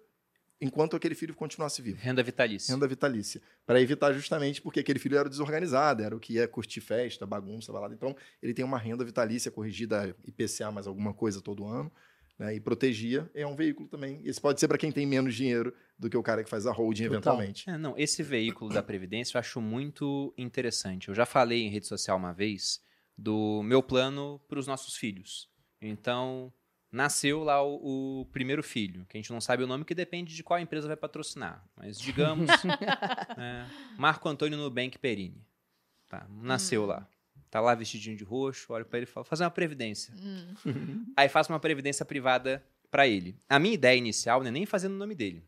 [0.61, 2.74] enquanto aquele filho continuasse vivo Renda vitalícia.
[2.74, 6.81] renda vitalícia, para evitar justamente porque aquele filho era desorganizado, era o que ia curtir
[6.81, 7.95] festa, bagunça, balada.
[7.95, 11.93] Então, ele tem uma renda vitalícia corrigida IPCA mais alguma coisa todo ano,
[12.39, 12.55] né?
[12.55, 14.20] E protegia é um veículo também.
[14.24, 16.72] Esse pode ser para quem tem menos dinheiro do que o cara que faz a
[16.72, 17.14] holding Total.
[17.14, 17.68] eventualmente.
[17.68, 21.09] É, não, esse veículo da Previdência eu acho muito interessante.
[21.09, 22.81] Eu já falei em rede social uma vez
[23.16, 25.49] do meu plano para os nossos filhos.
[25.81, 26.53] Então,
[26.91, 30.34] nasceu lá o, o primeiro filho, que a gente não sabe o nome, que depende
[30.34, 31.64] de qual empresa vai patrocinar.
[31.76, 32.49] Mas digamos,
[33.36, 33.66] é,
[33.97, 35.47] Marco Antônio Nubank Perini.
[36.09, 37.07] Tá, nasceu lá.
[37.51, 40.14] Tá lá vestidinho de roxo, olho para ele e falo, fazer uma previdência.
[40.14, 41.12] Hum.
[41.16, 43.36] Aí faço uma previdência privada para ele.
[43.49, 45.45] A minha ideia inicial não é nem fazer no nome dele.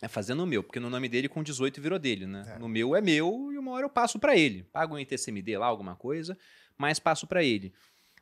[0.00, 2.44] É fazer no meu, porque no nome dele com 18 virou dele, né?
[2.54, 2.58] É.
[2.58, 4.64] No meu é meu e uma hora eu passo para ele.
[4.64, 6.36] Pago um ITCMD lá, alguma coisa,
[6.76, 7.72] mas passo para ele.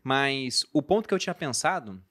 [0.03, 2.03] Mas o ponto que eu tinha pensado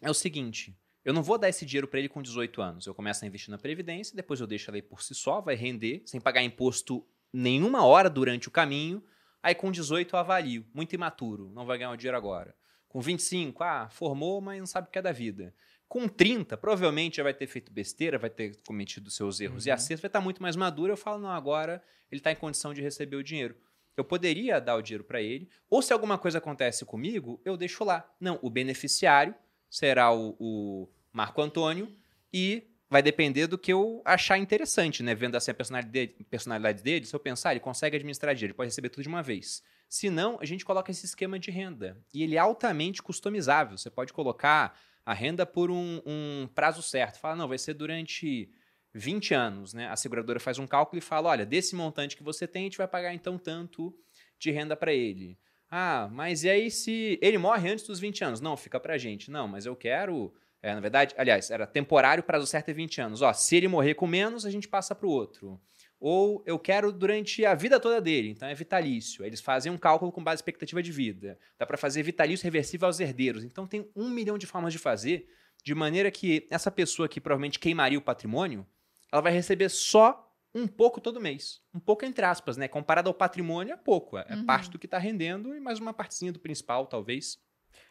[0.00, 2.86] é o seguinte: eu não vou dar esse dinheiro para ele com 18 anos.
[2.86, 5.54] Eu começo a investir na previdência, depois eu deixo ela aí por si só, vai
[5.54, 9.02] render, sem pagar imposto nenhuma hora durante o caminho.
[9.42, 12.54] Aí com 18 eu avalio, muito imaturo, não vai ganhar o dinheiro agora.
[12.88, 15.52] Com 25, ah, formou, mas não sabe o que é da vida.
[15.86, 19.74] Com 30, provavelmente já vai ter feito besteira, vai ter cometido seus erros e Uhum.
[19.74, 20.92] acertos, vai estar muito mais maduro.
[20.92, 23.54] Eu falo, não, agora ele está em condição de receber o dinheiro.
[23.96, 27.84] Eu poderia dar o dinheiro para ele, ou se alguma coisa acontece comigo, eu deixo
[27.84, 28.08] lá.
[28.18, 29.34] Não, o beneficiário
[29.74, 31.92] será o, o Marco Antônio
[32.32, 35.16] e vai depender do que eu achar interessante, né?
[35.16, 38.68] Vendo assim a personalidade personalidade dele, se eu pensar, ele consegue administrar dinheiro, ele pode
[38.68, 39.64] receber tudo de uma vez.
[39.88, 42.00] Se não, a gente coloca esse esquema de renda.
[42.12, 43.76] E ele é altamente customizável.
[43.76, 47.18] Você pode colocar a renda por um, um prazo certo.
[47.18, 48.48] Fala, não, vai ser durante
[48.94, 49.88] 20 anos, né?
[49.88, 52.78] A seguradora faz um cálculo e fala, olha, desse montante que você tem, a gente
[52.78, 53.92] vai pagar então tanto
[54.38, 55.36] de renda para ele.
[55.76, 58.40] Ah, mas e aí se ele morre antes dos 20 anos?
[58.40, 59.28] Não, fica pra gente.
[59.28, 60.32] Não, mas eu quero...
[60.62, 63.22] é, na verdade, aliás, era temporário, prazo certo é 20 anos.
[63.22, 65.60] Ó, se ele morrer com menos, a gente passa pro outro.
[65.98, 69.24] Ou eu quero durante a vida toda dele, então é vitalício.
[69.24, 71.36] Eles fazem um cálculo com base em expectativa de vida.
[71.58, 73.42] Dá para fazer vitalício reversível aos herdeiros.
[73.42, 75.26] Então tem um milhão de formas de fazer,
[75.64, 78.64] de maneira que essa pessoa que provavelmente queimaria o patrimônio,
[79.10, 80.23] ela vai receber só
[80.54, 81.60] um pouco todo mês.
[81.74, 82.68] Um pouco entre aspas, né?
[82.68, 84.16] Comparado ao patrimônio, é pouco.
[84.18, 84.46] É Uhum.
[84.46, 87.38] parte do que está rendendo e mais uma partezinha do principal, talvez.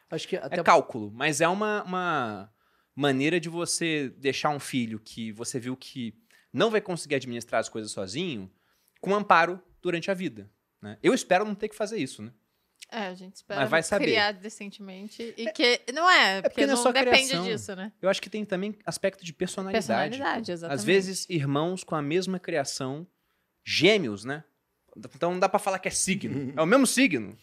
[0.10, 2.54] Acho que até É cálculo, mas é uma, uma
[2.96, 6.16] maneira de você deixar um filho que você viu que
[6.54, 8.52] não vai conseguir administrar as coisas sozinho
[9.02, 10.50] com amparo durante a vida.
[10.82, 10.98] né?
[11.02, 12.32] Eu espero não ter que fazer isso, né?
[12.92, 14.06] É, a gente espera Mas vai saber.
[14.06, 15.34] criar decentemente.
[15.36, 15.82] E que.
[15.94, 17.44] Não é, porque, porque não é não só depende criação.
[17.44, 17.92] disso, né?
[18.02, 19.88] Eu acho que tem também aspecto de personalidade.
[19.88, 20.80] Personalidade, exatamente.
[20.80, 23.08] Às vezes, irmãos com a mesma criação,
[23.64, 24.44] gêmeos, né?
[24.96, 26.54] Então não dá pra falar que é signo.
[26.56, 27.36] É o mesmo signo.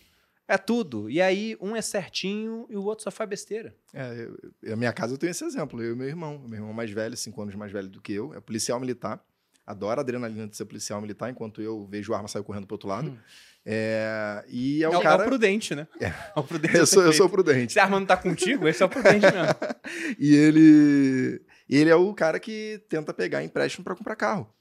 [0.47, 1.09] É tudo.
[1.09, 3.75] E aí, um é certinho e o outro só faz besteira.
[3.95, 4.29] É,
[4.63, 6.39] eu, a minha casa eu tenho esse exemplo, eu e meu irmão.
[6.41, 9.25] Meu irmão mais velho, cinco anos mais velho do que eu, é policial militar.
[9.67, 12.75] Adora a adrenalina de ser policial militar, enquanto eu vejo a arma sair correndo pro
[12.75, 13.11] outro lado.
[13.11, 13.19] Hum.
[13.65, 15.23] É, e é, É, o o, cara...
[15.23, 15.87] é o prudente, né?
[16.01, 16.07] É.
[16.07, 16.77] É o prudente.
[16.79, 17.73] eu, sou, eu sou prudente.
[17.73, 19.55] Se a arma não tá contigo, esse é o prudente mesmo.
[20.19, 24.53] E ele, ele é o cara que tenta pegar empréstimo para comprar carro.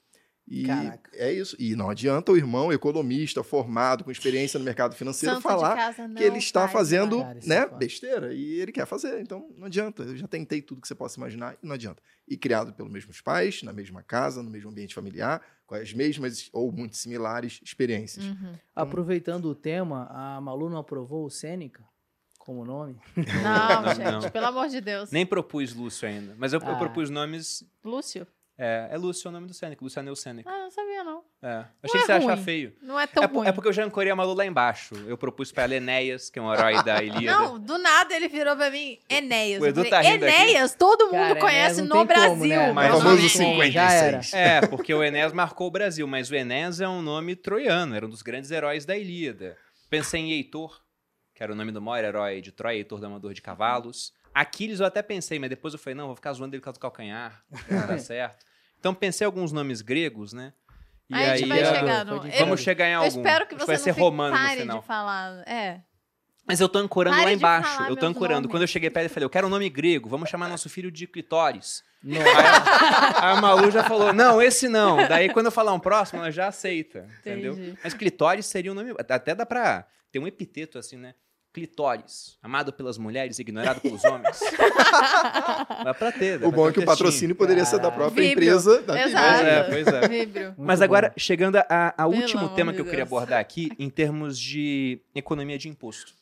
[0.49, 1.11] E Caraca.
[1.13, 1.55] é isso.
[1.59, 6.07] E não adianta o irmão economista, formado, com experiência no mercado financeiro, Santo falar casa
[6.07, 7.19] não que ele está faz fazendo.
[7.21, 9.21] Cara, né, é besteira e ele quer fazer.
[9.21, 10.01] Então não adianta.
[10.01, 12.01] Eu já tentei tudo que você possa imaginar e não adianta.
[12.27, 15.39] E criado pelos mesmos pais, na mesma casa, no mesmo ambiente familiar,
[15.69, 18.25] com as mesmas ou muito similares experiências.
[18.25, 18.53] Uhum.
[18.75, 21.83] Aproveitando o tema, a Malu não aprovou o Sêneca
[22.39, 22.97] como nome?
[23.15, 24.31] Não, Não, gente, não.
[24.31, 25.11] pelo amor de Deus.
[25.11, 26.33] Nem propus Lúcio ainda.
[26.39, 26.75] Mas eu, eu Ah.
[26.75, 27.63] propus nomes.
[27.85, 28.25] Lúcio?
[28.61, 30.49] É, é Lúcio o nome do Sêneca, Luciano Sêneca.
[30.49, 31.23] Ah, não sabia, não.
[31.41, 31.47] É.
[31.47, 32.75] Achei é que você ia achar feio.
[32.81, 33.47] Não é tão É, ruim.
[33.47, 34.95] é porque eu já ancorei a Malu lá embaixo.
[35.07, 37.37] Eu propus pra ela Enéas, que é um herói da Ilíada.
[37.39, 39.61] Não, do nada ele virou pra mim, Enéas.
[39.61, 40.35] O Edu falei, tá rindo aqui.
[40.35, 42.29] Enéas, todo mundo Cara, conhece Enéas não no Brasil.
[42.31, 42.71] como, né?
[42.73, 43.31] Mas o famoso é Enéas.
[43.31, 43.73] 56.
[43.73, 44.19] Já era.
[44.33, 48.05] É, porque o Enéas marcou o Brasil, mas o Enéas é um nome troiano, era
[48.05, 49.55] um dos grandes heróis da Ilíada.
[49.89, 50.81] Pensei em Heitor,
[51.33, 54.11] que era o nome do maior herói de Troia, Heitor Damador de Cavalos.
[54.33, 56.77] Aquiles eu até pensei, mas depois eu falei, não, vou ficar zoando ele por causa
[56.77, 58.48] do calcanhar, não dá certo.
[58.79, 60.53] Então pensei em alguns nomes gregos, né?
[61.09, 62.19] E A gente vai chegar no...
[62.19, 63.07] pode- eu- Vamos chegar em Eu algum.
[63.19, 64.79] espero que você vai não ser fique- romano no pare final.
[64.79, 65.43] de falar.
[65.47, 65.81] É.
[66.47, 67.83] Mas eu tô ancorando Pare lá embaixo.
[67.83, 68.41] Eu tô ancorando.
[68.41, 68.51] nomes.
[68.51, 70.91] Quando eu cheguei perto, eu falei, eu quero um nome grego, vamos chamar nosso filho
[70.91, 71.83] de Clitóris.
[72.03, 72.21] Não.
[72.21, 75.07] Aí a Malu já falou, não, esse não.
[75.07, 77.53] Daí quando eu falar um próximo, ela já aceita, entendeu?
[77.53, 77.77] Entendi.
[77.83, 81.13] Mas clitóris seria um nome, até dá pra ter um epiteto assim, né?
[81.59, 84.39] Clitóris, amado pelas mulheres, ignorado pelos homens.
[85.83, 86.39] dá pra ter.
[86.39, 88.43] dá O pra bom ter é que o patrocínio poderia ser da própria Vibro.
[88.43, 88.81] empresa.
[88.81, 89.43] Da Exato.
[89.69, 90.53] Pois é, pois é.
[90.57, 93.09] Mas agora, chegando a, a Pelo último tema de que eu queria Deus.
[93.09, 96.13] abordar aqui, em termos de economia de imposto.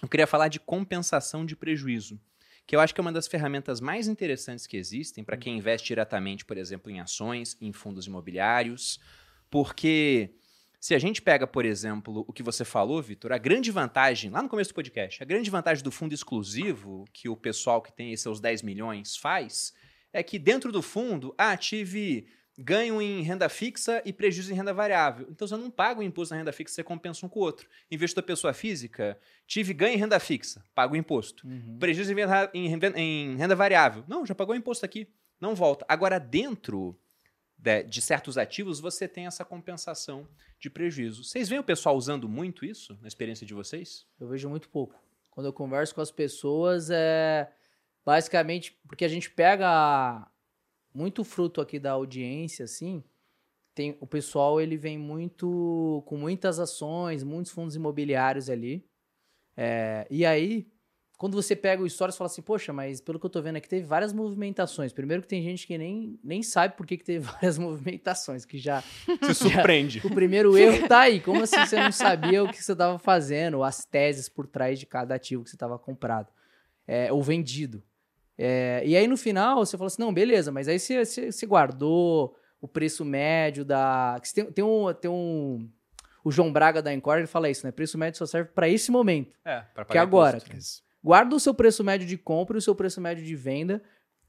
[0.00, 2.20] Eu queria falar de compensação de prejuízo,
[2.66, 5.88] que eu acho que é uma das ferramentas mais interessantes que existem para quem investe
[5.88, 9.00] diretamente, por exemplo, em ações, em fundos imobiliários,
[9.50, 10.30] porque
[10.80, 14.42] se a gente pega, por exemplo, o que você falou, Vitor, a grande vantagem, lá
[14.42, 18.12] no começo do podcast, a grande vantagem do fundo exclusivo, que o pessoal que tem
[18.12, 19.74] esses seus 10 milhões faz,
[20.12, 22.26] é que dentro do fundo, ah, tive
[22.58, 25.26] ganho em renda fixa e prejuízo em renda variável.
[25.30, 27.68] Então você não paga o imposto na renda fixa, você compensa um com o outro.
[27.90, 31.46] Investidor pessoa física, tive ganho em renda fixa, paga o imposto.
[31.46, 31.76] Uhum.
[31.78, 34.04] Prejuízo em renda, em em renda variável.
[34.08, 35.08] Não, já pagou o imposto aqui,
[35.40, 35.84] não volta.
[35.88, 36.98] Agora, dentro
[37.66, 40.28] de, de certos ativos, você tem essa compensação
[40.60, 41.24] de prejuízo.
[41.24, 44.06] Vocês veem o pessoal usando muito isso na experiência de vocês?
[44.20, 44.94] Eu vejo muito pouco.
[45.28, 47.52] Quando eu converso com as pessoas, é
[48.04, 50.30] basicamente porque a gente pega
[50.94, 53.02] muito fruto aqui da audiência, assim.
[53.74, 58.88] Tem, o pessoal ele vem muito com muitas ações, muitos fundos imobiliários ali.
[59.56, 60.70] É, e aí,
[61.16, 63.56] quando você pega o histórico, você fala assim, poxa, mas pelo que eu tô vendo
[63.56, 64.92] aqui, teve várias movimentações.
[64.92, 68.58] Primeiro que tem gente que nem, nem sabe por que, que teve várias movimentações, que
[68.58, 68.82] já
[69.24, 70.00] Se surpreende.
[70.04, 71.20] o primeiro erro tá aí.
[71.20, 74.84] Como assim você não sabia o que você estava fazendo, as teses por trás de
[74.84, 76.28] cada ativo que você estava comprado
[76.86, 77.82] é, ou vendido?
[78.38, 81.46] É, e aí no final você fala assim: não, beleza, mas aí você, você, você
[81.46, 84.20] guardou o preço médio da.
[84.22, 84.92] que Tem, tem um.
[84.92, 85.66] Tem um
[86.22, 87.70] o João Braga da Encore ele fala isso, né?
[87.70, 89.32] Preço médio só serve para esse momento.
[89.44, 90.82] É, pra Que pagar agora, imposto.
[91.06, 93.80] Guarda o seu preço médio de compra e o seu preço médio de venda,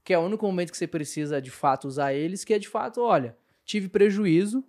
[0.04, 2.68] que é o único momento que você precisa de fato usar eles, que é de
[2.68, 4.62] fato, olha, tive prejuízo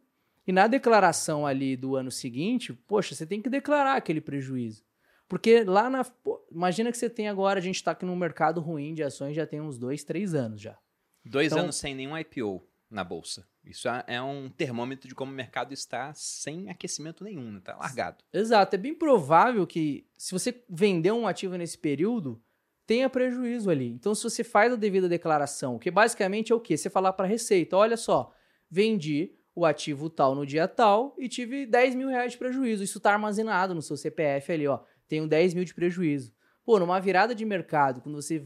[0.48, 4.84] e na declaração ali do ano seguinte, poxa, você tem que declarar aquele prejuízo.
[5.28, 6.04] Porque lá na.
[6.04, 9.36] pô, imagina que você tem agora, a gente tá aqui num mercado ruim de ações
[9.36, 10.76] já tem uns dois, três anos já.
[11.24, 13.48] Dois Então- anos sem nenhum IPO na bolsa.
[13.70, 17.62] Isso é- é um termômetro de como o mercado está sem aquecimento nenhum, né?
[17.64, 18.24] Tá largado.
[18.34, 22.42] Exato, é bem provável que se você vender um ativo nesse período,
[22.88, 23.88] tenha prejuízo ali.
[23.88, 26.76] Então, se você faz a devida declaração, que basicamente é o quê?
[26.76, 28.34] Você falar para a Receita, olha só,
[28.70, 32.84] vendi o ativo tal no dia tal e tive 10 mil reais de prejuízo.
[32.84, 34.80] Isso está armazenado no seu CPF ali, ó.
[35.08, 36.34] Tenho 10 mil de prejuízo.
[36.64, 38.44] Pô, numa virada de mercado, quando você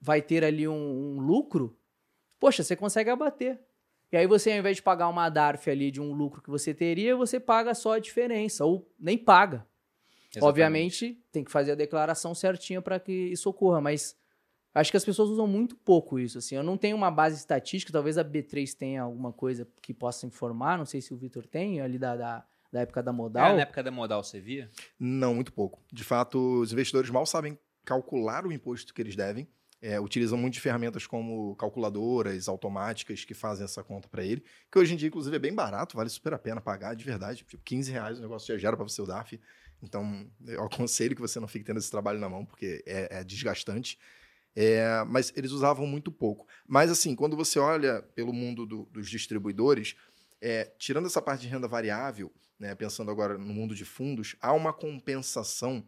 [0.00, 1.78] vai ter ali um, um lucro,
[2.38, 3.60] poxa, você consegue abater.
[4.12, 6.72] E aí você, ao invés de pagar uma DARF ali de um lucro que você
[6.72, 9.66] teria, você paga só a diferença, ou nem paga.
[10.36, 10.44] Exatamente.
[10.44, 14.16] Obviamente, tem que fazer a declaração certinha para que isso ocorra, mas
[14.74, 16.38] acho que as pessoas usam muito pouco isso.
[16.38, 20.26] Assim, eu não tenho uma base estatística, talvez a B3 tenha alguma coisa que possa
[20.26, 23.54] informar, não sei se o Vitor tem, ali da, da, da época da modal.
[23.54, 24.70] na época da modal, você via?
[24.98, 25.82] Não, muito pouco.
[25.92, 29.48] De fato, os investidores mal sabem calcular o imposto que eles devem.
[29.88, 34.76] É, utilizam muito de ferramentas como calculadoras automáticas que fazem essa conta para ele, que
[34.76, 37.44] hoje em dia, inclusive, é bem barato, vale super a pena pagar de verdade.
[37.44, 39.40] Tipo, 15 reais o negócio já gera para você o DAF.
[39.80, 43.24] Então, eu aconselho que você não fique tendo esse trabalho na mão, porque é, é
[43.24, 43.96] desgastante.
[44.56, 46.48] É, mas eles usavam muito pouco.
[46.66, 49.94] Mas, assim, quando você olha pelo mundo do- dos distribuidores,
[50.40, 54.52] é, tirando essa parte de renda variável, né, pensando agora no mundo de fundos, há
[54.52, 55.86] uma compensação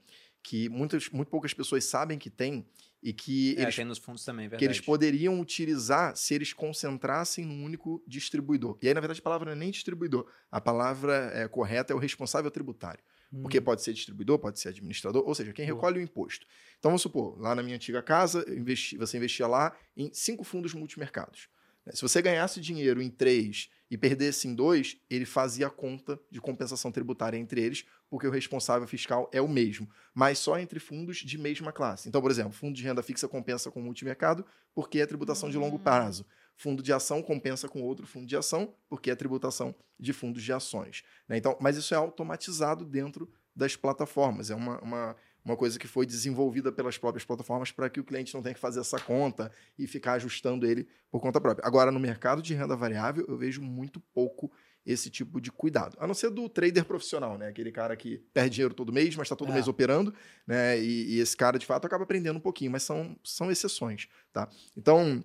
[0.49, 2.67] que muitas, muito poucas pessoas sabem que tem
[3.03, 4.65] e que É, eles, tem nos fundos também, que verdade.
[4.65, 8.79] eles poderiam utilizar se eles concentrassem num único distribuidor.
[8.81, 10.27] E aí, na verdade, a palavra não é nem distribuidor.
[10.51, 13.05] A palavra é, correta é o responsável tributário.
[13.31, 13.43] Hum.
[13.43, 15.77] Porque pode ser distribuidor, pode ser administrador, ou seja, quem Boa.
[15.77, 16.47] recolhe o imposto.
[16.79, 20.73] Então, vamos supor, lá na minha antiga casa, investi- você investia lá em cinco fundos
[20.73, 21.49] multimercados.
[21.95, 26.41] Se você ganhasse dinheiro em três e perdesse em dois, ele fazia a conta de
[26.41, 31.19] compensação tributária entre eles, porque o responsável fiscal é o mesmo, mas só entre fundos
[31.19, 32.09] de mesma classe.
[32.09, 34.45] Então, por exemplo, fundo de renda fixa compensa com multimercado,
[34.75, 35.81] porque é tributação de longo Hum.
[35.81, 36.27] prazo.
[36.57, 40.53] Fundo de ação compensa com outro fundo de ação, porque é tributação de fundos de
[40.53, 41.05] ações.
[41.29, 41.37] né?
[41.37, 44.51] Então, mas isso é automatizado dentro das plataformas.
[44.51, 48.35] É uma, uma, uma coisa que foi desenvolvida pelas próprias plataformas para que o cliente
[48.35, 51.67] não tenha que fazer essa conta e ficar ajustando ele por conta própria.
[51.67, 54.51] Agora, no mercado de renda variável, eu vejo muito pouco
[54.85, 55.97] esse tipo de cuidado.
[56.01, 57.49] A não ser do trader profissional, né?
[57.49, 59.55] Aquele cara que perde dinheiro todo mês, mas está todo É.
[59.55, 60.15] mês operando,
[60.47, 60.79] né?
[60.81, 64.49] E, e esse cara, de fato, acaba aprendendo um pouquinho, mas são, são exceções, tá?
[64.77, 65.23] Então,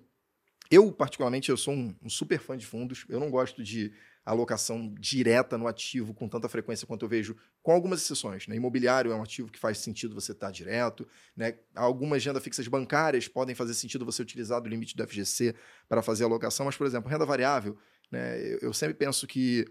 [0.70, 3.06] eu, particularmente, eu sou um, um super fã de fundos.
[3.08, 3.92] Eu não gosto de
[4.24, 8.46] alocação direta no ativo com tanta frequência quanto eu vejo, com algumas exceções.
[8.46, 8.56] Né?
[8.56, 11.08] Imobiliário é um ativo que faz sentido você estar direto.
[11.34, 11.54] Né?
[11.74, 15.54] Algumas renda fixas bancárias podem fazer sentido você utilizar do limite do FGC
[15.88, 17.76] para fazer alocação, mas, por exemplo, renda variável,
[18.12, 18.38] né?
[18.38, 19.64] eu, eu sempre penso que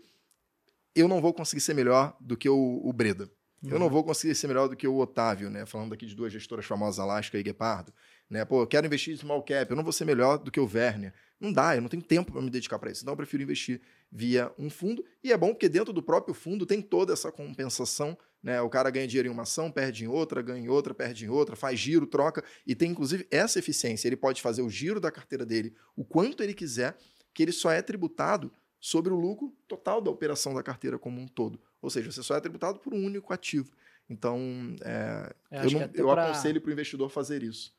[0.95, 3.29] eu não vou conseguir ser melhor do que o, o Breda.
[3.65, 5.65] Eu não vou conseguir ser melhor do que o Otávio, né?
[5.65, 7.93] Falando aqui de duas gestoras famosas, Alaska e Guepardo.
[8.29, 8.43] Né?
[8.43, 10.69] Pô, eu quero investir em small cap, eu não vou ser melhor do que o
[10.69, 11.13] Werner.
[11.43, 13.03] Não dá, eu não tenho tempo para me dedicar para isso.
[13.03, 15.03] Então eu prefiro investir via um fundo.
[15.21, 18.17] E é bom porque dentro do próprio fundo tem toda essa compensação.
[18.41, 18.61] Né?
[18.61, 21.29] O cara ganha dinheiro em uma ação, perde em outra, ganha em outra, perde em
[21.29, 22.43] outra, faz giro, troca.
[22.65, 24.07] E tem inclusive essa eficiência.
[24.07, 26.95] Ele pode fazer o giro da carteira dele o quanto ele quiser,
[27.33, 28.49] que ele só é tributado
[28.79, 31.59] sobre o lucro total da operação da carteira como um todo.
[31.81, 33.69] Ou seja, você só é tributado por um único ativo.
[34.09, 37.73] Então, é, Eu não- eu pra- aconselho para o investidor fazer isso.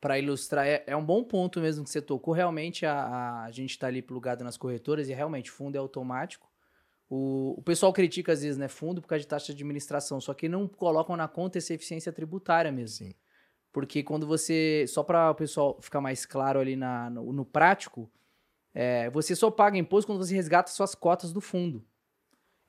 [0.00, 2.32] Para ilustrar, é, é um bom ponto mesmo que você tocou.
[2.32, 6.48] Realmente, a, a gente está ali plugado nas corretoras e realmente fundo é automático.
[7.08, 10.32] O, o pessoal critica às vezes, né, fundo por causa de taxa de administração, só
[10.32, 13.06] que não colocam na conta essa eficiência tributária mesmo.
[13.06, 13.14] Sim.
[13.72, 14.84] Porque quando você.
[14.88, 18.10] Só para o pessoal ficar mais claro ali na, no, no prático,
[18.72, 21.84] é, você só paga imposto quando você resgata suas cotas do fundo.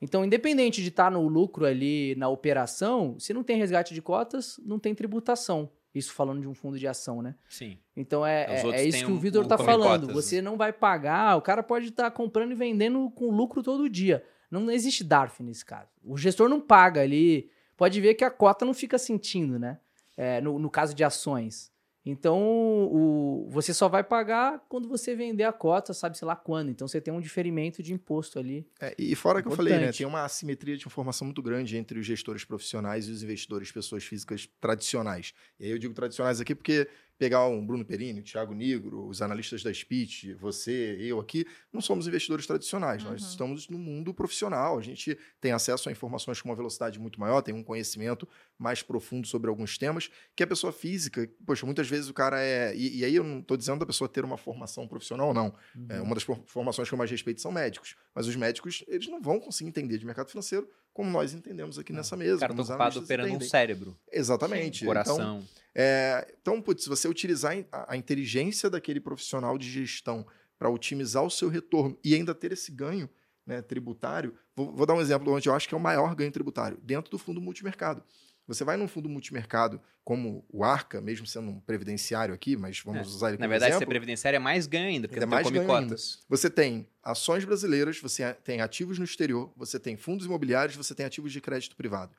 [0.00, 4.60] Então, independente de estar no lucro ali na operação, se não tem resgate de cotas,
[4.64, 5.70] não tem tributação.
[5.94, 7.34] Isso falando de um fundo de ação, né?
[7.48, 7.78] Sim.
[7.94, 10.06] Então é, é, é isso que o Vitor um tá come falando.
[10.06, 13.88] cotas, Você não vai pagar, o cara pode estar comprando e vendendo com lucro todo
[13.88, 14.24] dia.
[14.50, 15.88] Não existe DARF nesse caso.
[16.04, 17.50] O gestor não paga ali.
[17.76, 19.78] Pode ver que a cota não fica sentindo, né?
[20.16, 21.71] É, no, no caso de ações.
[22.04, 26.68] Então, o, você só vai pagar quando você vender a cota, sabe-se lá quando.
[26.70, 28.66] Então, você tem um diferimento de imposto ali.
[28.80, 31.98] É, e fora que eu falei, né, tem uma assimetria de informação muito grande entre
[32.00, 35.32] os gestores profissionais e os investidores, pessoas físicas tradicionais.
[35.60, 36.88] E aí eu digo tradicionais aqui porque
[37.18, 41.80] pegar um Bruno Perini, o Thiago Nigro, os analistas da Speech, você, eu aqui, não
[41.80, 43.04] somos investidores tradicionais.
[43.04, 43.28] Nós Uhum.
[43.28, 44.76] estamos no mundo profissional.
[44.76, 48.28] A gente tem acesso a informações com uma velocidade muito maior, tem um conhecimento
[48.62, 52.74] mais profundo sobre alguns temas, que a pessoa física, poxa, muitas vezes o cara é.
[52.76, 55.52] E, e aí eu não estou dizendo da pessoa ter uma formação profissional, não.
[55.88, 57.96] É, uma das for- formações que eu mais respeito são médicos.
[58.14, 61.92] Mas os médicos, eles não vão conseguir entender de mercado financeiro como nós entendemos aqui
[61.92, 62.36] nessa mesa.
[62.36, 64.84] O cara tá ocupado analistas operando um cérebro, Exatamente.
[64.84, 65.14] um coração.
[65.16, 65.44] Então,
[65.74, 70.26] é, então, putz, se você utilizar a, a inteligência daquele profissional de gestão
[70.58, 73.08] para otimizar o seu retorno e ainda ter esse ganho
[73.44, 76.30] né, tributário, vou, vou dar um exemplo onde eu acho que é o maior ganho
[76.30, 78.04] tributário, dentro do fundo multimercado.
[78.52, 83.14] Você vai num fundo multimercado como o Arca, mesmo sendo um previdenciário aqui, mas vamos
[83.14, 83.88] usar ele Na como verdade, ser exemplo.
[83.88, 86.20] previdenciário é mais ganho ainda, porque Ainda tem mais come cotas.
[86.28, 91.06] Você tem ações brasileiras, você tem ativos no exterior, você tem fundos imobiliários, você tem
[91.06, 92.14] ativos de crédito privado.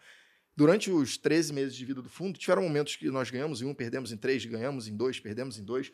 [0.55, 3.73] Durante os 13 meses de vida do fundo, tiveram momentos que nós ganhamos em um,
[3.73, 5.91] perdemos em três, ganhamos em dois, perdemos em dois.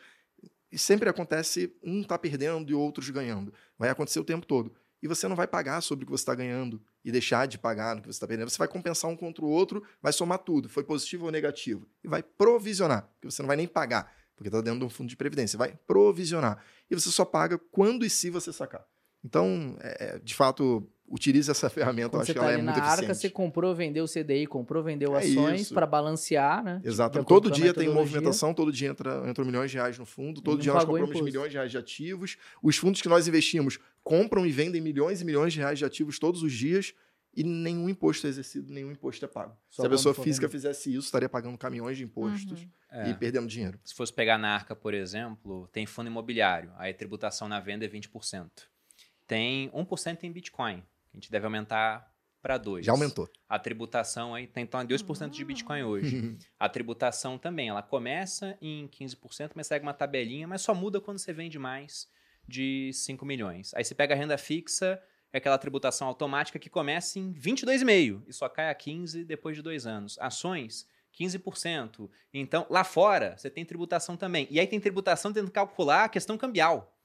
[0.71, 3.53] E sempre acontece um tá perdendo e outros ganhando.
[3.77, 4.73] Vai acontecer o tempo todo.
[5.01, 7.95] E você não vai pagar sobre o que você está ganhando e deixar de pagar
[7.95, 8.49] no que você está perdendo.
[8.49, 11.87] Você vai compensar um contra o outro, vai somar tudo, foi positivo ou negativo.
[12.03, 15.09] E vai provisionar, porque você não vai nem pagar, porque está dentro de um fundo
[15.09, 15.57] de previdência.
[15.57, 16.63] Vai provisionar.
[16.89, 18.85] E você só paga quando e se você sacar.
[19.23, 22.09] Então, é, é, de fato, utilize essa ferramenta.
[22.09, 23.17] Quando eu acho que tá ela é na muito arca, eficiente.
[23.19, 26.81] você comprou, vendeu CDI, comprou, vendeu É ações para balancear, né?
[26.83, 27.23] Exato.
[27.25, 30.73] Todo dia tem movimentação, todo dia entra, entram milhões de reais no fundo, todo dia
[30.73, 31.25] nós compramos imposto.
[31.25, 32.37] milhões de reais de ativos.
[32.63, 33.79] Os fundos que nós investimos
[34.09, 36.95] compram e vendem milhões e milhões de reais de ativos todos os dias
[37.35, 39.55] e nenhum imposto é exercido, nenhum imposto é pago.
[39.69, 42.69] Só Se a pessoa física fizesse isso, estaria pagando caminhões de impostos Uhum.
[42.91, 43.09] É.
[43.11, 43.79] e perdendo dinheiro.
[43.83, 47.85] Se fosse pegar na Arca, por exemplo, tem fundo imobiliário, aí a tributação na venda
[47.85, 48.49] é 20%.
[49.27, 52.11] Tem 1% em Bitcoin, que a gente deve aumentar
[52.41, 52.81] para 2%.
[52.83, 53.29] Já aumentou.
[53.47, 56.35] A tributação aí tem então 2% de Bitcoin hoje.
[56.59, 61.19] A tributação também, ela começa em 15%, mas segue uma tabelinha, mas só muda quando
[61.19, 62.07] você vende mais
[62.49, 63.73] de 5 milhões.
[63.73, 65.01] Aí você pega a renda fixa,
[65.31, 69.61] é aquela tributação automática que começa em 22,5% e só cai a 15% depois de
[69.61, 70.17] dois anos.
[70.19, 72.09] Ações, 15%.
[72.33, 74.47] Então, lá fora, você tem tributação também.
[74.49, 76.95] E aí tem tributação tendo que calcular a questão cambial.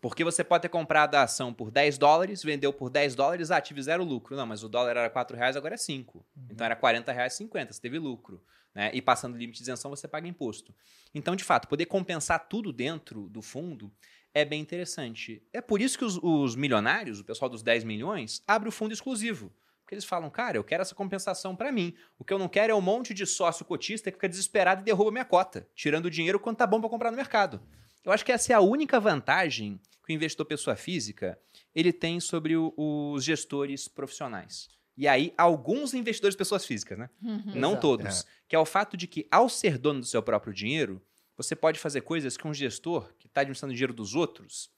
[0.00, 3.60] Porque você pode ter comprado a ação por 10 dólares, vendeu por 10 dólares, ah,
[3.60, 4.36] tive zero lucro.
[4.36, 6.24] Não, mas o dólar era 4 reais, agora é 5.
[6.50, 8.40] Então era 40 reais 50, você teve lucro.
[8.72, 8.92] Né?
[8.94, 10.72] E passando o limite de isenção, você paga imposto.
[11.12, 13.90] Então, de fato, poder compensar tudo dentro do fundo
[14.34, 15.42] é bem interessante.
[15.52, 18.92] É por isso que os, os milionários, o pessoal dos 10 milhões, abre o fundo
[18.92, 19.52] exclusivo.
[19.82, 21.94] Porque eles falam, cara, eu quero essa compensação para mim.
[22.18, 24.84] O que eu não quero é um monte de sócio cotista que fica desesperado e
[24.84, 27.60] derruba minha cota, tirando o dinheiro quando tá bom para comprar no mercado.
[28.04, 31.38] Eu acho que essa é a única vantagem que o investidor pessoa física
[31.74, 34.68] ele tem sobre o, os gestores profissionais.
[34.96, 37.08] E aí, alguns investidores pessoas físicas, né?
[37.22, 37.52] Uhum.
[37.54, 37.80] Não Exato.
[37.80, 38.26] todos.
[38.48, 41.00] Que é o fato de que, ao ser dono do seu próprio dinheiro,
[41.38, 44.70] você pode fazer coisas que um gestor que está administrando o dinheiro dos outros,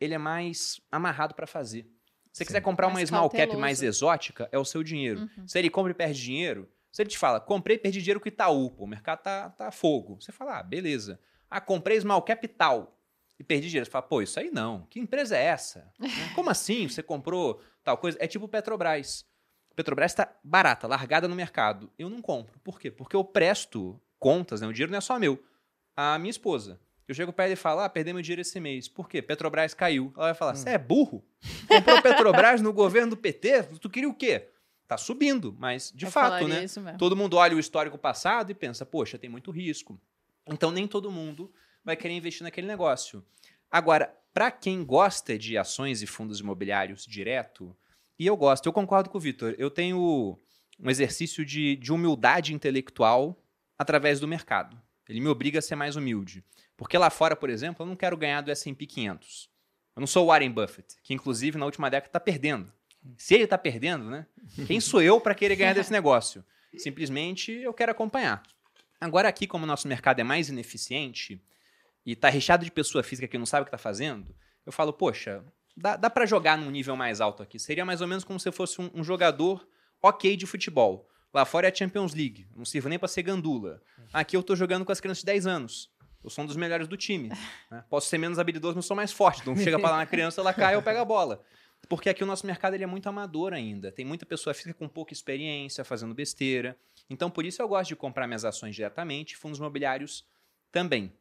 [0.00, 1.84] ele é mais amarrado para fazer.
[2.32, 5.20] Se você quiser comprar uma Mais small cap mais exótica, é o seu dinheiro.
[5.20, 5.48] Uhum.
[5.48, 8.28] Se ele compra e perde dinheiro, se ele te fala, comprei e perdi dinheiro com
[8.28, 10.20] Itaú, pô, o mercado tá, tá fogo.
[10.20, 11.20] Você fala, ah, beleza.
[11.48, 13.00] Ah, comprei small cap tal
[13.38, 13.86] e perdi dinheiro.
[13.86, 14.86] Você fala, pô, isso aí não.
[14.90, 15.90] Que empresa é essa?
[16.34, 18.18] Como assim você comprou tal coisa?
[18.20, 19.24] É tipo Petrobras.
[19.76, 21.90] Petrobras está barata, largada no mercado.
[21.96, 22.58] Eu não compro.
[22.58, 22.90] Por quê?
[22.90, 24.66] Porque eu presto contas, né?
[24.66, 25.40] O dinheiro não é só meu.
[26.00, 26.78] A minha esposa.
[27.08, 28.86] Eu chego perto e falo, ah, perdi meu dinheiro esse mês.
[28.86, 29.20] Por quê?
[29.20, 30.12] Petrobras caiu.
[30.14, 31.24] Ela vai falar, você é burro?
[31.66, 33.64] Comprou Petrobras no governo do PT?
[33.80, 34.48] Tu queria o quê?
[34.86, 36.62] Tá subindo, mas de Eu fato, né?
[36.62, 36.98] Isso mesmo.
[37.00, 40.00] Todo mundo olha o histórico passado e pensa, poxa, tem muito risco.
[40.46, 41.52] Então nem todo mundo
[41.84, 43.24] vai querer investir naquele negócio.
[43.68, 47.76] Agora, para quem gosta de ações e fundos imobiliários direto,
[48.16, 50.38] e eu gosto, eu concordo com o Vitor, eu tenho
[50.78, 53.36] um exercício de, de humildade intelectual
[53.76, 54.80] através do mercado.
[55.08, 56.44] Ele me obriga a ser mais humilde.
[56.76, 59.50] Porque lá fora, por exemplo, eu não quero ganhar do S&P 500.
[59.96, 62.72] Eu não sou o Warren Buffett, que inclusive na última década está perdendo.
[63.16, 64.26] Se ele está perdendo, né?
[64.66, 66.44] Quem sou eu para querer ganhar desse negócio?
[66.76, 68.42] Simplesmente eu quero acompanhar.
[69.00, 71.42] Agora aqui, como o nosso mercado é mais ineficiente
[72.04, 74.34] e está recheado de pessoa física que não sabe o que está fazendo,
[74.66, 75.44] eu falo, poxa,
[75.76, 77.58] dá, dá para jogar num nível mais alto aqui.
[77.58, 79.66] Seria mais ou menos como se eu fosse um, um jogador
[80.02, 81.08] ok de futebol.
[81.32, 82.48] Lá fora é a Champions League.
[82.56, 83.82] Não sirvo nem para ser gandula.
[84.12, 85.90] Aqui eu tô jogando com as crianças de 10 anos.
[86.22, 87.28] Eu sou um dos melhores do time.
[87.70, 87.84] né?
[87.88, 89.42] Posso ser menos habilidoso, mas sou mais forte.
[89.42, 91.42] Então chega pra lá na criança, ela cai, eu pego a bola.
[91.88, 93.92] Porque aqui o nosso mercado ele é muito amador ainda.
[93.92, 96.76] Tem muita pessoa física com pouca experiência, fazendo besteira.
[97.08, 100.24] Então, por isso eu gosto de comprar minhas ações diretamente, fundos imobiliários
[100.72, 101.12] também.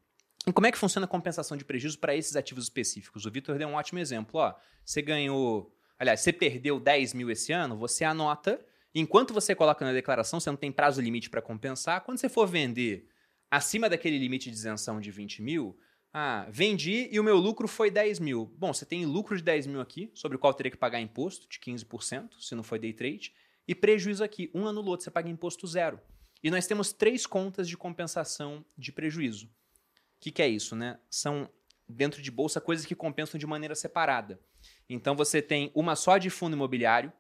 [0.46, 3.26] E como é que funciona a compensação de prejuízo para esses ativos específicos?
[3.26, 4.40] O Vitor deu um ótimo exemplo.
[4.40, 4.54] Ó,
[4.84, 5.72] você ganhou.
[6.00, 8.60] Aliás, você perdeu 10 mil esse ano, você anota.
[9.00, 12.02] Enquanto você coloca na declaração, você não tem prazo limite para compensar.
[12.02, 13.08] Quando você for vender
[13.52, 15.78] acima daquele limite de isenção de 20 mil,
[16.12, 18.52] ah, vendi e o meu lucro foi 10 mil.
[18.58, 21.48] Bom, você tem lucro de 10 mil aqui, sobre o qual teria que pagar imposto
[21.48, 23.36] de 15%, se não foi day trade,
[23.68, 26.02] e prejuízo aqui, um ano no outro, você paga imposto zero.
[26.44, 29.46] E nós temos três contas de compensação de prejuízo.
[29.46, 31.00] O que, que é isso, né?
[31.08, 31.48] São,
[31.88, 34.40] dentro de bolsa, coisas que compensam de maneira separada.
[34.90, 37.14] Então você tem uma só de fundo imobiliário,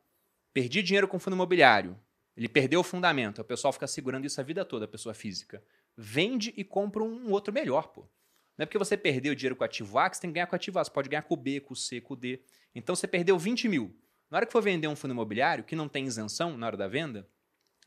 [0.57, 1.95] perdi dinheiro com fundo imobiliário,
[2.35, 5.63] ele perdeu o fundamento, o pessoal fica segurando isso a vida toda, a pessoa física.
[5.95, 8.01] Vende e compra um outro melhor, pô.
[8.57, 10.47] Não é porque você perdeu dinheiro com o ativo A que você tem que ganhar
[10.47, 10.83] com o ativo A.
[10.83, 12.41] Você pode ganhar com o B, com o C, com o D.
[12.73, 13.95] Então você perdeu 20 mil.
[14.31, 16.87] Na hora que for vender um fundo imobiliário, que não tem isenção na hora da
[16.87, 17.29] venda,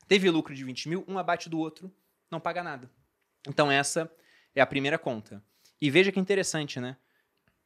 [0.07, 1.93] teve lucro de 20 mil, um abate do outro,
[2.31, 2.89] não paga nada.
[3.49, 4.09] Então essa
[4.55, 5.43] é a primeira conta.
[5.81, 6.95] E veja que interessante, né?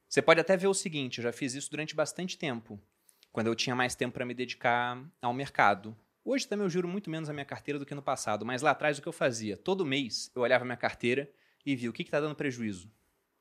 [0.08, 2.82] Você pode até ver o seguinte, eu já fiz isso durante bastante tempo,
[3.36, 5.94] quando eu tinha mais tempo para me dedicar ao mercado.
[6.24, 8.70] Hoje também eu juro muito menos a minha carteira do que no passado, mas lá
[8.70, 9.58] atrás o que eu fazia?
[9.58, 11.30] Todo mês eu olhava a minha carteira
[11.62, 12.90] e via o que está dando prejuízo.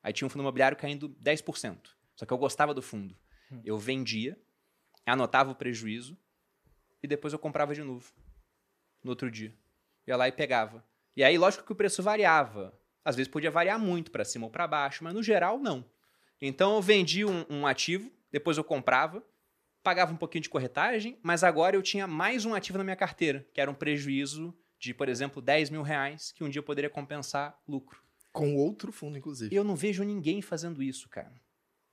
[0.04, 1.92] Aí tinha um fundo imobiliário caindo 10%.
[2.14, 3.16] Só que eu gostava do fundo.
[3.64, 4.38] Eu vendia,
[5.06, 6.18] anotava o prejuízo
[7.02, 8.12] e depois eu comprava de novo.
[9.02, 9.56] No outro dia.
[10.06, 10.84] Ia lá e pegava.
[11.16, 12.78] E aí, lógico que o preço variava.
[13.06, 15.86] Às vezes podia variar muito para cima ou para baixo, mas no geral não.
[16.42, 19.24] Então eu vendi um, um ativo, depois eu comprava,
[19.86, 23.48] pagava um pouquinho de corretagem, mas agora eu tinha mais um ativo na minha carteira,
[23.54, 26.90] que era um prejuízo de, por exemplo, 10 mil reais, que um dia eu poderia
[26.90, 28.02] compensar lucro.
[28.32, 29.56] Com outro fundo, inclusive.
[29.56, 31.40] Eu não vejo ninguém fazendo isso, cara.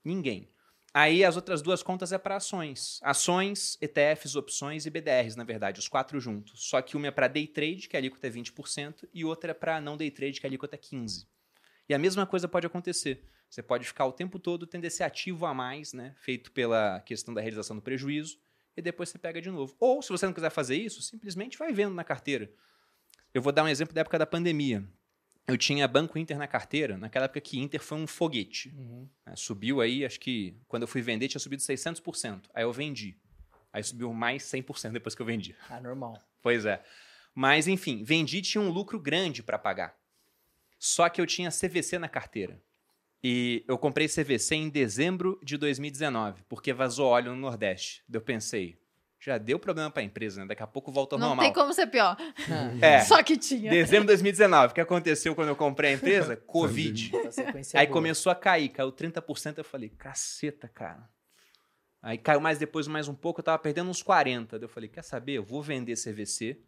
[0.03, 0.49] Ninguém.
[0.91, 2.99] Aí as outras duas contas é para ações.
[3.03, 6.67] Ações, ETFs, opções e BDRs, na verdade, os quatro juntos.
[6.67, 9.53] Só que uma é para day trade, que a alíquota é 20%, e outra é
[9.53, 11.27] para não day trade, que a alíquota é 15%.
[11.87, 13.23] E a mesma coisa pode acontecer.
[13.49, 16.15] Você pode ficar o tempo todo tendo esse ativo a mais, né?
[16.17, 18.39] Feito pela questão da realização do prejuízo,
[18.75, 19.75] e depois você pega de novo.
[19.79, 22.51] Ou, se você não quiser fazer isso, simplesmente vai vendo na carteira.
[23.33, 24.83] Eu vou dar um exemplo da época da pandemia.
[25.45, 28.69] Eu tinha Banco Inter na carteira, naquela época que Inter foi um foguete.
[28.69, 29.09] Uhum.
[29.25, 29.35] né?
[29.35, 32.45] Subiu aí, acho que quando eu fui vender tinha subido 600%.
[32.53, 33.17] Aí eu vendi.
[33.71, 35.55] Aí subiu mais 100% depois que eu vendi.
[35.69, 36.17] Ah, normal.
[36.41, 36.83] Pois é.
[37.35, 39.97] Mas, enfim, vendi tinha um lucro grande para pagar.
[40.85, 42.61] Só que eu tinha CVC na carteira.
[43.23, 48.03] E eu comprei CVC em dezembro de 2019, porque vazou óleo no Nordeste.
[48.05, 48.77] Daí Eu pensei,
[49.17, 50.47] já deu problema pra empresa, né?
[50.47, 51.45] Daqui a pouco volta ao Não normal.
[51.45, 52.17] tem como ser pior.
[52.81, 53.71] É, Só que tinha.
[53.71, 54.71] dezembro de 2019.
[54.71, 56.35] O que aconteceu quando eu comprei a empresa?
[56.45, 57.13] Covid.
[57.15, 57.17] A
[57.77, 57.93] é Aí boa.
[57.93, 61.09] começou a cair, caiu 30%, eu falei, caceta, cara.
[62.01, 64.59] Aí caiu mais depois, mais um pouco, eu tava perdendo uns 40.
[64.59, 65.35] Daí eu falei, quer saber?
[65.35, 66.59] Eu vou vender CVC.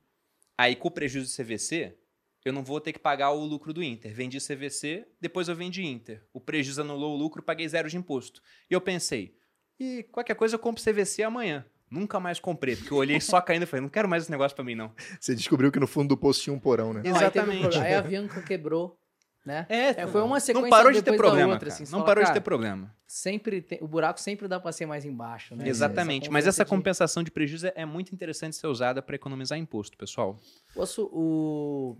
[0.58, 1.98] Aí com o prejuízo do CVC,
[2.46, 4.14] eu não vou ter que pagar o lucro do Inter.
[4.14, 6.24] Vendi CVC, depois eu vendi Inter.
[6.32, 8.40] O prejuízo anulou o lucro, paguei zero de imposto.
[8.70, 9.36] E eu pensei,
[9.80, 11.66] e qualquer coisa eu compro CVC amanhã.
[11.90, 14.56] Nunca mais comprei, porque eu olhei só caindo e falei, não quero mais esse negócio
[14.56, 14.92] pra mim, não.
[15.20, 17.02] Você descobriu que no fundo do poço tinha um porão, né?
[17.04, 17.62] Aí um Exatamente.
[17.62, 17.86] problema.
[17.86, 19.00] Aí a Bianca quebrou,
[19.46, 19.66] né?
[19.70, 22.34] É, foi uma sequência Não parou de ter problema, outra, assim, Não fala, parou de
[22.34, 22.96] ter problema.
[23.08, 25.68] Sempre tem, o buraco sempre dá pra ser mais embaixo, né?
[25.68, 26.30] Exatamente.
[26.30, 29.58] Mas essa conversa de- compensação de prejuízo é- é muito interessante ser usada para economizar
[29.58, 30.38] imposto, pessoal.
[30.74, 31.98] Posso, o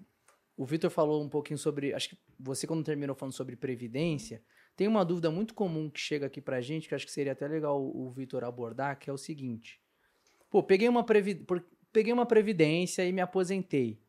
[0.58, 4.42] o Vitor falou um pouquinho sobre, acho que você quando terminou falando sobre previdência,
[4.76, 7.48] tem uma dúvida muito comum que chega aqui pra gente, que acho que seria até
[7.48, 9.82] legal o, o Vitor abordar, que é o seguinte:
[10.50, 11.46] Pô, peguei uma previ,
[11.92, 14.00] peguei uma previdência e me aposentei.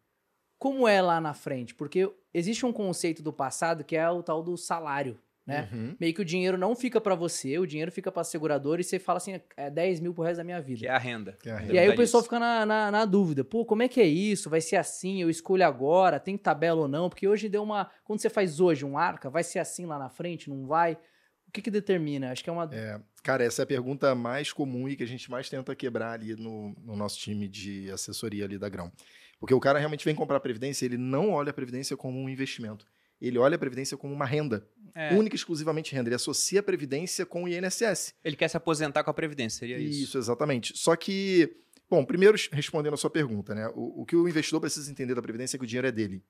[0.58, 1.74] Como é lá na frente?
[1.74, 5.68] Porque existe um conceito do passado que é o tal do salário, né?
[5.72, 5.96] Uhum.
[6.00, 8.98] Meio que o dinheiro não fica pra você, o dinheiro fica pra seguradora e você
[8.98, 10.80] fala assim, é 10 mil pro resto da minha vida.
[10.80, 11.38] Que é a renda.
[11.46, 14.00] É a E aí o pessoal fica na, na, na dúvida, pô, como é que
[14.00, 14.50] é isso?
[14.50, 15.22] Vai ser assim?
[15.22, 16.18] Eu escolho agora?
[16.18, 17.08] Tem tabela ou não?
[17.08, 17.88] Porque hoje deu uma.
[18.04, 20.50] Quando você faz hoje um arca, vai ser assim lá na frente?
[20.50, 20.98] Não vai?
[21.46, 22.32] O que que determina?
[22.32, 22.68] Acho que é uma.
[22.72, 26.12] É, cara, essa é a pergunta mais comum e que a gente mais tenta quebrar
[26.12, 28.90] ali no, no nosso time de assessoria ali da Grão.
[29.38, 32.28] Porque o cara realmente vem comprar a Previdência, ele não olha a Previdência como um
[32.28, 32.86] investimento.
[33.20, 34.66] Ele olha a Previdência como uma renda.
[34.94, 36.08] É, Única e exclusivamente renda.
[36.08, 38.14] Ele associa a Previdência com o INSS.
[38.24, 40.02] Ele quer se aposentar com a Previdência, seria isso.
[40.02, 40.76] Isso, exatamente.
[40.76, 41.56] Só que,
[41.88, 43.68] bom, primeiro respondendo a sua pergunta, né?
[43.74, 46.22] O, o que o investidor precisa entender da Previdência é que o dinheiro é dele.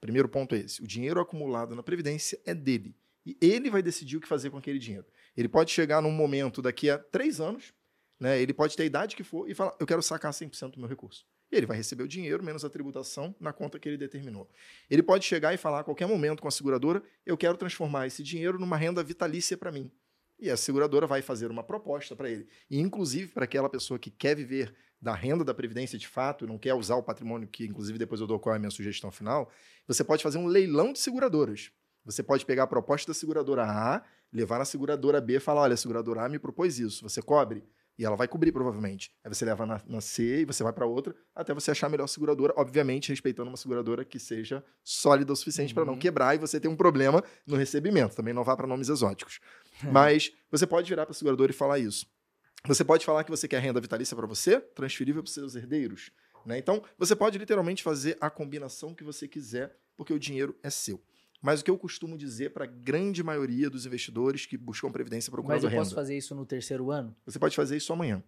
[0.00, 0.82] Primeiro ponto é esse.
[0.82, 2.94] O dinheiro acumulado na Previdência é dele.
[3.26, 5.06] E ele vai decidir o que fazer com aquele dinheiro.
[5.36, 7.74] Ele pode chegar num momento daqui a três anos,
[8.18, 8.40] né?
[8.40, 10.88] Ele pode ter a idade que for e falar: eu quero sacar 100% do meu
[10.88, 11.26] recurso.
[11.50, 14.50] E ele vai receber o dinheiro menos a tributação na conta que ele determinou.
[14.90, 18.22] Ele pode chegar e falar a qualquer momento com a seguradora: eu quero transformar esse
[18.22, 19.90] dinheiro numa renda vitalícia para mim.
[20.38, 22.46] E a seguradora vai fazer uma proposta para ele.
[22.70, 26.58] E, inclusive, para aquela pessoa que quer viver da renda da Previdência de fato, não
[26.58, 29.50] quer usar o patrimônio, que inclusive depois eu dou qual é a minha sugestão final,
[29.86, 31.70] você pode fazer um leilão de seguradoras.
[32.04, 34.02] Você pode pegar a proposta da seguradora A,
[34.32, 37.64] levar na seguradora B e falar: olha, a seguradora A me propôs isso, você cobre?
[37.98, 39.10] E ela vai cobrir, provavelmente.
[39.24, 41.90] Aí você leva na, na C e você vai para outra, até você achar a
[41.90, 45.98] melhor seguradora, obviamente respeitando uma seguradora que seja sólida o suficiente para não Uhum.
[45.98, 48.14] quebrar e você ter um problema no recebimento.
[48.14, 49.40] Também não vá para nomes exóticos.
[49.90, 52.06] Mas você pode virar para a seguradora e falar isso.
[52.66, 56.10] Você pode falar que você quer renda vitalícia para você, transferível para os seus herdeiros.
[56.46, 56.58] Né?
[56.58, 61.00] Então, você pode literalmente fazer a combinação que você quiser, porque o dinheiro é seu.
[61.40, 65.30] Mas o que eu costumo dizer para a grande maioria dos investidores que buscam previdência
[65.30, 67.16] Mas procurando eu renda, posso fazer isso no terceiro ano?
[67.24, 68.22] você pode fazer isso amanhã.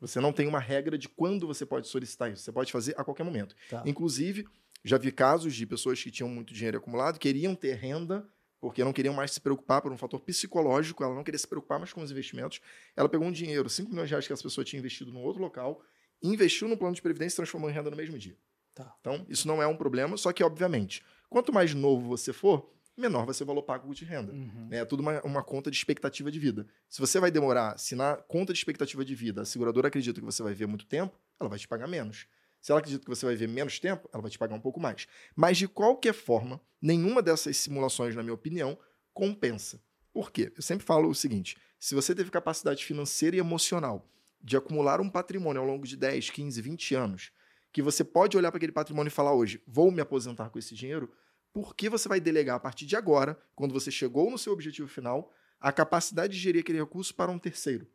[0.00, 2.42] Você não tem uma regra de quando você pode solicitar isso.
[2.42, 3.54] Você pode fazer a qualquer momento.
[3.68, 3.82] Tá.
[3.84, 4.46] Inclusive,
[4.82, 8.26] já vi casos de pessoas que tinham muito dinheiro acumulado, queriam ter renda,
[8.58, 11.78] porque não queriam mais se preocupar por um fator psicológico, ela não queria se preocupar
[11.78, 12.60] mais com os investimentos.
[12.96, 15.42] Ela pegou um dinheiro, 5 milhões de reais que essa pessoa tinha investido num outro
[15.42, 15.82] local,
[16.22, 18.36] investiu no plano de previdência e transformou em renda no mesmo dia.
[18.74, 18.94] Tá.
[19.00, 23.24] Então, isso não é um problema, só que, obviamente, quanto mais novo você for, menor
[23.24, 24.32] vai ser o valor pago de renda.
[24.32, 24.68] Uhum.
[24.70, 26.66] É tudo uma, uma conta de expectativa de vida.
[26.88, 30.26] Se você vai demorar, se na conta de expectativa de vida a seguradora acredita que
[30.26, 32.26] você vai ver muito tempo, ela vai te pagar menos.
[32.60, 34.78] Se ela acredita que você vai ver menos tempo, ela vai te pagar um pouco
[34.78, 35.06] mais.
[35.34, 38.78] Mas, de qualquer forma, nenhuma dessas simulações, na minha opinião,
[39.14, 39.82] compensa.
[40.12, 40.52] Por quê?
[40.54, 44.06] Eu sempre falo o seguinte: se você teve capacidade financeira e emocional
[44.42, 47.32] de acumular um patrimônio ao longo de 10, 15, 20 anos,
[47.72, 50.74] que você pode olhar para aquele patrimônio e falar hoje, vou me aposentar com esse
[50.74, 51.12] dinheiro,
[51.52, 54.88] por que você vai delegar a partir de agora, quando você chegou no seu objetivo
[54.88, 57.86] final, a capacidade de gerir aquele recurso para um terceiro?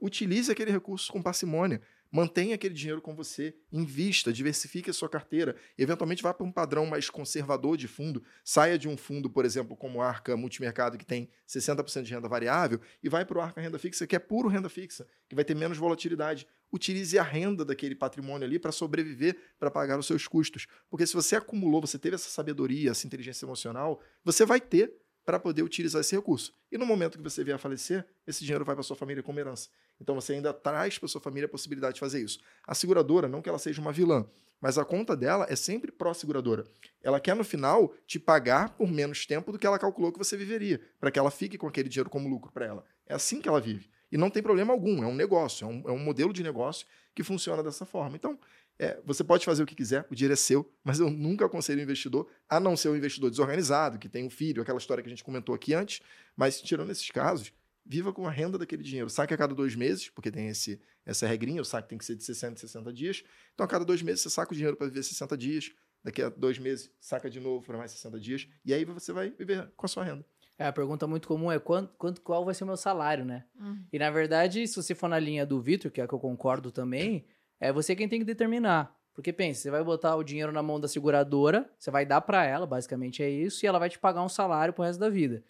[0.00, 1.82] Utilize aquele recurso com parcimônia.
[2.10, 6.86] Mantenha aquele dinheiro com você, invista, diversifique a sua carteira, eventualmente vá para um padrão
[6.86, 11.04] mais conservador de fundo, saia de um fundo, por exemplo, como o Arca Multimercado, que
[11.04, 14.48] tem 60% de renda variável, e vai para o Arca Renda Fixa, que é puro
[14.48, 16.46] renda fixa, que vai ter menos volatilidade.
[16.72, 20.66] Utilize a renda daquele patrimônio ali para sobreviver, para pagar os seus custos.
[20.88, 24.92] Porque se você acumulou, você teve essa sabedoria, essa inteligência emocional, você vai ter
[25.28, 26.54] para poder utilizar esse recurso.
[26.72, 29.38] E no momento que você vier a falecer, esse dinheiro vai para sua família como
[29.38, 29.68] herança.
[30.00, 32.40] Então você ainda traz para sua família a possibilidade de fazer isso.
[32.66, 34.26] A seguradora, não que ela seja uma vilã,
[34.58, 36.64] mas a conta dela é sempre pró-seguradora.
[37.02, 40.34] Ela quer no final te pagar por menos tempo do que ela calculou que você
[40.34, 42.82] viveria, para que ela fique com aquele dinheiro como lucro para ela.
[43.06, 43.90] É assim que ela vive.
[44.10, 46.86] E não tem problema algum, é um negócio, é um, é um modelo de negócio
[47.14, 48.16] que funciona dessa forma.
[48.16, 48.38] Então,
[48.78, 51.80] É, você pode fazer o que quiser, o dinheiro é seu, mas eu nunca aconselho
[51.80, 55.08] o investidor a não ser um investidor desorganizado, que tem um filho, aquela história que
[55.08, 56.00] a gente comentou aqui antes.
[56.36, 57.52] Mas, tirando esses casos,
[57.84, 59.10] viva com a renda daquele dinheiro.
[59.10, 62.14] Saque a cada dois meses, porque tem esse, essa regrinha, o saque tem que ser
[62.14, 63.24] de 60 e 60 dias.
[63.54, 65.72] Então, a cada dois meses, você saca o dinheiro para viver 60 dias.
[66.04, 68.46] Daqui a dois meses, saca de novo para mais 60 dias.
[68.64, 70.24] E aí você vai viver com a sua renda.
[70.56, 73.44] É, a pergunta muito comum é quanto, quanto, qual vai ser o meu salário, né?
[73.60, 73.84] Hum.
[73.92, 76.18] E na verdade, se você for na linha do Vitor, que é a que eu
[76.18, 77.24] concordo também,
[77.60, 78.96] é você quem tem que determinar.
[79.14, 82.44] Porque pensa, você vai botar o dinheiro na mão da seguradora, você vai dar para
[82.44, 85.42] ela, basicamente é isso, e ela vai te pagar um salário pro resto da vida.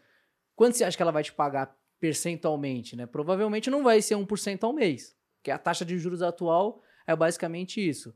[0.57, 3.05] Quanto você acha que ela vai te pagar percentualmente, né?
[3.05, 7.87] Provavelmente não vai ser 1% ao mês, que a taxa de juros atual é basicamente
[7.87, 8.15] isso.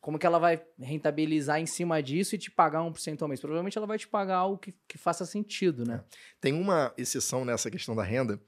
[0.00, 3.40] Como que ela vai rentabilizar em cima disso e te pagar 1% ao mês?
[3.40, 6.04] Provavelmente ela vai te pagar algo que, que faça sentido, né?
[6.40, 8.40] Tem uma exceção nessa questão da renda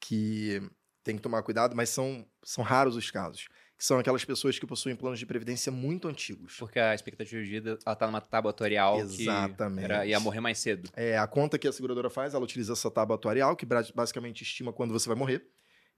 [0.00, 0.62] que
[1.02, 3.46] tem que tomar cuidado, mas são, são raros os casos.
[3.84, 6.56] Que são aquelas pessoas que possuem planos de previdência muito antigos.
[6.58, 9.78] Porque a expectativa de vida ela tá numa tábua atuarial Exatamente.
[9.80, 10.88] que era, ia morrer mais cedo.
[10.96, 14.72] É, a conta que a seguradora faz, ela utiliza essa tábua atuarial, que basicamente estima
[14.72, 15.46] quando você vai morrer.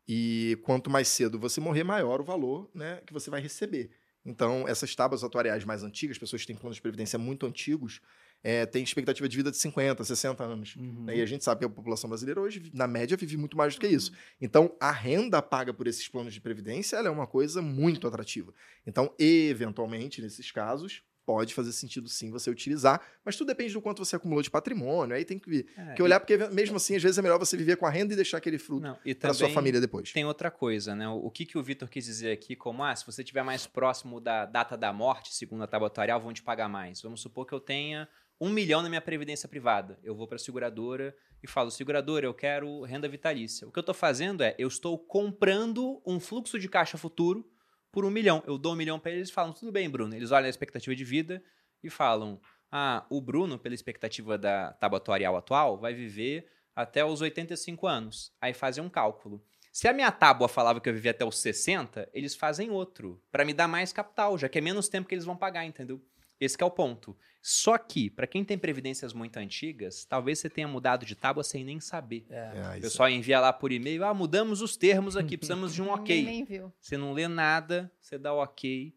[0.08, 3.92] E quanto mais cedo você morrer, maior o valor né, que você vai receber.
[4.24, 8.00] Então, essas tábuas atuariais mais antigas, pessoas que têm planos de previdência muito antigos,
[8.42, 10.76] é, têm expectativa de vida de 50, 60 anos.
[10.76, 11.04] Uhum.
[11.04, 11.16] né?
[11.16, 13.80] E a gente sabe que a população brasileira hoje, na média, vive muito mais do
[13.80, 14.12] que isso.
[14.40, 18.52] Então, a renda paga por esses planos de previdência ela é uma coisa muito atrativa.
[18.86, 24.02] Então, eventualmente, nesses casos, pode fazer sentido sim você utilizar, mas tudo depende do quanto
[24.02, 25.14] você acumulou de patrimônio.
[25.14, 27.76] Aí tem que, É, que olhar, porque mesmo assim, às vezes é melhor você viver
[27.76, 30.12] com a renda e deixar aquele fruto para sua família depois.
[30.12, 31.08] Tem outra coisa, né?
[31.08, 34.20] O que, que o Vitor quis dizer aqui, como, ah, se você estiver mais próximo
[34.20, 37.02] da data da morte, segundo a atuarial, vão te pagar mais.
[37.02, 38.08] Vamos supor que eu tenha
[38.40, 39.98] um milhão na minha previdência privada.
[40.02, 43.66] Eu vou para a seguradora e falo, seguradora, eu quero renda vitalícia.
[43.66, 47.48] O que eu estou fazendo é, eu estou comprando um fluxo de caixa futuro
[47.90, 48.42] por um milhão.
[48.46, 50.14] Eu dou um milhão para eles e falam, tudo bem, Bruno.
[50.14, 51.42] Eles olham a expectativa de vida
[51.82, 52.40] e falam,
[52.70, 58.32] ah, o Bruno, pela expectativa da tábua atuarial atual, vai viver até os 85 anos.
[58.40, 59.42] Aí fazem um cálculo.
[59.72, 63.44] Se a minha tábua falava que eu vivia até os 60, eles fazem outro, para
[63.44, 66.00] me dar mais capital, já que é menos tempo que eles vão pagar, entendeu?
[66.40, 67.16] Esse que é o ponto.
[67.40, 71.64] Só que, para quem tem previdências muito antigas, talvez você tenha mudado de tábua sem
[71.64, 72.26] nem saber.
[72.28, 72.74] É.
[72.74, 75.88] É, O pessoal envia lá por e-mail, ah, mudamos os termos aqui, precisamos de um
[75.90, 76.24] ok.
[76.24, 76.72] nem viu.
[76.80, 78.94] Você não lê nada, você dá o ok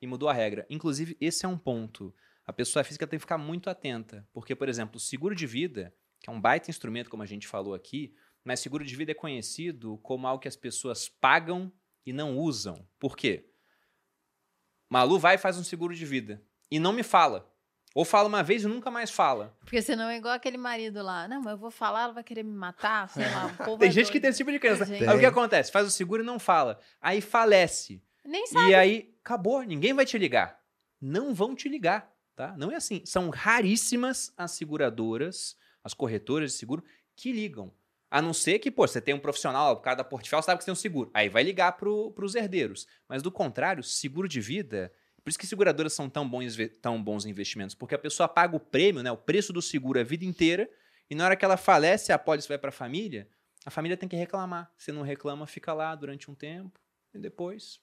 [0.00, 0.64] e mudou a regra.
[0.70, 2.14] Inclusive, esse é um ponto.
[2.46, 4.26] A pessoa física tem que ficar muito atenta.
[4.32, 7.48] Porque, por exemplo, o seguro de vida, que é um baita instrumento, como a gente
[7.48, 11.70] falou aqui, mas seguro de vida é conhecido como algo que as pessoas pagam
[12.06, 12.86] e não usam.
[12.98, 13.50] Por quê?
[14.88, 17.48] Malu vai e faz um seguro de vida e não me fala.
[17.94, 19.56] Ou fala uma vez e nunca mais fala.
[19.60, 21.26] Porque senão é igual aquele marido lá.
[21.26, 23.46] Não, mas eu vou falar, ela vai querer me matar, sei lá.
[23.46, 24.22] O povo Tem é gente que doido.
[24.22, 24.84] tem esse tipo de crença.
[24.84, 25.72] Aí o que acontece?
[25.72, 26.78] Faz o seguro e não fala.
[27.00, 28.00] Aí falece.
[28.24, 28.70] Nem sabe.
[28.70, 30.60] E aí, acabou, ninguém vai te ligar.
[31.00, 32.54] Não vão te ligar, tá?
[32.56, 33.02] Não é assim.
[33.04, 36.84] São raríssimas as seguradoras, as corretoras de seguro
[37.16, 37.72] que ligam.
[38.10, 40.64] A não ser que, pô, você tem um profissional, o cara da Portfel sabe que
[40.64, 41.10] você tem um seguro.
[41.12, 42.86] Aí vai ligar pro, pros herdeiros.
[43.08, 44.92] Mas do contrário, seguro de vida.
[45.28, 47.74] Por isso que seguradoras são tão bons, tão bons investimentos.
[47.74, 49.12] Porque a pessoa paga o prêmio, né?
[49.12, 50.66] O preço do seguro a vida inteira.
[51.10, 53.28] E na hora que ela falece, a pólice vai pra família.
[53.66, 54.72] A família tem que reclamar.
[54.78, 56.80] Se não reclama, fica lá durante um tempo.
[57.12, 57.78] E depois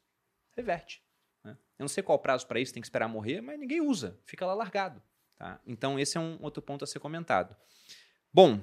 [0.57, 1.03] reverte.
[1.43, 1.55] né?
[1.77, 4.43] Eu não sei qual prazo para isso, tem que esperar morrer, mas ninguém usa, fica
[4.43, 4.99] lá largado.
[5.35, 5.61] Tá?
[5.67, 7.55] Então, esse é um outro ponto a ser comentado.
[8.33, 8.59] Bom,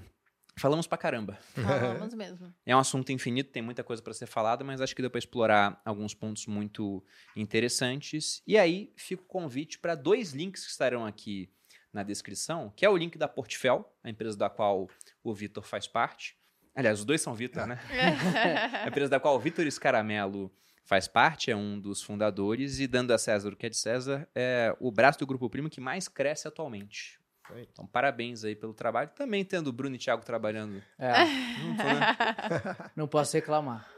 [0.56, 1.38] falamos pra caramba.
[1.54, 2.52] Falamos mesmo.
[2.64, 5.18] É um assunto infinito, tem muita coisa para ser falada, mas acho que deu para
[5.18, 7.04] explorar alguns pontos muito
[7.36, 8.42] interessantes.
[8.46, 11.50] E aí fica o convite para dois links que estarão aqui
[11.92, 14.88] na descrição, que é o link da Portfel, a empresa da qual
[15.22, 16.36] o Vitor faz parte.
[16.74, 17.78] Aliás, os dois são Vitor, né?
[18.82, 20.50] A empresa da qual o Vitor Scaramelo
[20.84, 24.28] faz parte, é um dos fundadores, e dando a César o que é de César,
[24.34, 27.20] é o braço do Grupo Primo que mais cresce atualmente.
[27.50, 27.68] Aí.
[27.70, 29.10] Então, parabéns aí pelo trabalho.
[29.10, 31.26] Também tendo o Bruno e Thiago trabalhando É,
[31.60, 32.90] junto, né?
[32.96, 33.88] não posso reclamar.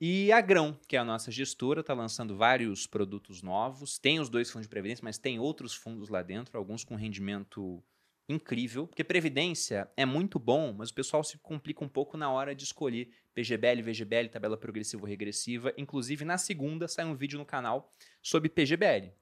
[0.00, 3.98] E a Grão, que é a nossa gestora, está lançando vários produtos novos.
[3.98, 7.82] Tem os dois fundos de previdência, mas tem outros fundos lá dentro, alguns com rendimento
[8.28, 8.86] incrível.
[8.86, 12.64] Porque previdência é muito bom, mas o pessoal se complica um pouco na hora de
[12.64, 15.72] escolher PGBL, VGBL, tabela progressiva ou regressiva.
[15.76, 17.92] Inclusive, na segunda sai um vídeo no canal
[18.22, 19.12] sobre PGBL.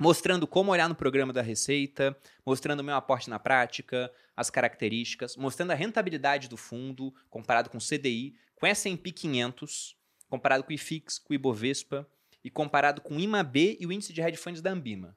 [0.00, 5.36] Mostrando como olhar no programa da Receita, mostrando o meu aporte na prática, as características,
[5.36, 9.96] mostrando a rentabilidade do fundo comparado com o CDI, com S&P 500,
[10.28, 12.08] comparado com o IFIX, com o Ibovespa
[12.42, 15.16] e comparado com o IMAB e o índice de hedge funds da Ambima.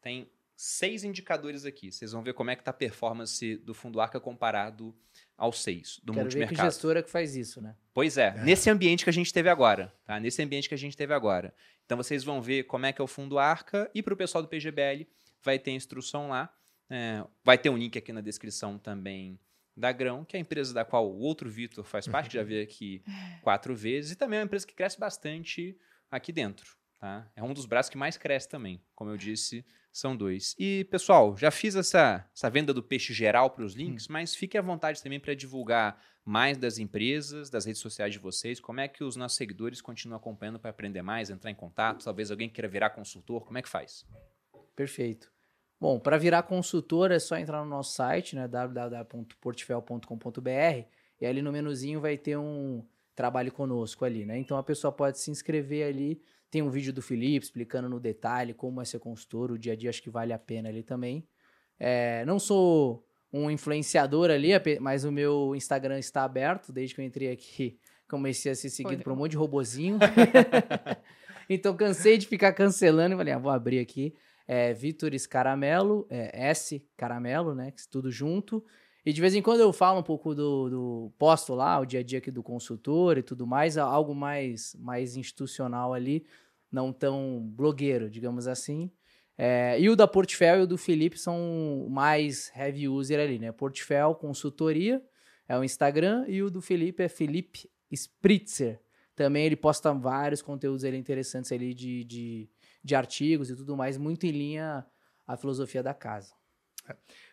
[0.00, 1.90] Tem seis indicadores aqui.
[1.90, 4.94] Vocês vão ver como é que está a performance do fundo Arca comparado
[5.42, 6.70] ao 6 do Quero ver que multimercado.
[6.70, 7.74] gestora que faz isso, né?
[7.92, 10.20] Pois é, nesse ambiente que a gente teve agora, tá?
[10.20, 11.52] Nesse ambiente que a gente teve agora.
[11.84, 14.40] Então vocês vão ver como é que é o fundo Arca e para o pessoal
[14.40, 15.04] do PGBL
[15.42, 16.54] vai ter instrução lá.
[16.88, 19.36] É, vai ter um link aqui na descrição também
[19.76, 22.44] da Grão, que é a empresa da qual o outro Vitor faz parte, que já
[22.44, 23.02] veio aqui
[23.42, 25.76] quatro vezes, e também é uma empresa que cresce bastante
[26.08, 26.76] aqui dentro.
[27.00, 27.28] Tá?
[27.34, 28.80] É um dos braços que mais cresce também.
[28.94, 30.56] Como eu disse, são dois.
[30.58, 34.56] E, pessoal, já fiz essa, essa venda do peixe geral para os links, mas fique
[34.56, 38.88] à vontade também para divulgar mais das empresas, das redes sociais de vocês, como é
[38.88, 42.68] que os nossos seguidores continuam acompanhando para aprender mais, entrar em contato, talvez alguém queira
[42.68, 44.06] virar consultor, como é que faz?
[44.74, 45.30] Perfeito.
[45.80, 50.86] Bom, para virar consultor é só entrar no nosso site, né, www.portfel.com.br,
[51.20, 54.38] e ali no menuzinho vai ter um trabalho conosco ali, né?
[54.38, 58.52] Então a pessoa pode se inscrever ali, tem um vídeo do Felipe explicando no detalhe
[58.52, 61.26] como é ser consultor, o dia a dia acho que vale a pena ali também.
[61.80, 67.06] É, não sou um influenciador ali, mas o meu Instagram está aberto desde que eu
[67.06, 67.78] entrei aqui.
[68.06, 69.02] Comecei a ser seguido Olha.
[69.02, 69.98] por um monte de robozinho.
[71.48, 74.14] então cansei de ficar cancelando e falei, ah, vou abrir aqui.
[74.46, 77.70] É Vitor Caramelo, é S Caramelo, né?
[77.70, 78.62] que Tudo junto.
[79.04, 82.00] E de vez em quando eu falo um pouco do, do posto lá, o dia
[82.00, 86.24] a dia aqui do consultor e tudo mais, algo mais, mais institucional ali,
[86.72, 88.90] não tão blogueiro, digamos assim.
[89.36, 93.52] É, e o da Portfel e o do Felipe são mais heavy user ali, né?
[93.52, 95.02] Portfel, consultoria,
[95.48, 98.80] é o Instagram, e o do Felipe é Felipe Spritzer.
[99.14, 102.50] Também ele posta vários conteúdos ali interessantes ali de, de,
[102.82, 104.86] de artigos e tudo mais, muito em linha
[105.26, 106.34] a filosofia da casa.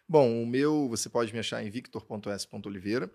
[0.08, 3.10] Bom, o meu, você pode me achar em victor.s.oliveira.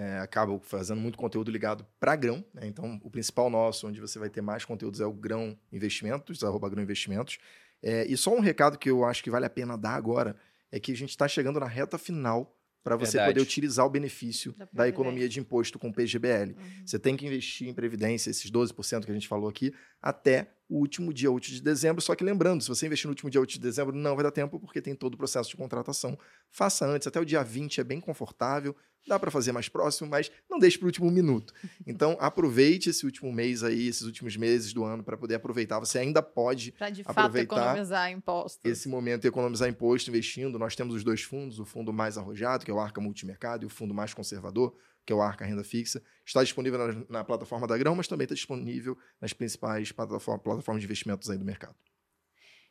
[0.00, 2.44] É, acabo fazendo muito conteúdo ligado para grão.
[2.54, 2.68] né?
[2.68, 6.68] Então, o principal nosso, onde você vai ter mais conteúdos, é o Grão Investimentos, arroba
[6.68, 7.38] Grão Investimentos.
[7.82, 10.36] É, e só um recado que eu acho que vale a pena dar agora
[10.70, 13.34] é que a gente está chegando na reta final para você Verdade.
[13.34, 16.54] poder utilizar o benefício Da da, economia de imposto com o PGBL.
[16.86, 20.78] Você tem que investir em previdência, esses 12% que a gente falou aqui, até o
[20.78, 22.00] último dia útil de dezembro.
[22.00, 24.30] Só que lembrando, se você investir no último dia útil de dezembro, não vai dar
[24.30, 26.16] tempo, porque tem todo o processo de contratação.
[26.50, 28.76] Faça antes, até o dia 20 é bem confortável,
[29.08, 31.52] dá para fazer mais próximo, mas não deixe para o último minuto.
[31.86, 35.78] Então, aproveite esse último mês aí, esses últimos meses do ano, para poder aproveitar.
[35.78, 38.60] Você ainda pode Pra de fato Aproveitar economizar impostos.
[38.64, 40.58] esse momento e economizar imposto investindo.
[40.58, 43.66] Nós temos os dois fundos, o fundo mais arrojado, que é o Arca Multimercado, e
[43.66, 44.76] o fundo mais conservador,
[45.06, 46.02] que é o Arca Renda Fixa.
[46.26, 50.82] Está disponível na, na plataforma da Grão, mas também está disponível nas principais plataformas, plataformas
[50.82, 51.74] de investimentos aí do mercado.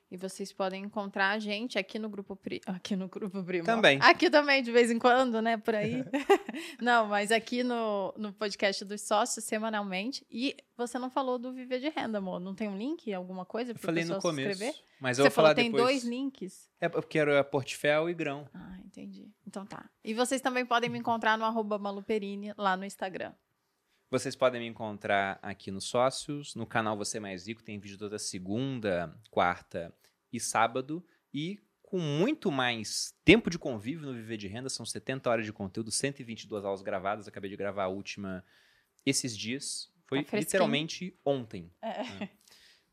[0.10, 2.62] E vocês podem encontrar a gente aqui no Grupo Primo.
[2.68, 3.66] Aqui no Grupo Primo.
[3.66, 4.00] Também.
[4.02, 5.58] Aqui também, de vez em quando, né?
[5.58, 6.04] Por aí.
[6.82, 10.26] não, mas aqui no, no podcast dos sócios, semanalmente.
[10.32, 12.40] E você não falou do Viver de Renda, amor.
[12.40, 14.74] Não tem um link, alguma coisa para falei no começo, inscrever?
[15.02, 15.84] mas eu Você vou falar falou tem depois.
[15.84, 16.70] dois links.
[16.80, 18.48] É porque era Portfel e Grão.
[18.54, 19.30] Ah, entendi.
[19.46, 19.90] Então tá.
[20.06, 23.34] E vocês também podem me encontrar no arroba maluperini lá no Instagram.
[24.10, 28.18] Vocês podem me encontrar aqui nos Sócios, no canal Você Mais Rico, tem vídeo toda
[28.18, 29.94] segunda, quarta
[30.32, 31.06] e sábado.
[31.34, 35.52] E com muito mais tempo de convívio no Viver de Renda, são 70 horas de
[35.52, 37.28] conteúdo, 122 aulas gravadas.
[37.28, 38.46] Acabei de gravar a última
[39.06, 39.92] esses dias.
[40.06, 41.70] Foi Tá literalmente ontem.
[41.82, 42.04] É.
[42.04, 42.30] né?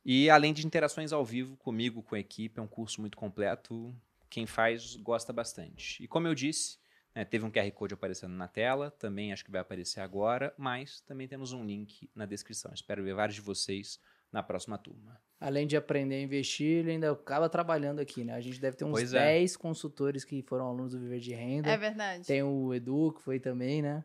[0.04, 3.94] E além de interações ao vivo comigo, com a equipe, é um curso muito completo.
[4.28, 6.02] Quem faz gosta bastante.
[6.02, 6.76] E como eu disse,
[7.14, 11.00] né, teve um QR Code aparecendo na tela, também acho que vai aparecer agora, mas
[11.02, 12.72] também temos um link na descrição.
[12.74, 14.00] Espero ver vários de vocês
[14.32, 15.20] na próxima turma.
[15.40, 18.34] Além de aprender a investir, ele ainda acaba trabalhando aqui, né?
[18.34, 19.18] A gente deve ter uns Pois é.
[19.18, 21.70] 10 consultores que foram alunos do Viver de Renda.
[21.70, 22.26] É verdade.
[22.26, 24.04] Tem o Edu, que foi também, né?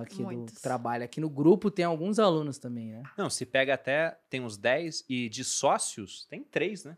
[0.00, 0.60] Aqui do Muitos.
[0.60, 1.04] trabalho.
[1.04, 3.02] Aqui no grupo tem alguns alunos também, né?
[3.16, 6.96] Não, se pega até, tem uns 10 e de sócios, tem três, né?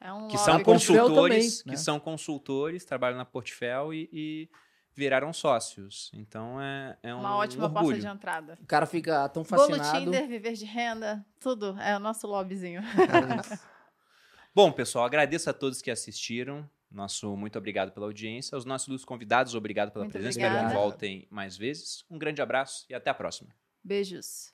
[0.00, 1.72] É um Que são consultores, também, né?
[1.72, 4.48] que são consultores, trabalham na Portfel e, e
[4.94, 6.10] viraram sócios.
[6.14, 8.00] Então é, é um uma ótima porta orgulho.
[8.00, 8.58] de entrada.
[8.62, 9.98] O cara fica tão Bolo fascinado.
[10.04, 11.78] Tinder, viver de renda, tudo.
[11.80, 12.82] É o nosso lobbyzinho.
[14.54, 16.68] Bom, pessoal, agradeço a todos que assistiram.
[16.90, 18.56] Nosso muito obrigado pela audiência.
[18.56, 20.38] Aos nossos convidados, obrigado pela Muito presença.
[20.40, 20.82] Espero que obrigada.
[20.82, 22.04] voltem mais vezes.
[22.10, 23.50] Um grande abraço e até a próxima.
[23.84, 24.52] Beijos.